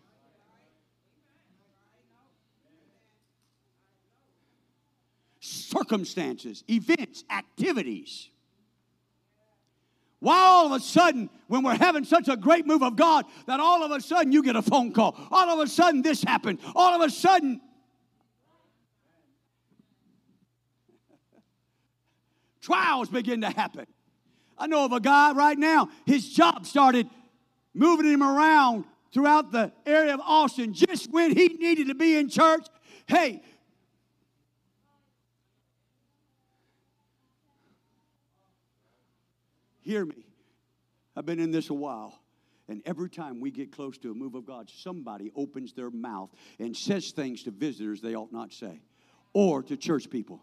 Circumstances, 5.66 6.64
events, 6.70 7.24
activities. 7.30 8.30
Why 10.20 10.38
all 10.38 10.68
of 10.68 10.72
a 10.72 10.80
sudden, 10.80 11.30
when 11.48 11.64
we're 11.64 11.76
having 11.76 12.04
such 12.04 12.28
a 12.28 12.38
great 12.38 12.68
move 12.68 12.84
of 12.84 12.96
God, 12.96 13.26
that 13.48 13.60
all 13.60 13.84
of 13.84 13.92
a 13.92 14.00
sudden 14.00 14.32
you 14.32 14.44
get 14.44 14.56
a 14.56 14.62
phone 14.62 14.92
call? 14.92 15.16
All 15.32 15.50
of 15.50 15.60
a 15.60 15.68
sudden 15.68 16.02
this 16.02 16.24
happened. 16.24 16.60
All 16.76 16.94
of 16.94 17.02
a 17.02 17.10
sudden. 17.10 17.62
Trials 22.62 23.10
begin 23.10 23.42
to 23.42 23.50
happen. 23.50 23.86
I 24.58 24.68
know 24.68 24.86
of 24.86 24.92
a 24.92 25.00
guy 25.00 25.34
right 25.34 25.58
now, 25.58 25.90
his 26.06 26.30
job 26.30 26.66
started 26.66 27.10
moving 27.74 28.12
him 28.12 28.24
around 28.24 28.86
throughout 29.12 29.52
the 29.52 29.72
area 29.86 30.14
of 30.14 30.20
Austin 30.22 30.74
just 30.74 31.12
when 31.12 31.36
he 31.36 31.48
needed 31.48 31.88
to 31.88 31.96
be 31.96 32.16
in 32.16 32.30
church. 32.30 32.68
Hey, 33.08 33.42
Hear 39.86 40.04
me. 40.04 40.26
I've 41.16 41.26
been 41.26 41.40
in 41.40 41.52
this 41.52 41.70
a 41.70 41.74
while. 41.74 42.20
And 42.68 42.82
every 42.88 43.12
time 43.12 43.40
we 43.40 43.52
get 43.52 43.72
close 43.72 44.00
to 44.00 44.10
a 44.10 44.16
move 44.16 44.34
of 44.34 44.48
God, 44.48 44.72
somebody 44.76 45.32
opens 45.36 45.74
their 45.74 45.92
mouth 45.92 46.32
and 46.58 46.76
says 46.76 47.12
things 47.12 47.44
to 47.44 47.52
visitors 47.52 48.02
they 48.02 48.16
ought 48.16 48.34
not 48.34 48.52
say 48.52 48.82
or 49.34 49.62
to 49.62 49.78
church 49.78 50.10
people. 50.10 50.42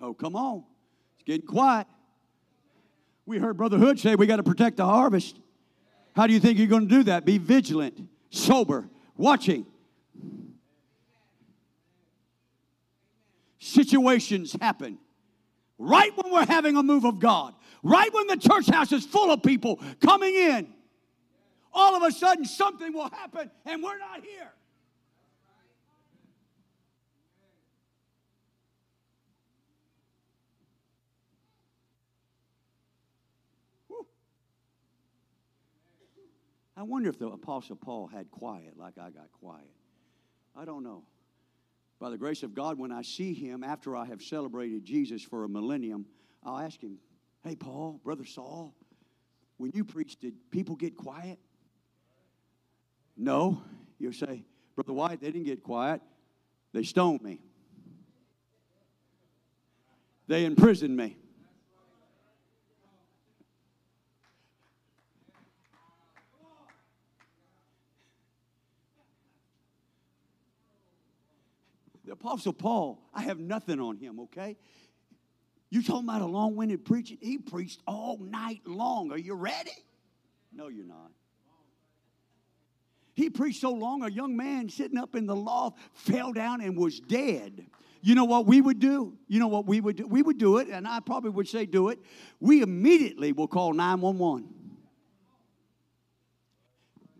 Oh, 0.00 0.14
come 0.14 0.36
on. 0.36 0.62
It's 1.16 1.24
getting 1.24 1.46
quiet. 1.46 1.88
We 3.24 3.38
heard 3.38 3.56
Brother 3.56 3.78
Hood 3.78 3.98
say 3.98 4.14
we 4.14 4.26
got 4.26 4.36
to 4.36 4.44
protect 4.44 4.76
the 4.76 4.84
harvest. 4.84 5.40
How 6.14 6.28
do 6.28 6.32
you 6.32 6.38
think 6.38 6.58
you're 6.58 6.68
going 6.68 6.88
to 6.88 6.94
do 6.94 7.02
that? 7.04 7.24
Be 7.24 7.38
vigilant, 7.38 8.08
sober, 8.30 8.88
watching. 9.16 9.66
Situations 13.66 14.56
happen 14.60 14.98
right 15.76 16.16
when 16.16 16.32
we're 16.32 16.46
having 16.46 16.76
a 16.76 16.82
move 16.82 17.04
of 17.04 17.18
God, 17.18 17.52
right 17.82 18.12
when 18.14 18.28
the 18.28 18.36
church 18.36 18.68
house 18.68 18.92
is 18.92 19.04
full 19.04 19.30
of 19.32 19.42
people 19.42 19.80
coming 20.00 20.34
in. 20.34 20.68
All 21.72 21.96
of 21.96 22.02
a 22.02 22.12
sudden, 22.12 22.44
something 22.44 22.92
will 22.92 23.10
happen 23.10 23.50
and 23.66 23.82
we're 23.82 23.98
not 23.98 24.24
here. 24.24 24.52
I 36.78 36.82
wonder 36.82 37.08
if 37.08 37.18
the 37.18 37.28
Apostle 37.28 37.76
Paul 37.76 38.06
had 38.06 38.30
quiet 38.30 38.74
like 38.76 38.98
I 38.98 39.10
got 39.10 39.32
quiet. 39.32 39.72
I 40.54 40.66
don't 40.66 40.84
know. 40.84 41.04
By 41.98 42.10
the 42.10 42.18
grace 42.18 42.42
of 42.42 42.54
God, 42.54 42.78
when 42.78 42.92
I 42.92 43.02
see 43.02 43.32
him 43.32 43.64
after 43.64 43.96
I 43.96 44.04
have 44.04 44.22
celebrated 44.22 44.84
Jesus 44.84 45.22
for 45.22 45.44
a 45.44 45.48
millennium, 45.48 46.06
I'll 46.44 46.58
ask 46.58 46.80
him, 46.80 46.98
Hey, 47.42 47.56
Paul, 47.56 48.00
Brother 48.04 48.24
Saul, 48.24 48.74
when 49.56 49.70
you 49.72 49.84
preached, 49.84 50.20
did 50.20 50.34
people 50.50 50.76
get 50.76 50.96
quiet? 50.96 51.38
No. 53.16 53.62
You'll 53.98 54.12
say, 54.12 54.44
Brother 54.74 54.92
White, 54.92 55.20
they 55.20 55.30
didn't 55.30 55.46
get 55.46 55.62
quiet. 55.62 56.02
They 56.72 56.82
stoned 56.82 57.22
me, 57.22 57.40
they 60.28 60.44
imprisoned 60.44 60.96
me. 60.96 61.16
The 72.06 72.12
Apostle 72.12 72.52
Paul, 72.52 73.02
I 73.12 73.22
have 73.22 73.40
nothing 73.40 73.80
on 73.80 73.96
him, 73.96 74.20
okay? 74.20 74.56
You 75.70 75.82
talking 75.82 76.08
about 76.08 76.22
a 76.22 76.26
long 76.26 76.54
winded 76.54 76.84
preaching? 76.84 77.18
He 77.20 77.36
preached 77.36 77.80
all 77.86 78.18
night 78.18 78.60
long. 78.64 79.10
Are 79.10 79.18
you 79.18 79.34
ready? 79.34 79.72
No, 80.52 80.68
you're 80.68 80.86
not. 80.86 81.10
He 83.14 83.28
preached 83.28 83.60
so 83.60 83.72
long, 83.72 84.04
a 84.04 84.10
young 84.10 84.36
man 84.36 84.68
sitting 84.68 84.98
up 84.98 85.16
in 85.16 85.26
the 85.26 85.34
loft 85.34 85.78
fell 85.94 86.32
down 86.32 86.60
and 86.60 86.76
was 86.76 87.00
dead. 87.00 87.66
You 88.02 88.14
know 88.14 88.24
what 88.24 88.46
we 88.46 88.60
would 88.60 88.78
do? 88.78 89.16
You 89.26 89.40
know 89.40 89.48
what 89.48 89.66
we 89.66 89.80
would 89.80 89.96
do? 89.96 90.06
We 90.06 90.22
would 90.22 90.38
do 90.38 90.58
it, 90.58 90.68
and 90.68 90.86
I 90.86 91.00
probably 91.00 91.30
would 91.30 91.48
say 91.48 91.66
do 91.66 91.88
it. 91.88 91.98
We 92.38 92.62
immediately 92.62 93.32
will 93.32 93.48
call 93.48 93.72
911. 93.72 94.48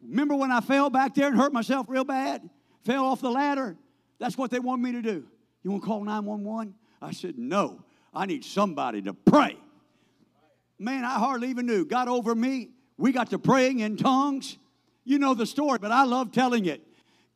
Remember 0.06 0.36
when 0.36 0.52
I 0.52 0.60
fell 0.60 0.90
back 0.90 1.16
there 1.16 1.26
and 1.26 1.36
hurt 1.36 1.52
myself 1.52 1.86
real 1.88 2.04
bad? 2.04 2.48
Fell 2.84 3.06
off 3.06 3.20
the 3.20 3.30
ladder? 3.30 3.76
That's 4.18 4.38
what 4.38 4.50
they 4.50 4.60
want 4.60 4.82
me 4.82 4.92
to 4.92 5.02
do. 5.02 5.24
You 5.62 5.70
want 5.70 5.82
to 5.82 5.86
call 5.86 6.04
911? 6.04 6.74
I 7.02 7.12
said, 7.12 7.38
No, 7.38 7.82
I 8.14 8.26
need 8.26 8.44
somebody 8.44 9.02
to 9.02 9.14
pray. 9.14 9.56
Man, 10.78 11.04
I 11.04 11.18
hardly 11.18 11.48
even 11.48 11.66
knew. 11.66 11.84
Got 11.84 12.08
over 12.08 12.34
me. 12.34 12.70
We 12.98 13.12
got 13.12 13.30
to 13.30 13.38
praying 13.38 13.80
in 13.80 13.96
tongues. 13.96 14.58
You 15.04 15.18
know 15.18 15.34
the 15.34 15.46
story, 15.46 15.78
but 15.78 15.90
I 15.90 16.04
love 16.04 16.32
telling 16.32 16.66
it. 16.66 16.82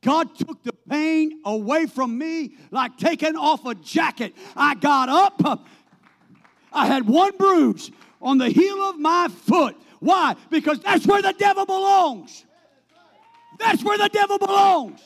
God 0.02 0.34
took 0.34 0.62
the 0.62 0.72
pain 0.88 1.40
away 1.44 1.86
from 1.86 2.16
me 2.16 2.56
like 2.70 2.96
taking 2.96 3.36
off 3.36 3.64
a 3.66 3.74
jacket. 3.74 4.34
I 4.56 4.74
got 4.74 5.08
up. 5.08 5.66
I 6.72 6.86
had 6.86 7.06
one 7.06 7.36
bruise 7.36 7.90
on 8.22 8.38
the 8.38 8.48
heel 8.48 8.78
of 8.88 8.98
my 8.98 9.28
foot. 9.28 9.76
Why? 9.98 10.36
Because 10.50 10.80
that's 10.80 11.06
where 11.06 11.20
the 11.20 11.34
devil 11.34 11.66
belongs. 11.66 12.46
That's 13.58 13.84
where 13.84 13.98
the 13.98 14.08
devil 14.08 14.38
belongs. 14.38 15.00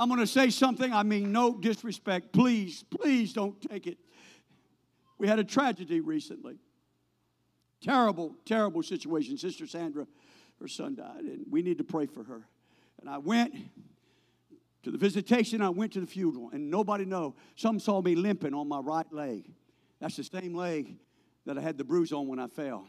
I'm 0.00 0.08
going 0.08 0.20
to 0.20 0.26
say 0.26 0.48
something. 0.48 0.94
I 0.94 1.02
mean, 1.02 1.30
no 1.30 1.58
disrespect. 1.58 2.32
Please, 2.32 2.82
please 2.90 3.34
don't 3.34 3.60
take 3.60 3.86
it. 3.86 3.98
We 5.18 5.28
had 5.28 5.38
a 5.38 5.44
tragedy 5.44 6.00
recently. 6.00 6.58
Terrible, 7.82 8.34
terrible 8.46 8.82
situation. 8.82 9.36
Sister 9.36 9.66
Sandra, 9.66 10.06
her 10.58 10.68
son 10.68 10.94
died, 10.94 11.24
and 11.24 11.44
we 11.50 11.60
need 11.60 11.76
to 11.76 11.84
pray 11.84 12.06
for 12.06 12.24
her. 12.24 12.46
And 12.98 13.10
I 13.10 13.18
went 13.18 13.54
to 14.84 14.90
the 14.90 14.96
visitation, 14.96 15.60
I 15.60 15.68
went 15.68 15.92
to 15.92 16.00
the 16.00 16.06
funeral, 16.06 16.48
and 16.50 16.70
nobody 16.70 17.04
know. 17.04 17.34
Some 17.54 17.78
saw 17.78 18.00
me 18.00 18.14
limping 18.14 18.54
on 18.54 18.68
my 18.68 18.80
right 18.80 19.12
leg. 19.12 19.52
That's 20.00 20.16
the 20.16 20.24
same 20.24 20.54
leg 20.54 20.96
that 21.44 21.58
I 21.58 21.60
had 21.60 21.76
the 21.76 21.84
bruise 21.84 22.10
on 22.10 22.26
when 22.26 22.38
I 22.38 22.46
fell. 22.46 22.88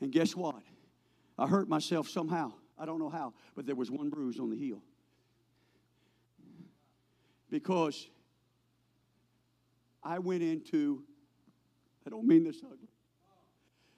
And 0.00 0.10
guess 0.10 0.34
what? 0.34 0.56
I 1.38 1.46
hurt 1.46 1.68
myself 1.68 2.08
somehow. 2.08 2.52
I 2.76 2.84
don't 2.84 2.98
know 2.98 3.10
how, 3.10 3.32
but 3.54 3.64
there 3.64 3.76
was 3.76 3.92
one 3.92 4.10
bruise 4.10 4.40
on 4.40 4.50
the 4.50 4.56
heel 4.56 4.82
because 7.54 8.08
I 10.02 10.18
went 10.18 10.42
into, 10.42 11.04
I 12.04 12.10
don't 12.10 12.26
mean 12.26 12.42
this 12.42 12.56
ugly, 12.64 12.88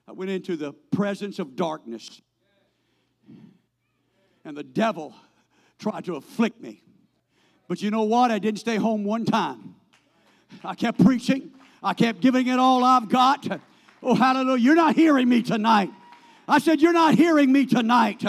I 0.07 0.11
went 0.11 0.29
into 0.29 0.55
the 0.55 0.73
presence 0.91 1.39
of 1.39 1.55
darkness. 1.55 2.21
And 4.45 4.55
the 4.55 4.63
devil 4.63 5.15
tried 5.79 6.05
to 6.05 6.17
afflict 6.17 6.61
me. 6.61 6.83
But 7.67 7.81
you 7.81 7.89
know 7.89 8.03
what? 8.03 8.29
I 8.29 8.37
didn't 8.37 8.59
stay 8.59 8.75
home 8.75 9.03
one 9.03 9.25
time. 9.25 9.73
I 10.63 10.75
kept 10.75 11.03
preaching, 11.03 11.49
I 11.81 11.95
kept 11.95 12.19
giving 12.19 12.45
it 12.45 12.59
all 12.59 12.83
I've 12.83 13.09
got. 13.09 13.59
Oh, 14.03 14.13
hallelujah. 14.13 14.61
You're 14.61 14.75
not 14.75 14.95
hearing 14.95 15.27
me 15.27 15.41
tonight. 15.41 15.89
I 16.47 16.59
said, 16.59 16.79
You're 16.79 16.93
not 16.93 17.15
hearing 17.15 17.51
me 17.51 17.65
tonight. 17.65 18.23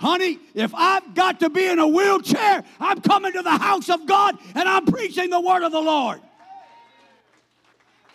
Honey, 0.00 0.38
if 0.54 0.74
I've 0.74 1.14
got 1.14 1.40
to 1.40 1.50
be 1.50 1.66
in 1.66 1.78
a 1.78 1.86
wheelchair, 1.86 2.64
I'm 2.80 3.02
coming 3.02 3.34
to 3.34 3.42
the 3.42 3.58
house 3.58 3.90
of 3.90 4.06
God 4.06 4.38
and 4.54 4.66
I'm 4.66 4.86
preaching 4.86 5.28
the 5.28 5.42
word 5.42 5.62
of 5.62 5.72
the 5.72 5.80
Lord. 5.80 6.22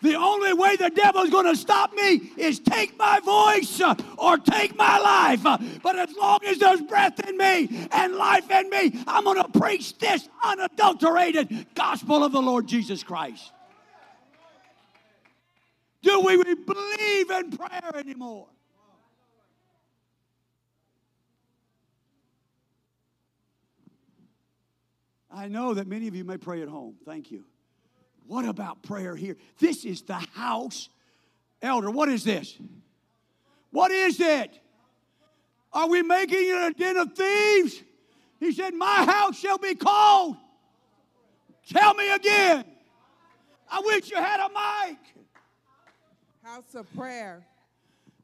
The 0.01 0.15
only 0.15 0.53
way 0.53 0.77
the 0.77 0.89
devil's 0.89 1.29
going 1.29 1.45
to 1.45 1.55
stop 1.55 1.93
me 1.93 2.31
is 2.37 2.59
take 2.59 2.97
my 2.97 3.19
voice 3.19 3.79
uh, 3.81 3.93
or 4.17 4.39
take 4.39 4.75
my 4.75 4.97
life. 4.97 5.45
Uh, 5.45 5.59
but 5.83 5.95
as 5.95 6.09
long 6.15 6.39
as 6.45 6.57
there's 6.57 6.81
breath 6.81 7.19
in 7.27 7.37
me 7.37 7.87
and 7.91 8.15
life 8.15 8.49
in 8.49 8.67
me, 8.71 9.03
I'm 9.05 9.23
going 9.23 9.43
to 9.43 9.59
preach 9.59 9.95
this 9.99 10.27
unadulterated 10.43 11.67
gospel 11.75 12.23
of 12.23 12.31
the 12.31 12.41
Lord 12.41 12.67
Jesus 12.67 13.03
Christ. 13.03 13.51
Do 16.01 16.19
we 16.21 16.37
believe 16.55 17.29
in 17.29 17.51
prayer 17.51 17.95
anymore? 17.95 18.47
I 25.35 25.49
know 25.49 25.73
that 25.73 25.85
many 25.85 26.07
of 26.07 26.15
you 26.15 26.23
may 26.23 26.37
pray 26.37 26.61
at 26.61 26.69
home. 26.69 26.95
Thank 27.05 27.29
you. 27.29 27.43
What 28.25 28.45
about 28.45 28.81
prayer 28.83 29.17
here? 29.17 29.35
This 29.59 29.83
is 29.83 30.01
the 30.01 30.13
house. 30.13 30.87
Elder, 31.61 31.91
what 31.91 32.07
is 32.07 32.23
this? 32.23 32.57
What 33.69 33.91
is 33.91 34.19
it? 34.21 34.57
Are 35.73 35.89
we 35.89 36.01
making 36.03 36.39
it 36.39 36.55
a 36.55 36.71
den 36.71 36.95
of 36.95 37.13
thieves? 37.13 37.83
He 38.39 38.53
said, 38.53 38.73
My 38.73 39.03
house 39.03 39.37
shall 39.37 39.57
be 39.57 39.75
called. 39.75 40.37
Tell 41.69 41.93
me 41.95 42.11
again. 42.11 42.63
I 43.69 43.81
wish 43.81 44.09
you 44.09 44.15
had 44.15 44.39
a 44.39 44.47
mic. 44.47 44.97
House 46.43 46.75
of 46.75 46.91
prayer. 46.95 47.45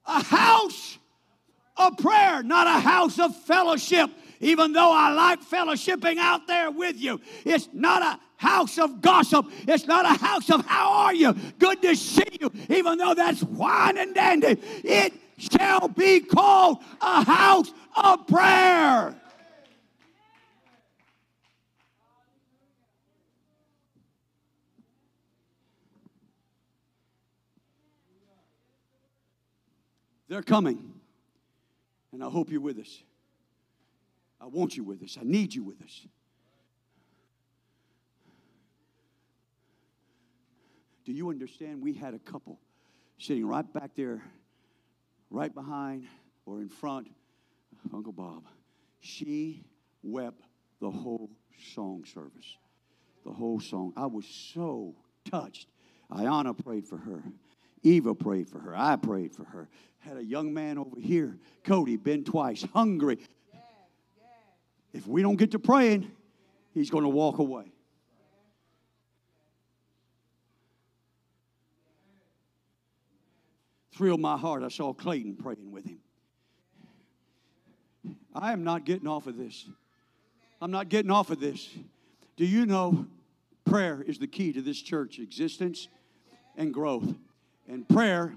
A 0.06 0.24
house 0.24 0.98
of 1.76 1.98
prayer, 1.98 2.42
not 2.42 2.68
a 2.68 2.80
house 2.80 3.20
of 3.20 3.36
fellowship 3.44 4.10
even 4.42 4.74
though 4.74 4.92
I 4.92 5.14
like 5.14 5.42
fellowshipping 5.42 6.18
out 6.18 6.48
there 6.48 6.72
with 6.72 6.98
you. 6.98 7.22
It's 7.46 7.70
not 7.72 8.02
a 8.02 8.20
house 8.38 8.78
of 8.78 9.02
gossip. 9.02 9.46
It's 9.68 9.86
not 9.86 10.06
a 10.06 10.18
house 10.18 10.50
of 10.50 10.66
how 10.66 10.92
are 10.92 11.14
you? 11.14 11.34
Good 11.60 11.82
to 11.84 11.96
see 11.96 12.40
you, 12.40 12.52
even 12.70 12.98
though 12.98 13.14
that's 13.14 13.44
wine 13.44 13.98
and 13.98 14.14
dandy. 14.16 14.58
It 14.84 15.14
shall 15.38 15.88
be 15.88 16.22
called 16.22 16.80
a 17.00 17.24
house 17.24 17.72
of 17.96 18.28
prayer. 18.28 19.16
They're 30.28 30.42
coming, 30.42 30.94
and 32.14 32.24
I 32.24 32.30
hope 32.30 32.50
you're 32.50 32.62
with 32.62 32.80
us. 32.80 33.04
I 34.42 34.48
want 34.48 34.76
you 34.76 34.84
with 34.84 35.04
us. 35.04 35.18
I 35.20 35.24
need 35.24 35.54
you 35.54 35.64
with 35.64 35.82
us. 35.84 36.08
Do 41.06 41.12
you 41.14 41.30
understand? 41.30 41.82
We 41.82 41.94
had 41.94 42.14
a 42.14 42.20
couple 42.20 42.60
sitting 43.20 43.46
right 43.46 43.72
back 43.74 43.92
there, 43.96 44.24
right 45.30 45.54
behind 45.54 46.06
or 46.46 46.62
in 46.62 46.70
front 46.70 47.08
of 47.86 47.94
Uncle 47.94 48.14
Bob. 48.14 48.44
She 49.00 49.64
wept 50.04 50.42
the 50.80 50.90
whole 50.90 51.30
song 51.76 52.04
service. 52.06 52.58
the 53.24 53.32
whole 53.32 53.60
song. 53.60 53.94
I 53.96 54.08
was 54.08 54.26
so 54.26 54.96
touched. 55.30 55.68
Ayana 56.12 56.58
prayed 56.58 56.88
for 56.88 56.98
her. 56.98 57.24
Eva 57.84 58.14
prayed 58.14 58.48
for 58.48 58.60
her. 58.60 58.76
I 58.76 58.96
prayed 58.96 59.34
for 59.34 59.44
her. 59.46 59.70
Had 60.00 60.18
a 60.18 60.24
young 60.24 60.54
man 60.54 60.78
over 60.78 61.00
here, 61.00 61.38
Cody, 61.64 61.98
been 61.98 62.24
twice, 62.24 62.66
hungry. 62.74 63.20
If 64.94 65.08
we 65.08 65.22
don't 65.22 65.38
get 65.38 65.52
to 65.52 65.60
praying, 65.60 66.12
he's 66.74 66.90
going 66.90 67.04
to 67.04 67.10
walk 67.10 67.40
away. 67.40 67.72
Thrilled 73.96 74.20
my 74.20 74.38
heart. 74.38 74.64
I 74.64 74.70
saw 74.70 74.94
Clayton 74.94 75.36
praying 75.36 75.72
with 75.72 75.86
him. 75.86 76.00
I 78.34 78.54
am 78.54 78.64
not 78.64 78.86
getting 78.86 79.08
off 79.08 79.28
of 79.28 79.38
this. 79.38 79.68
I'm 80.62 80.72
not 80.72 80.90
getting 80.90 81.12
off 81.12 81.30
of 81.30 81.40
this. 81.40 81.70
Do 82.38 82.46
you 82.46 82.66
know 82.66 83.06
prayer 83.66 84.02
is 84.02 84.18
the 84.18 84.28
key 84.28 84.54
to 84.54 84.62
this 84.62 84.82
church 84.82 85.20
existence 85.20 85.88
and 86.58 86.74
growth? 86.74 87.14
And 87.68 87.88
prayer 87.88 88.36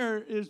prayer 0.00 0.18
is 0.18 0.48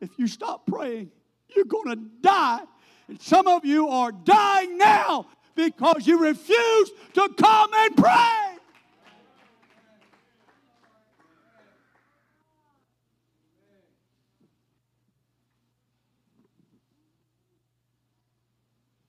if 0.00 0.10
you 0.18 0.26
stop 0.26 0.66
praying, 0.66 1.10
you're 1.54 1.64
going 1.64 1.88
to 1.88 2.02
die. 2.20 2.62
And 3.08 3.20
some 3.20 3.46
of 3.46 3.64
you 3.64 3.88
are 3.88 4.12
dying 4.12 4.78
now 4.78 5.26
because 5.54 6.06
you 6.06 6.18
refuse 6.18 6.90
to 7.14 7.28
come 7.36 7.70
and 7.74 7.96
pray. 7.96 8.56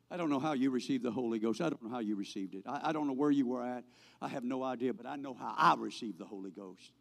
I 0.10 0.16
don't 0.16 0.30
know 0.30 0.40
how 0.40 0.54
you 0.54 0.72
received 0.72 1.04
the 1.04 1.12
Holy 1.12 1.38
Ghost. 1.38 1.60
I 1.60 1.70
don't 1.70 1.84
know 1.84 1.90
how 1.90 2.00
you 2.00 2.16
received 2.16 2.56
it. 2.56 2.64
I, 2.66 2.90
I, 2.90 2.92
don't 2.92 3.08
know 3.08 3.14
where 3.14 3.30
you 3.30 3.46
were 3.46 3.64
at. 3.64 3.84
I 4.22 4.30
have 4.30 4.44
no 4.44 4.64
idea, 4.64 4.94
but 4.94 5.06
I 5.06 5.18
know 5.18 5.34
how 5.34 5.54
I 5.56 5.76
received 5.78 6.18
the 6.18 6.26
Holy 6.26 6.50
Ghost. 6.50 6.94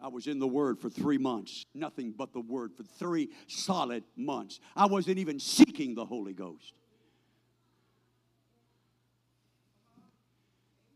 I 0.00 0.08
was 0.08 0.26
in 0.26 0.38
the 0.38 0.46
Word 0.46 0.78
for 0.78 0.90
three 0.90 1.18
months, 1.18 1.64
nothing 1.74 2.12
but 2.16 2.32
the 2.32 2.40
Word 2.40 2.72
for 2.76 2.82
three 2.82 3.30
solid 3.46 4.04
months. 4.16 4.60
I 4.76 4.86
wasn't 4.86 5.18
even 5.18 5.38
seeking 5.38 5.94
the 5.94 6.04
Holy 6.04 6.32
Ghost. 6.32 6.74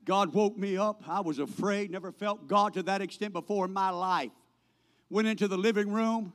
God 0.05 0.33
woke 0.33 0.57
me 0.57 0.79
up. 0.79 1.03
I 1.07 1.21
was 1.21 1.39
afraid, 1.39 1.91
never 1.91 2.13
felt 2.13 2.49
God 2.49 2.75
to 2.75 2.83
that 2.85 3.03
extent 3.03 3.35
before 3.35 3.67
in 3.67 3.73
my 3.73 3.91
life. 3.91 4.31
Went 5.11 5.29
into 5.29 5.49
the 5.49 5.59
living 5.59 5.93
room, 5.93 6.33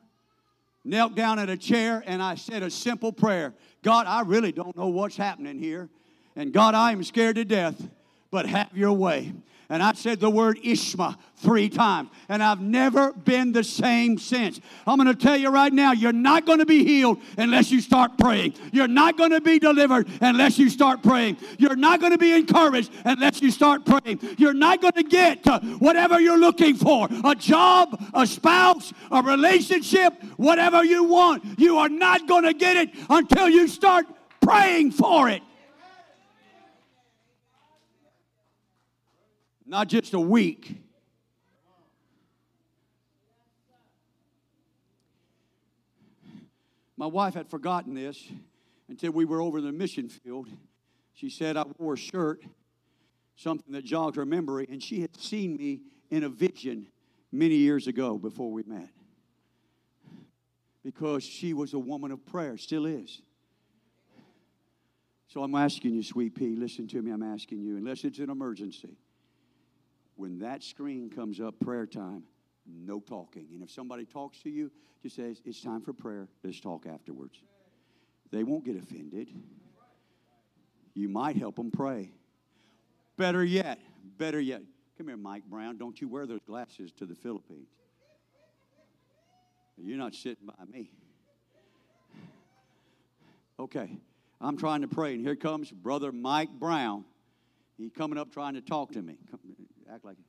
knelt 0.83 1.15
down 1.15 1.39
at 1.39 1.49
a 1.49 1.57
chair 1.57 2.03
and 2.05 2.21
I 2.21 2.35
said 2.35 2.61
a 2.61 2.69
simple 2.69 3.11
prayer 3.11 3.53
God, 3.81 4.05
I 4.07 4.21
really 4.21 4.51
don't 4.51 4.77
know 4.77 4.87
what's 4.87 5.17
happening 5.17 5.59
here. 5.59 5.89
And 6.35 6.53
God, 6.53 6.73
I 6.73 6.91
am 6.91 7.03
scared 7.03 7.35
to 7.35 7.45
death, 7.45 7.75
but 8.31 8.45
have 8.45 8.69
your 8.75 8.93
way. 8.93 9.33
And 9.73 9.81
I 9.81 9.93
said 9.93 10.19
the 10.19 10.29
word 10.29 10.59
Ishma 10.59 11.17
three 11.37 11.67
times. 11.67 12.11
And 12.29 12.43
I've 12.43 12.61
never 12.61 13.11
been 13.11 13.53
the 13.53 13.63
same 13.63 14.19
since. 14.19 14.61
I'm 14.85 14.97
going 14.97 15.07
to 15.07 15.15
tell 15.15 15.35
you 15.35 15.49
right 15.49 15.73
now, 15.73 15.93
you're 15.93 16.13
not 16.13 16.45
going 16.45 16.59
to 16.59 16.65
be 16.67 16.85
healed 16.85 17.19
unless 17.39 17.71
you 17.71 17.81
start 17.81 18.15
praying. 18.19 18.53
You're 18.71 18.87
not 18.87 19.17
going 19.17 19.31
to 19.31 19.41
be 19.41 19.57
delivered 19.57 20.07
unless 20.21 20.59
you 20.59 20.69
start 20.69 21.01
praying. 21.01 21.37
You're 21.57 21.75
not 21.75 22.01
going 22.01 22.11
to 22.11 22.19
be 22.19 22.33
encouraged 22.33 22.91
unless 23.03 23.41
you 23.41 23.49
start 23.49 23.83
praying. 23.83 24.19
You're 24.37 24.53
not 24.53 24.79
going 24.79 24.93
to 24.93 25.01
get 25.01 25.43
whatever 25.79 26.21
you're 26.21 26.37
looking 26.37 26.75
for 26.75 27.09
a 27.25 27.33
job, 27.33 27.99
a 28.13 28.27
spouse, 28.27 28.93
a 29.09 29.23
relationship, 29.23 30.13
whatever 30.37 30.83
you 30.83 31.03
want. 31.05 31.43
You 31.57 31.79
are 31.79 31.89
not 31.89 32.27
going 32.27 32.43
to 32.43 32.53
get 32.53 32.77
it 32.77 32.91
until 33.09 33.49
you 33.49 33.67
start 33.67 34.05
praying 34.39 34.91
for 34.91 35.29
it. 35.29 35.41
Not 39.65 39.87
just 39.87 40.13
a 40.13 40.19
week. 40.19 40.77
My 46.97 47.07
wife 47.07 47.33
had 47.33 47.49
forgotten 47.49 47.93
this 47.93 48.31
until 48.87 49.11
we 49.11 49.25
were 49.25 49.41
over 49.41 49.57
in 49.57 49.65
the 49.65 49.71
mission 49.71 50.09
field. 50.09 50.47
She 51.13 51.29
said 51.29 51.57
I 51.57 51.65
wore 51.77 51.93
a 51.93 51.97
shirt, 51.97 52.43
something 53.35 53.73
that 53.73 53.83
jogged 53.83 54.15
her 54.15 54.25
memory, 54.25 54.67
and 54.69 54.81
she 54.81 55.01
had 55.01 55.15
seen 55.19 55.57
me 55.57 55.81
in 56.09 56.23
a 56.23 56.29
vision 56.29 56.87
many 57.31 57.55
years 57.55 57.87
ago 57.87 58.17
before 58.17 58.51
we 58.51 58.63
met. 58.63 58.89
Because 60.83 61.23
she 61.23 61.53
was 61.53 61.73
a 61.73 61.79
woman 61.79 62.11
of 62.11 62.25
prayer, 62.25 62.57
still 62.57 62.85
is. 62.85 63.21
So 65.27 65.41
I'm 65.41 65.55
asking 65.55 65.95
you, 65.95 66.03
sweet 66.03 66.35
pea, 66.35 66.55
listen 66.55 66.87
to 66.89 67.01
me, 67.01 67.11
I'm 67.11 67.23
asking 67.23 67.61
you, 67.61 67.77
unless 67.77 68.03
it's 68.03 68.19
an 68.19 68.29
emergency 68.29 68.97
when 70.15 70.39
that 70.39 70.63
screen 70.63 71.09
comes 71.09 71.39
up, 71.39 71.59
prayer 71.59 71.85
time, 71.85 72.23
no 72.65 72.99
talking. 72.99 73.47
And 73.53 73.63
if 73.63 73.71
somebody 73.71 74.05
talks 74.05 74.39
to 74.43 74.49
you, 74.49 74.71
just 75.01 75.15
says, 75.15 75.41
It's 75.45 75.61
time 75.61 75.81
for 75.81 75.93
prayer. 75.93 76.27
Let's 76.43 76.59
talk 76.59 76.85
afterwards. 76.85 77.41
They 78.31 78.43
won't 78.43 78.65
get 78.65 78.77
offended. 78.77 79.29
You 80.93 81.09
might 81.09 81.35
help 81.35 81.55
them 81.55 81.71
pray. 81.71 82.11
Better 83.17 83.43
yet, 83.43 83.79
better 84.17 84.39
yet, 84.39 84.61
come 84.97 85.07
here, 85.07 85.17
Mike 85.17 85.43
Brown. 85.45 85.77
Don't 85.77 85.99
you 86.01 86.07
wear 86.07 86.25
those 86.25 86.41
glasses 86.45 86.91
to 86.93 87.05
the 87.05 87.15
Philippines. 87.15 87.67
You're 89.77 89.97
not 89.97 90.13
sitting 90.13 90.45
by 90.45 90.65
me. 90.71 90.91
Okay, 93.59 93.97
I'm 94.41 94.57
trying 94.57 94.81
to 94.81 94.87
pray, 94.87 95.13
and 95.13 95.21
here 95.21 95.35
comes 95.35 95.71
Brother 95.71 96.11
Mike 96.11 96.49
Brown. 96.49 97.05
He's 97.77 97.91
coming 97.91 98.17
up 98.17 98.31
trying 98.31 98.53
to 98.55 98.61
talk 98.61 98.91
to 98.93 99.01
me. 99.01 99.17
Act 99.93 100.05
like 100.05 100.17
it. 100.17 100.25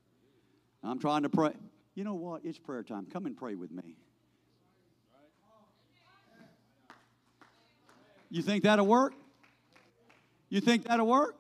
I'm 0.83 0.99
trying 0.99 1.23
to 1.23 1.31
pray. 1.31 1.53
You 1.95 2.05
know 2.05 2.15
what? 2.15 2.45
It's 2.45 2.59
prayer 2.59 2.83
time. 2.83 3.07
Come 3.11 3.25
and 3.25 3.35
pray 3.37 3.55
with 3.55 3.71
me. 3.71 3.97
You 8.31 8.43
think 8.43 8.65
that'll 8.65 8.87
work? 8.87 9.15
You 10.51 10.61
think 10.61 10.87
that'll 10.87 11.07
work? 11.07 11.37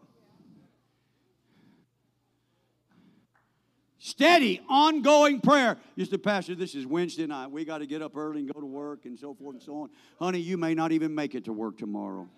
Steady, 3.98 4.60
ongoing 4.68 5.40
prayer. 5.40 5.76
You 5.96 6.04
said, 6.04 6.22
Pastor, 6.22 6.54
this 6.54 6.74
is 6.74 6.86
Wednesday 6.86 7.26
night. 7.26 7.50
We 7.50 7.64
got 7.64 7.78
to 7.78 7.86
get 7.86 8.00
up 8.00 8.16
early 8.16 8.40
and 8.40 8.52
go 8.52 8.60
to 8.60 8.66
work 8.66 9.06
and 9.06 9.18
so 9.18 9.34
forth 9.34 9.54
and 9.54 9.62
so 9.62 9.82
on. 9.82 9.90
Honey, 10.18 10.38
you 10.38 10.56
may 10.56 10.74
not 10.74 10.92
even 10.92 11.14
make 11.14 11.34
it 11.34 11.44
to 11.46 11.52
work 11.52 11.76
tomorrow. 11.78 12.28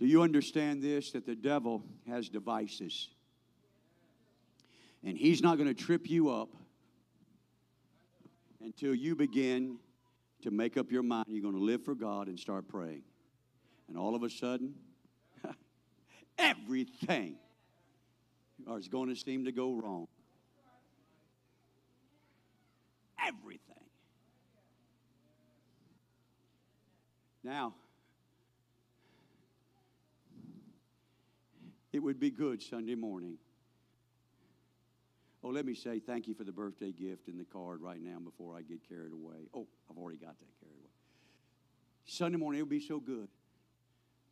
Do 0.00 0.06
you 0.06 0.22
understand 0.22 0.82
this? 0.82 1.10
That 1.10 1.26
the 1.26 1.34
devil 1.34 1.84
has 2.08 2.30
devices. 2.30 3.10
And 5.04 5.16
he's 5.16 5.42
not 5.42 5.58
going 5.58 5.68
to 5.68 5.74
trip 5.74 6.08
you 6.08 6.30
up 6.30 6.48
until 8.62 8.94
you 8.94 9.14
begin 9.14 9.76
to 10.40 10.50
make 10.50 10.78
up 10.78 10.90
your 10.90 11.02
mind 11.02 11.26
you're 11.28 11.42
going 11.42 11.54
to 11.54 11.62
live 11.62 11.84
for 11.84 11.94
God 11.94 12.28
and 12.28 12.40
start 12.40 12.66
praying. 12.66 13.02
And 13.88 13.98
all 13.98 14.14
of 14.14 14.22
a 14.22 14.30
sudden, 14.30 14.72
everything 16.38 17.36
is 18.78 18.88
going 18.88 19.10
to 19.10 19.16
seem 19.16 19.44
to 19.44 19.52
go 19.52 19.74
wrong. 19.74 20.08
Everything. 23.22 23.84
Now, 27.44 27.74
It 31.92 31.98
would 31.98 32.20
be 32.20 32.30
good 32.30 32.62
Sunday 32.62 32.94
morning. 32.94 33.38
Oh, 35.42 35.48
let 35.48 35.64
me 35.64 35.74
say 35.74 35.98
thank 35.98 36.28
you 36.28 36.34
for 36.34 36.44
the 36.44 36.52
birthday 36.52 36.92
gift 36.92 37.28
and 37.28 37.40
the 37.40 37.44
card 37.44 37.80
right 37.80 38.00
now 38.00 38.18
before 38.18 38.56
I 38.56 38.62
get 38.62 38.86
carried 38.88 39.12
away. 39.12 39.48
Oh, 39.54 39.66
I've 39.90 39.96
already 39.96 40.18
got 40.18 40.38
that 40.38 40.60
carried 40.60 40.76
away. 40.78 40.90
Sunday 42.04 42.38
morning, 42.38 42.60
it 42.60 42.62
would 42.62 42.70
be 42.70 42.80
so 42.80 43.00
good 43.00 43.28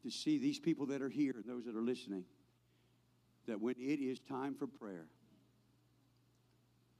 to 0.02 0.10
see 0.10 0.38
these 0.38 0.58
people 0.58 0.86
that 0.86 1.02
are 1.02 1.08
here 1.08 1.32
and 1.32 1.44
those 1.44 1.64
that 1.64 1.74
are 1.74 1.82
listening 1.82 2.24
that 3.46 3.60
when 3.60 3.74
it 3.78 4.00
is 4.00 4.20
time 4.20 4.54
for 4.54 4.66
prayer, 4.66 5.06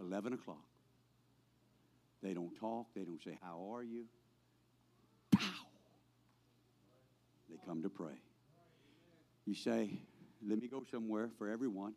11 0.01 0.33
o'clock, 0.33 0.65
they 2.23 2.33
don't 2.35 2.55
talk, 2.59 2.87
they 2.97 3.03
don't 3.03 3.23
say, 3.23 3.39
How 3.43 3.75
are 3.75 3.83
you? 3.83 4.07
Pow! 5.33 5.41
They 7.51 7.57
come 7.67 7.83
to 7.83 7.91
pray. 7.91 8.21
You 9.47 9.55
say, 9.55 10.01
let 10.47 10.61
me 10.61 10.69
go 10.69 10.85
somewhere 10.91 11.31
for 11.39 11.49
everyone. 11.49 11.95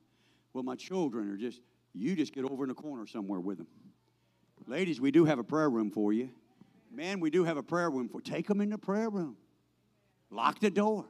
Well, 0.54 0.64
my 0.64 0.76
children 0.76 1.30
are 1.32 1.38
just, 1.38 1.62
you 1.94 2.16
just 2.16 2.34
get 2.34 2.46
over 2.46 2.64
in 2.64 2.70
the 2.70 2.76
corner 2.76 3.06
somewhere 3.08 3.40
with 3.40 3.58
them. 3.58 3.68
Ladies, 4.68 5.02
we 5.02 5.12
do 5.12 5.26
have 5.26 5.40
a 5.40 5.44
prayer 5.44 5.70
room 5.70 5.92
for 5.92 6.14
you. 6.14 6.30
Man, 6.92 7.20
we 7.20 7.30
do 7.30 7.44
have 7.44 7.58
a 7.58 7.64
prayer 7.64 7.90
room 7.90 8.10
for 8.10 8.22
take 8.22 8.48
them 8.48 8.62
in 8.62 8.70
the 8.70 8.78
prayer 8.78 9.10
room. 9.10 9.38
Lock 10.30 10.60
the 10.60 10.70
door. 10.70 11.06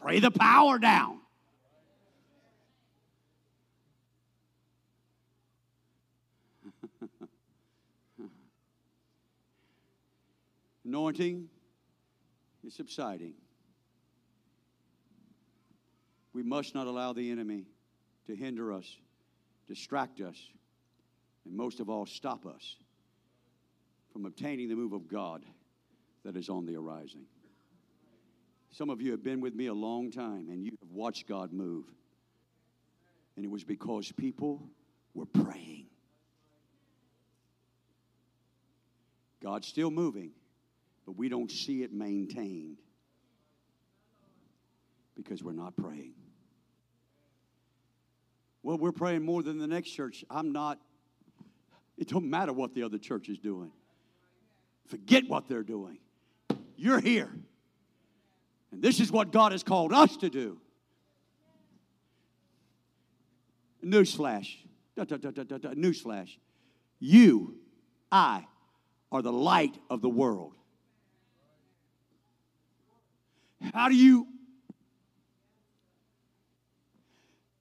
Pray 0.00 0.20
the 0.20 0.30
power 0.30 0.78
down. 0.78 1.20
Anointing 10.84 11.48
is 12.72 12.76
subsiding. 12.76 13.34
We 16.32 16.42
must 16.42 16.74
not 16.74 16.86
allow 16.86 17.12
the 17.12 17.30
enemy 17.30 17.66
to 18.26 18.34
hinder 18.34 18.72
us, 18.72 18.96
distract 19.68 20.20
us, 20.20 20.36
and 21.44 21.54
most 21.54 21.80
of 21.80 21.90
all, 21.90 22.06
stop 22.06 22.46
us 22.46 22.76
from 24.12 24.24
obtaining 24.24 24.68
the 24.68 24.76
move 24.76 24.92
of 24.92 25.08
God 25.08 25.44
that 26.24 26.36
is 26.36 26.48
on 26.48 26.66
the 26.66 26.74
horizon. 26.74 27.26
Some 28.70 28.90
of 28.90 29.02
you 29.02 29.10
have 29.10 29.22
been 29.22 29.40
with 29.40 29.54
me 29.54 29.66
a 29.66 29.74
long 29.74 30.10
time 30.10 30.48
and 30.48 30.64
you 30.64 30.72
have 30.80 30.90
watched 30.90 31.28
God 31.28 31.52
move. 31.52 31.84
And 33.36 33.44
it 33.44 33.50
was 33.50 33.64
because 33.64 34.12
people 34.12 34.62
were 35.14 35.26
praying. 35.26 35.86
God's 39.42 39.66
still 39.66 39.90
moving, 39.90 40.30
but 41.04 41.16
we 41.16 41.28
don't 41.28 41.50
see 41.50 41.82
it 41.82 41.92
maintained 41.92 42.78
because 45.16 45.42
we're 45.42 45.52
not 45.52 45.76
praying. 45.76 46.14
Well, 48.62 48.78
we're 48.78 48.92
praying 48.92 49.24
more 49.24 49.42
than 49.42 49.58
the 49.58 49.66
next 49.66 49.90
church. 49.90 50.24
I'm 50.30 50.52
not. 50.52 50.78
It 51.98 52.08
don't 52.08 52.30
matter 52.30 52.52
what 52.52 52.74
the 52.74 52.84
other 52.84 52.98
church 52.98 53.28
is 53.28 53.38
doing. 53.38 53.72
Forget 54.86 55.28
what 55.28 55.48
they're 55.48 55.62
doing. 55.62 55.98
You're 56.76 57.00
here. 57.00 57.30
And 58.70 58.82
this 58.82 59.00
is 59.00 59.12
what 59.12 59.32
God 59.32 59.52
has 59.52 59.62
called 59.62 59.92
us 59.92 60.16
to 60.18 60.30
do. 60.30 60.58
Newsflash. 63.84 64.56
Da, 64.96 65.04
da, 65.04 65.16
da, 65.16 65.30
da, 65.30 65.58
da, 65.58 65.68
newsflash. 65.70 66.36
You, 66.98 67.56
I, 68.10 68.46
are 69.10 69.22
the 69.22 69.32
light 69.32 69.76
of 69.90 70.02
the 70.02 70.08
world. 70.08 70.54
How 73.74 73.88
do 73.88 73.94
you 73.94 74.26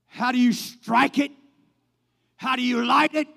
how 0.07 0.31
do 0.31 0.37
you 0.37 0.53
strike 0.53 1.17
it? 1.19 1.31
How 2.35 2.55
do 2.55 2.61
you 2.61 2.83
light 2.85 3.15
it? 3.15 3.27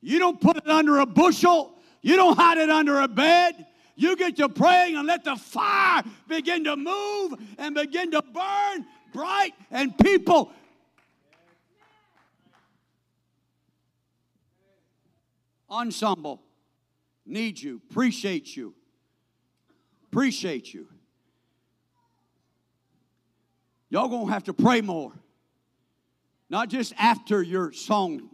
You 0.00 0.18
don't 0.18 0.40
put 0.40 0.56
it 0.56 0.68
under 0.68 0.98
a 0.98 1.06
bushel. 1.06 1.74
You 2.02 2.16
don't 2.16 2.36
hide 2.36 2.58
it 2.58 2.70
under 2.70 3.00
a 3.00 3.08
bed. 3.08 3.66
You 3.96 4.14
get 4.14 4.36
to 4.36 4.48
praying 4.48 4.96
and 4.96 5.06
let 5.06 5.24
the 5.24 5.34
fire 5.34 6.04
begin 6.28 6.64
to 6.64 6.76
move 6.76 7.34
and 7.58 7.74
begin 7.74 8.12
to 8.12 8.22
burn 8.22 8.86
bright, 9.12 9.52
and 9.70 9.96
people 9.98 10.52
ensemble 15.68 16.42
need 17.26 17.60
you, 17.60 17.80
appreciate 17.90 18.56
you, 18.56 18.74
appreciate 20.10 20.72
you. 20.72 20.86
Y'all 23.90 24.08
gonna 24.08 24.32
have 24.32 24.44
to 24.44 24.52
pray 24.52 24.80
more. 24.80 25.12
Not 26.50 26.68
just 26.68 26.94
after 26.98 27.42
your 27.42 27.72
song 27.72 28.30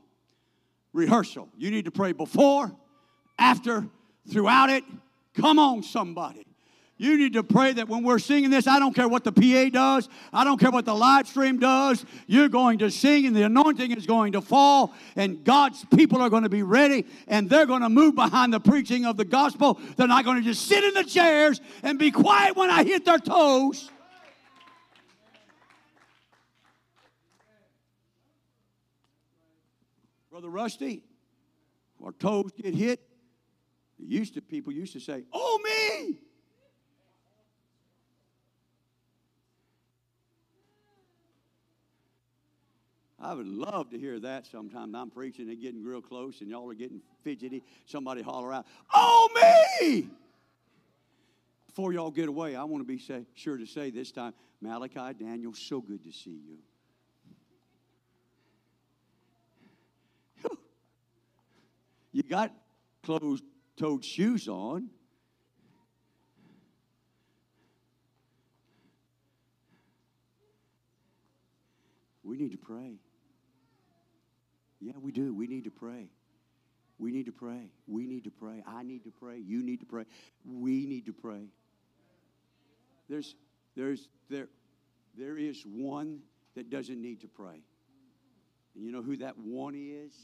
rehearsal. 0.92 1.48
You 1.58 1.70
need 1.70 1.84
to 1.86 1.90
pray 1.90 2.12
before, 2.12 2.72
after, 3.38 3.86
throughout 4.30 4.70
it. 4.70 4.84
Come 5.34 5.58
on, 5.58 5.82
somebody. 5.82 6.46
You 6.96 7.18
need 7.18 7.32
to 7.32 7.42
pray 7.42 7.72
that 7.72 7.88
when 7.88 8.04
we're 8.04 8.20
singing 8.20 8.50
this, 8.50 8.68
I 8.68 8.78
don't 8.78 8.94
care 8.94 9.08
what 9.08 9.24
the 9.24 9.32
PA 9.32 9.68
does, 9.68 10.08
I 10.32 10.44
don't 10.44 10.60
care 10.60 10.70
what 10.70 10.84
the 10.84 10.94
live 10.94 11.26
stream 11.26 11.58
does, 11.58 12.04
you're 12.28 12.48
going 12.48 12.78
to 12.78 12.90
sing 12.90 13.26
and 13.26 13.34
the 13.34 13.42
anointing 13.42 13.90
is 13.90 14.06
going 14.06 14.32
to 14.32 14.40
fall, 14.40 14.94
and 15.16 15.42
God's 15.42 15.84
people 15.96 16.22
are 16.22 16.30
going 16.30 16.44
to 16.44 16.48
be 16.48 16.62
ready 16.62 17.04
and 17.26 17.50
they're 17.50 17.66
going 17.66 17.82
to 17.82 17.88
move 17.88 18.14
behind 18.14 18.52
the 18.52 18.60
preaching 18.60 19.06
of 19.06 19.16
the 19.16 19.24
gospel. 19.24 19.80
They're 19.96 20.06
not 20.06 20.24
going 20.24 20.36
to 20.36 20.44
just 20.44 20.68
sit 20.68 20.84
in 20.84 20.94
the 20.94 21.02
chairs 21.02 21.60
and 21.82 21.98
be 21.98 22.12
quiet 22.12 22.56
when 22.56 22.70
I 22.70 22.84
hit 22.84 23.04
their 23.04 23.18
toes. 23.18 23.90
Brother 30.34 30.50
Rusty, 30.50 31.00
our 32.02 32.10
toes 32.10 32.50
get 32.60 32.74
hit. 32.74 32.98
Used 34.00 34.34
to 34.34 34.42
people 34.42 34.72
used 34.72 34.92
to 34.94 34.98
say, 34.98 35.22
"Oh 35.32 35.60
me." 35.62 36.18
I 43.20 43.32
would 43.32 43.46
love 43.46 43.90
to 43.90 43.96
hear 43.96 44.18
that 44.18 44.48
sometime. 44.48 44.96
I'm 44.96 45.08
preaching 45.08 45.48
and 45.50 45.60
getting 45.60 45.84
real 45.84 46.02
close, 46.02 46.40
and 46.40 46.50
y'all 46.50 46.68
are 46.68 46.74
getting 46.74 47.00
fidgety. 47.22 47.62
Somebody 47.86 48.20
holler 48.20 48.52
out, 48.52 48.66
"Oh 48.92 49.28
me!" 49.80 50.10
Before 51.68 51.92
y'all 51.92 52.10
get 52.10 52.28
away, 52.28 52.56
I 52.56 52.64
want 52.64 52.80
to 52.80 52.92
be 52.92 52.98
say, 52.98 53.24
sure 53.34 53.56
to 53.56 53.66
say 53.66 53.90
this 53.90 54.10
time, 54.10 54.34
Malachi, 54.60 55.14
Daniel, 55.14 55.54
so 55.54 55.80
good 55.80 56.02
to 56.02 56.10
see 56.10 56.40
you. 56.44 56.58
You 62.14 62.22
got 62.22 62.52
closed 63.02 63.42
toed 63.76 64.04
shoes 64.04 64.46
on. 64.46 64.88
We 72.22 72.36
need 72.36 72.52
to 72.52 72.56
pray. 72.56 73.00
Yeah, 74.80 74.92
we 75.00 75.10
do. 75.10 75.34
We 75.34 75.48
need 75.48 75.64
to 75.64 75.72
pray. 75.72 76.08
We 76.98 77.10
need 77.10 77.26
to 77.26 77.32
pray. 77.32 77.72
We 77.88 78.06
need 78.06 78.22
to 78.24 78.30
pray. 78.30 78.62
I 78.64 78.84
need 78.84 79.02
to 79.04 79.10
pray. 79.10 79.38
You 79.44 79.64
need 79.64 79.80
to 79.80 79.86
pray. 79.86 80.04
We 80.44 80.86
need 80.86 81.06
to 81.06 81.12
pray. 81.12 81.48
There's 83.08 83.34
there's 83.76 84.08
there 84.30 84.46
there 85.18 85.36
is 85.36 85.64
one 85.66 86.20
that 86.54 86.70
doesn't 86.70 87.02
need 87.02 87.22
to 87.22 87.28
pray. 87.28 87.60
And 88.76 88.84
you 88.84 88.92
know 88.92 89.02
who 89.02 89.16
that 89.16 89.36
one 89.36 89.74
is? 89.74 90.14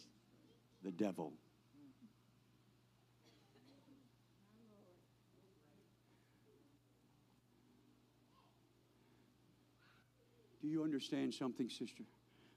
The 0.85 0.93
devil. 0.93 1.33
Do 10.61 10.69
you 10.69 10.83
understand 10.83 11.35
something, 11.35 11.69
sister? 11.69 12.05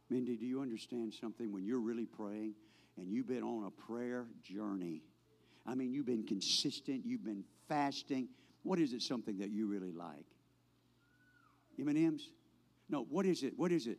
Mindy, 0.10 0.36
do 0.36 0.46
you 0.46 0.62
understand 0.62 1.14
something 1.14 1.52
when 1.52 1.64
you're 1.64 1.80
really 1.80 2.06
praying 2.06 2.54
and 2.98 3.10
you've 3.10 3.28
been 3.28 3.44
on 3.44 3.66
a 3.66 3.72
prayer 3.72 4.26
journey? 4.44 5.02
I 5.66 5.76
mean, 5.76 5.94
you've 5.94 6.06
been 6.06 6.26
consistent, 6.26 7.06
you've 7.06 7.24
been 7.24 7.44
fasting. 7.70 8.28
What 8.64 8.80
is 8.80 8.94
it 8.94 9.02
something 9.02 9.38
that 9.38 9.50
you 9.50 9.68
really 9.68 9.92
like? 9.92 10.26
M&M's? 11.80 12.30
No, 12.90 13.06
what 13.10 13.26
is 13.26 13.44
it? 13.44 13.54
What 13.58 13.72
is 13.72 13.88
it? 13.88 13.98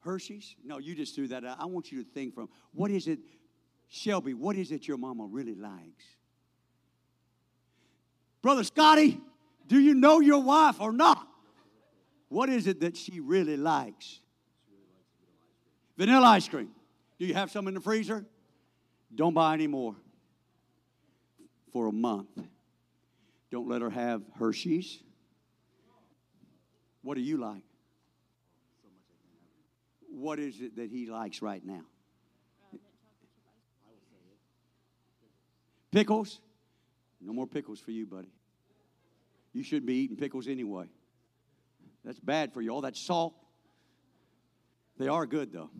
Hershey's? 0.00 0.56
No, 0.64 0.78
you 0.78 0.94
just 0.94 1.14
threw 1.14 1.28
that 1.28 1.44
out. 1.44 1.58
I 1.60 1.66
want 1.66 1.92
you 1.92 2.02
to 2.02 2.10
think 2.10 2.34
from 2.34 2.48
what 2.72 2.90
is 2.90 3.06
it, 3.06 3.20
Shelby, 3.88 4.34
what 4.34 4.56
is 4.56 4.72
it 4.72 4.88
your 4.88 4.96
mama 4.96 5.26
really 5.26 5.54
likes? 5.54 6.04
Brother 8.42 8.64
Scotty, 8.64 9.20
do 9.66 9.78
you 9.78 9.94
know 9.94 10.20
your 10.20 10.42
wife 10.42 10.80
or 10.80 10.92
not? 10.92 11.29
What 12.30 12.48
is 12.48 12.68
it 12.68 12.80
that 12.80 12.96
she 12.96 13.18
really 13.18 13.56
likes? 13.56 14.20
Vanilla 15.98 16.28
ice 16.28 16.48
cream. 16.48 16.70
Do 17.18 17.26
you 17.26 17.34
have 17.34 17.50
some 17.50 17.68
in 17.68 17.74
the 17.74 17.80
freezer? 17.80 18.24
Don't 19.14 19.34
buy 19.34 19.52
any 19.52 19.66
more 19.66 19.96
for 21.72 21.88
a 21.88 21.92
month. 21.92 22.30
Don't 23.50 23.68
let 23.68 23.82
her 23.82 23.90
have 23.90 24.22
Hershey's. 24.38 25.00
What 27.02 27.16
do 27.16 27.20
you 27.20 27.36
like? 27.36 27.64
What 30.08 30.38
is 30.38 30.60
it 30.60 30.76
that 30.76 30.88
he 30.88 31.06
likes 31.06 31.42
right 31.42 31.64
now? 31.66 31.82
Pickles? 35.90 36.38
No 37.20 37.32
more 37.32 37.48
pickles 37.48 37.80
for 37.80 37.90
you, 37.90 38.06
buddy. 38.06 38.30
You 39.52 39.64
should 39.64 39.84
be 39.84 39.94
eating 39.94 40.16
pickles 40.16 40.46
anyway. 40.46 40.86
That's 42.04 42.20
bad 42.20 42.52
for 42.52 42.60
you. 42.60 42.70
All 42.70 42.80
that 42.82 42.96
salt. 42.96 43.34
They 44.98 45.08
are 45.08 45.26
good, 45.26 45.52
though. 45.52 45.70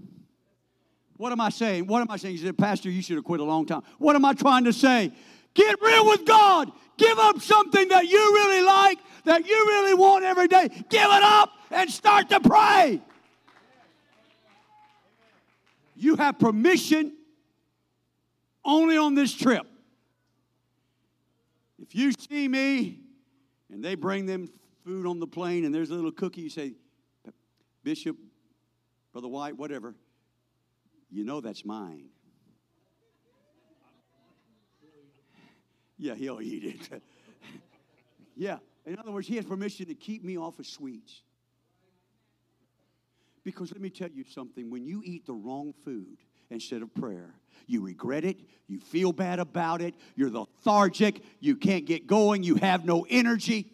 What 1.16 1.32
am 1.32 1.40
I 1.40 1.50
saying? 1.50 1.86
What 1.86 2.00
am 2.00 2.10
I 2.10 2.16
saying? 2.16 2.36
You 2.36 2.42
said, 2.42 2.56
Pastor, 2.56 2.90
you 2.90 3.02
should 3.02 3.16
have 3.16 3.24
quit 3.24 3.40
a 3.40 3.44
long 3.44 3.66
time. 3.66 3.82
What 3.98 4.16
am 4.16 4.24
I 4.24 4.32
trying 4.32 4.64
to 4.64 4.72
say? 4.72 5.12
Get 5.52 5.80
real 5.82 6.06
with 6.06 6.24
God. 6.24 6.72
Give 6.96 7.18
up 7.18 7.40
something 7.40 7.88
that 7.88 8.06
you 8.06 8.18
really 8.18 8.62
like, 8.62 8.98
that 9.24 9.46
you 9.46 9.54
really 9.54 9.94
want 9.94 10.24
every 10.24 10.48
day. 10.48 10.68
Give 10.88 11.04
it 11.04 11.22
up 11.22 11.50
and 11.70 11.90
start 11.90 12.30
to 12.30 12.40
pray. 12.40 13.02
You 15.94 16.16
have 16.16 16.38
permission 16.38 17.12
only 18.64 18.96
on 18.96 19.14
this 19.14 19.34
trip. 19.34 19.66
If 21.82 21.94
you 21.94 22.12
see 22.12 22.48
me 22.48 23.00
and 23.70 23.84
they 23.84 23.94
bring 23.94 24.26
them 24.26 24.48
food 24.84 25.06
on 25.06 25.20
the 25.20 25.26
plane 25.26 25.64
and 25.64 25.74
there's 25.74 25.90
a 25.90 25.94
little 25.94 26.12
cookie, 26.12 26.42
you 26.42 26.50
say, 26.50 26.74
Bishop, 27.82 28.16
Brother 29.12 29.28
White, 29.28 29.56
whatever, 29.56 29.94
you 31.10 31.24
know 31.24 31.40
that's 31.40 31.64
mine. 31.64 32.08
Yeah, 35.98 36.14
he'll 36.14 36.40
eat 36.40 36.64
it. 36.64 37.02
yeah. 38.36 38.58
In 38.86 38.98
other 38.98 39.10
words, 39.10 39.26
he 39.28 39.36
has 39.36 39.44
permission 39.44 39.86
to 39.86 39.94
keep 39.94 40.24
me 40.24 40.38
off 40.38 40.58
of 40.58 40.66
sweets. 40.66 41.22
Because 43.44 43.72
let 43.72 43.80
me 43.80 43.90
tell 43.90 44.08
you 44.08 44.24
something 44.24 44.70
when 44.70 44.86
you 44.86 45.02
eat 45.04 45.26
the 45.26 45.34
wrong 45.34 45.74
food 45.84 46.18
instead 46.50 46.82
of 46.82 46.94
prayer, 46.94 47.34
you 47.66 47.82
regret 47.82 48.24
it, 48.24 48.38
you 48.66 48.80
feel 48.80 49.12
bad 49.12 49.38
about 49.38 49.80
it, 49.82 49.94
you're 50.16 50.30
lethargic, 50.30 51.22
you 51.38 51.56
can't 51.56 51.84
get 51.84 52.06
going, 52.06 52.42
you 52.42 52.56
have 52.56 52.84
no 52.84 53.06
energy. 53.08 53.72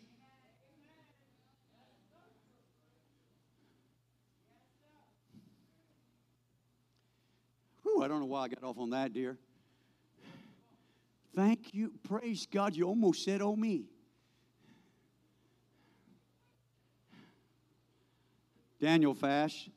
Why 8.37 8.45
I 8.45 8.49
got 8.49 8.63
off 8.65 8.79
on 8.79 8.91
that, 8.91 9.15
dear. 9.15 9.39
Thank 11.35 11.73
you. 11.73 11.93
Praise 12.07 12.47
God. 12.51 12.77
You 12.77 12.85
almost 12.85 13.25
said, 13.25 13.41
oh, 13.41 13.57
me. 13.57 13.87
Daniel 18.79 19.15
fast. 19.15 19.71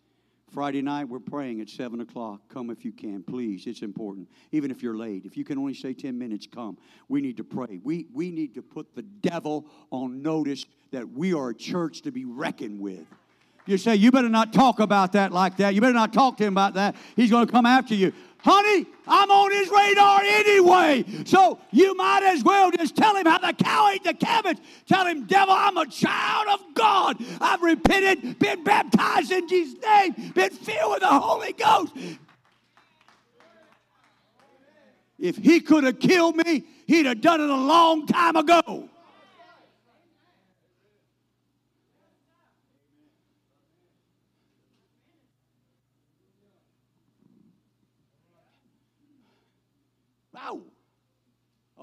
Friday 0.52 0.81
night, 0.81 1.07
we're 1.07 1.19
praying 1.19 1.61
at 1.61 1.69
7 1.69 2.02
o'clock. 2.02 2.41
Come 2.49 2.69
if 2.69 2.84
you 2.84 2.91
can, 2.91 3.23
please. 3.23 3.65
It's 3.65 3.81
important. 3.81 4.27
Even 4.52 4.72
if 4.72 4.84
you're 4.84 4.98
late, 4.98 5.23
if 5.23 5.38
you 5.38 5.45
can 5.45 5.57
only 5.57 5.73
stay 5.73 5.94
10 5.94 6.18
minutes, 6.18 6.45
come. 6.45 6.77
We 7.07 7.22
need 7.22 7.38
to 7.38 7.44
pray. 7.45 7.80
We, 7.81 8.07
we 8.11 8.30
need 8.30 8.56
to 8.56 8.61
put 8.61 8.94
the 8.94 9.03
devil 9.03 9.68
on 9.91 10.22
notice 10.22 10.65
that 10.91 11.07
we 11.07 11.34
are 11.34 11.52
a 11.52 11.56
church 11.56 12.02
to 12.02 12.11
be 12.11 12.26
reckoned 12.26 12.81
with. 12.81 13.06
You 13.65 13.77
say, 13.77 13.95
you 13.95 14.11
better 14.11 14.30
not 14.30 14.52
talk 14.52 14.80
about 14.80 15.14
that 15.14 15.31
like 15.31 15.57
that. 15.57 15.76
You 15.76 15.81
better 15.81 15.94
not 15.94 16.11
talk 16.11 16.38
to 16.38 16.45
him 16.45 16.53
about 16.53 16.73
that. 16.73 16.95
He's 17.15 17.30
going 17.30 17.45
to 17.45 17.52
come 17.52 17.65
after 17.65 17.94
you. 17.94 18.14
Honey, 18.41 18.86
I'm 19.06 19.30
on 19.30 19.52
his 19.52 19.69
radar 19.69 20.22
anyway. 20.22 21.06
So 21.26 21.60
you 21.72 21.94
might 21.95 22.23
as 22.23 22.44
well 22.44 22.72
just 22.72 22.95
tell 22.95 23.15
him 23.15 23.26
how 23.26 23.38
the 23.40 23.53
cow 23.53 23.91
ate 23.94 24.03
the 24.03 24.14
cabbage. 24.14 24.57
Tell 24.88 25.06
him, 25.06 25.26
devil, 25.26 25.53
I'm 25.53 25.76
a 25.77 25.86
child 25.86 26.48
of 26.53 26.73
God. 26.73 27.18
I've 27.41 27.61
repented, 27.61 28.40
been 28.40 28.64
baptized 28.64 29.31
in 29.31 29.48
Jesus' 29.48 29.81
name, 29.81 30.31
been 30.34 30.52
filled 30.52 30.91
with 30.94 31.02
the 31.02 31.07
Holy 31.07 31.53
Ghost. 31.53 31.94
If 35.19 35.36
he 35.36 35.60
could 35.60 35.84
have 35.84 35.99
killed 35.99 36.38
me, 36.38 36.64
he'd 36.88 37.07
have 37.07 37.19
done 37.19 37.41
it 37.41 37.49
a 37.49 37.56
long 37.56 38.07
time 38.07 38.38
ago. 38.38 38.90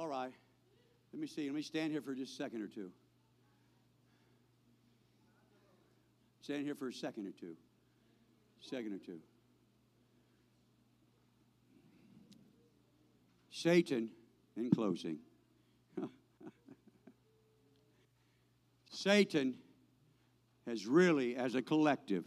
All 0.06 0.12
right. 0.12 0.30
Let 1.12 1.20
me 1.20 1.26
see. 1.26 1.46
Let 1.46 1.56
me 1.56 1.62
stand 1.62 1.90
here 1.90 2.00
for 2.00 2.14
just 2.14 2.34
a 2.34 2.36
second 2.36 2.62
or 2.62 2.68
two. 2.68 2.92
Stand 6.42 6.64
here 6.64 6.76
for 6.76 6.86
a 6.86 6.92
second 6.92 7.26
or 7.26 7.32
two. 7.32 7.56
Second 8.60 8.92
or 8.92 8.98
two. 8.98 9.18
Satan, 13.50 14.10
in 14.56 14.70
closing, 14.70 15.18
Satan 18.88 19.56
has 20.68 20.86
really, 20.86 21.34
as 21.34 21.56
a 21.56 21.62
collective, 21.62 22.24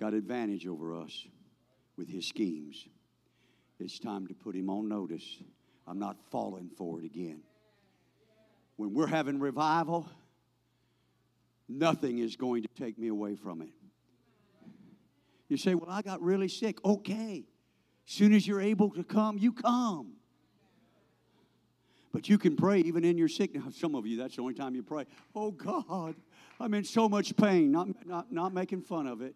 got 0.00 0.14
advantage 0.14 0.66
over 0.66 0.96
us 0.96 1.28
with 1.96 2.08
his 2.08 2.26
schemes. 2.26 2.88
It's 3.78 4.00
time 4.00 4.26
to 4.26 4.34
put 4.34 4.56
him 4.56 4.68
on 4.68 4.88
notice. 4.88 5.38
I'm 5.90 5.98
not 5.98 6.16
falling 6.30 6.70
for 6.76 7.00
it 7.00 7.04
again. 7.04 7.40
When 8.76 8.94
we're 8.94 9.08
having 9.08 9.40
revival, 9.40 10.08
nothing 11.68 12.18
is 12.18 12.36
going 12.36 12.62
to 12.62 12.68
take 12.78 12.96
me 12.96 13.08
away 13.08 13.34
from 13.34 13.60
it. 13.60 13.70
You 15.48 15.56
say, 15.56 15.74
Well, 15.74 15.90
I 15.90 16.02
got 16.02 16.22
really 16.22 16.46
sick. 16.46 16.78
Okay. 16.84 17.44
Soon 18.04 18.32
as 18.32 18.46
you're 18.46 18.60
able 18.60 18.90
to 18.90 19.02
come, 19.02 19.36
you 19.36 19.52
come. 19.52 20.12
But 22.12 22.28
you 22.28 22.38
can 22.38 22.54
pray 22.54 22.78
even 22.80 23.04
in 23.04 23.18
your 23.18 23.28
sickness. 23.28 23.76
Some 23.76 23.96
of 23.96 24.06
you, 24.06 24.16
that's 24.16 24.36
the 24.36 24.42
only 24.42 24.54
time 24.54 24.76
you 24.76 24.84
pray. 24.84 25.06
Oh 25.34 25.50
God, 25.50 26.14
I'm 26.60 26.72
in 26.74 26.84
so 26.84 27.08
much 27.08 27.36
pain. 27.36 27.72
Not, 27.72 27.88
not, 28.06 28.30
not 28.30 28.54
making 28.54 28.82
fun 28.82 29.08
of 29.08 29.22
it. 29.22 29.34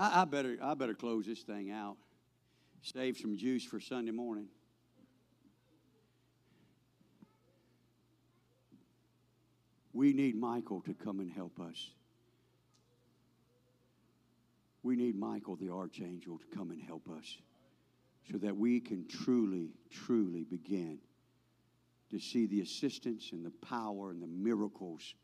I, 0.00 0.22
I, 0.22 0.24
better, 0.24 0.56
I 0.62 0.72
better 0.72 0.94
close 0.94 1.26
this 1.26 1.42
thing 1.42 1.70
out. 1.70 1.98
Save 2.80 3.18
some 3.18 3.36
juice 3.36 3.64
for 3.64 3.80
Sunday 3.80 4.12
morning. 4.12 4.48
We 9.92 10.14
need 10.14 10.36
Michael 10.36 10.80
to 10.82 10.94
come 10.94 11.20
and 11.20 11.30
help 11.30 11.60
us. 11.60 11.90
We 14.82 14.96
need 14.96 15.16
Michael, 15.16 15.56
the 15.56 15.68
archangel, 15.68 16.38
to 16.38 16.56
come 16.56 16.70
and 16.70 16.80
help 16.80 17.06
us 17.10 17.36
so 18.32 18.38
that 18.38 18.56
we 18.56 18.80
can 18.80 19.06
truly, 19.06 19.68
truly 19.90 20.44
begin 20.44 20.98
to 22.10 22.18
see 22.18 22.46
the 22.46 22.62
assistance 22.62 23.32
and 23.32 23.44
the 23.44 23.52
power 23.66 24.10
and 24.10 24.22
the 24.22 24.26
miracles 24.26 25.14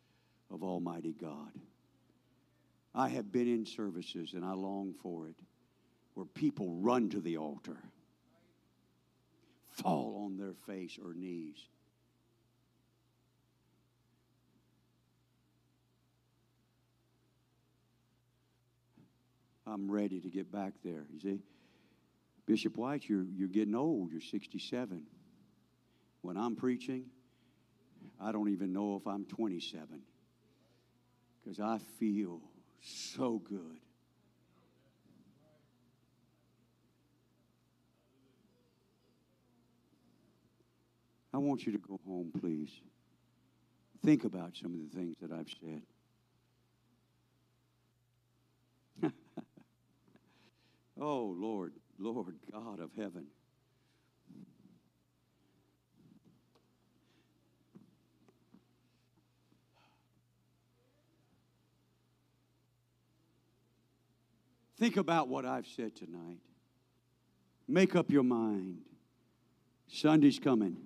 of 0.50 0.62
Almighty 0.62 1.14
God. 1.18 1.52
I 2.96 3.08
have 3.10 3.30
been 3.30 3.46
in 3.46 3.66
services 3.66 4.32
and 4.32 4.42
I 4.42 4.54
long 4.54 4.94
for 5.02 5.28
it 5.28 5.36
where 6.14 6.24
people 6.24 6.72
run 6.76 7.10
to 7.10 7.20
the 7.20 7.36
altar, 7.36 7.76
fall 9.68 10.24
on 10.24 10.38
their 10.38 10.54
face 10.66 10.98
or 11.04 11.12
knees. 11.12 11.58
I'm 19.66 19.90
ready 19.90 20.20
to 20.20 20.30
get 20.30 20.50
back 20.50 20.72
there. 20.82 21.04
You 21.12 21.20
see, 21.20 21.40
Bishop 22.46 22.78
White, 22.78 23.06
you're, 23.08 23.26
you're 23.36 23.48
getting 23.48 23.74
old. 23.74 24.10
You're 24.10 24.22
67. 24.22 25.02
When 26.22 26.38
I'm 26.38 26.56
preaching, 26.56 27.04
I 28.18 28.32
don't 28.32 28.48
even 28.48 28.72
know 28.72 28.96
if 28.96 29.06
I'm 29.06 29.26
27 29.26 30.00
because 31.42 31.60
I 31.60 31.78
feel 31.98 32.40
so 32.86 33.40
good. 33.48 33.80
I 41.34 41.38
want 41.38 41.66
you 41.66 41.72
to 41.72 41.78
go 41.78 42.00
home, 42.06 42.32
please. 42.40 42.70
Think 44.02 44.24
about 44.24 44.56
some 44.56 44.72
of 44.72 44.80
the 44.90 44.96
things 44.96 45.16
that 45.20 45.32
I've 45.32 45.50
said. 49.02 49.12
oh, 51.00 51.34
Lord, 51.36 51.74
Lord 51.98 52.36
God 52.50 52.80
of 52.80 52.90
heaven. 52.96 53.26
Think 64.78 64.96
about 64.96 65.28
what 65.28 65.44
I've 65.44 65.66
said 65.66 65.96
tonight. 65.96 66.40
Make 67.66 67.96
up 67.96 68.10
your 68.10 68.22
mind. 68.22 68.78
Sunday's 69.88 70.38
coming, 70.38 70.76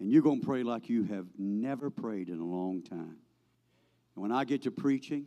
and 0.00 0.10
you're 0.10 0.22
going 0.22 0.40
to 0.40 0.46
pray 0.46 0.62
like 0.62 0.88
you 0.88 1.04
have 1.04 1.26
never 1.36 1.90
prayed 1.90 2.28
in 2.28 2.38
a 2.38 2.44
long 2.44 2.82
time. 2.82 3.16
And 4.14 4.22
when 4.22 4.32
I 4.32 4.44
get 4.44 4.62
to 4.62 4.70
preaching, 4.70 5.26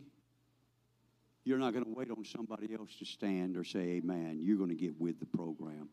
you're 1.44 1.58
not 1.58 1.72
going 1.72 1.84
to 1.84 1.90
wait 1.90 2.10
on 2.10 2.24
somebody 2.24 2.74
else 2.74 2.96
to 2.98 3.04
stand 3.04 3.56
or 3.56 3.64
say 3.64 4.00
amen. 4.02 4.38
You're 4.40 4.56
going 4.56 4.70
to 4.70 4.74
get 4.74 5.00
with 5.00 5.20
the 5.20 5.26
program. 5.26 5.88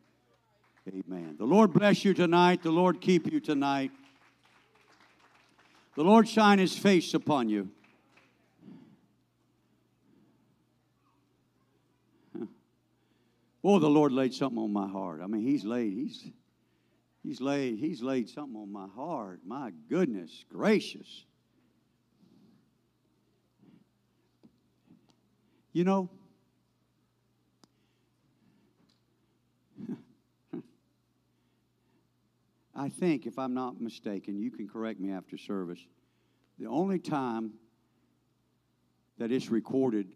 Amen. 0.88 1.36
The 1.38 1.46
Lord 1.46 1.74
bless 1.74 2.04
you 2.04 2.14
tonight. 2.14 2.64
The 2.64 2.72
Lord 2.72 3.00
keep 3.00 3.32
you 3.32 3.40
tonight. 3.40 3.92
The 5.96 6.04
Lord 6.04 6.28
shine 6.28 6.60
his 6.60 6.76
face 6.78 7.14
upon 7.14 7.50
you. 7.50 7.70
Oh, 13.64 13.80
the 13.80 13.90
Lord 13.90 14.12
laid 14.12 14.34
something 14.34 14.60
on 14.60 14.74
my 14.74 14.90
heart. 14.90 15.22
I 15.24 15.28
mean, 15.28 15.44
He's 15.44 15.64
laid, 15.64 15.94
He's 15.94 16.30
He's 17.24 17.40
laid, 17.40 17.78
He's 17.80 18.02
laid 18.02 18.28
something 18.30 18.58
on 18.58 18.70
my 18.72 18.88
heart. 18.88 19.40
My 19.46 19.72
goodness 19.90 20.44
gracious. 20.52 21.26
You 25.72 25.86
know, 25.86 26.10
I 32.76 32.90
think, 32.90 33.26
if 33.26 33.40
I'm 33.40 33.54
not 33.54 33.80
mistaken, 33.82 34.38
you 34.38 34.52
can 34.52 34.68
correct 34.68 35.00
me 35.00 35.12
after 35.12 35.38
service. 35.38 35.80
The 36.60 36.68
only 36.68 37.00
time 37.00 37.54
that 39.18 39.32
it's 39.32 39.50
recorded 39.50 40.14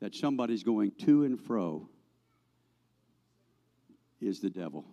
that 0.00 0.14
somebody's 0.14 0.64
going 0.64 0.90
to 1.06 1.24
and 1.24 1.40
fro 1.40 1.88
is 4.26 4.40
the 4.40 4.50
devil, 4.50 4.84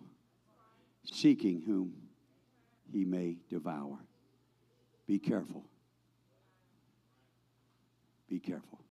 seeking 1.04 1.62
whom 1.62 1.92
he 2.92 3.04
may 3.04 3.36
devour. 3.48 3.98
Be 5.06 5.18
careful. 5.18 5.64
Be 8.28 8.38
careful. 8.38 8.78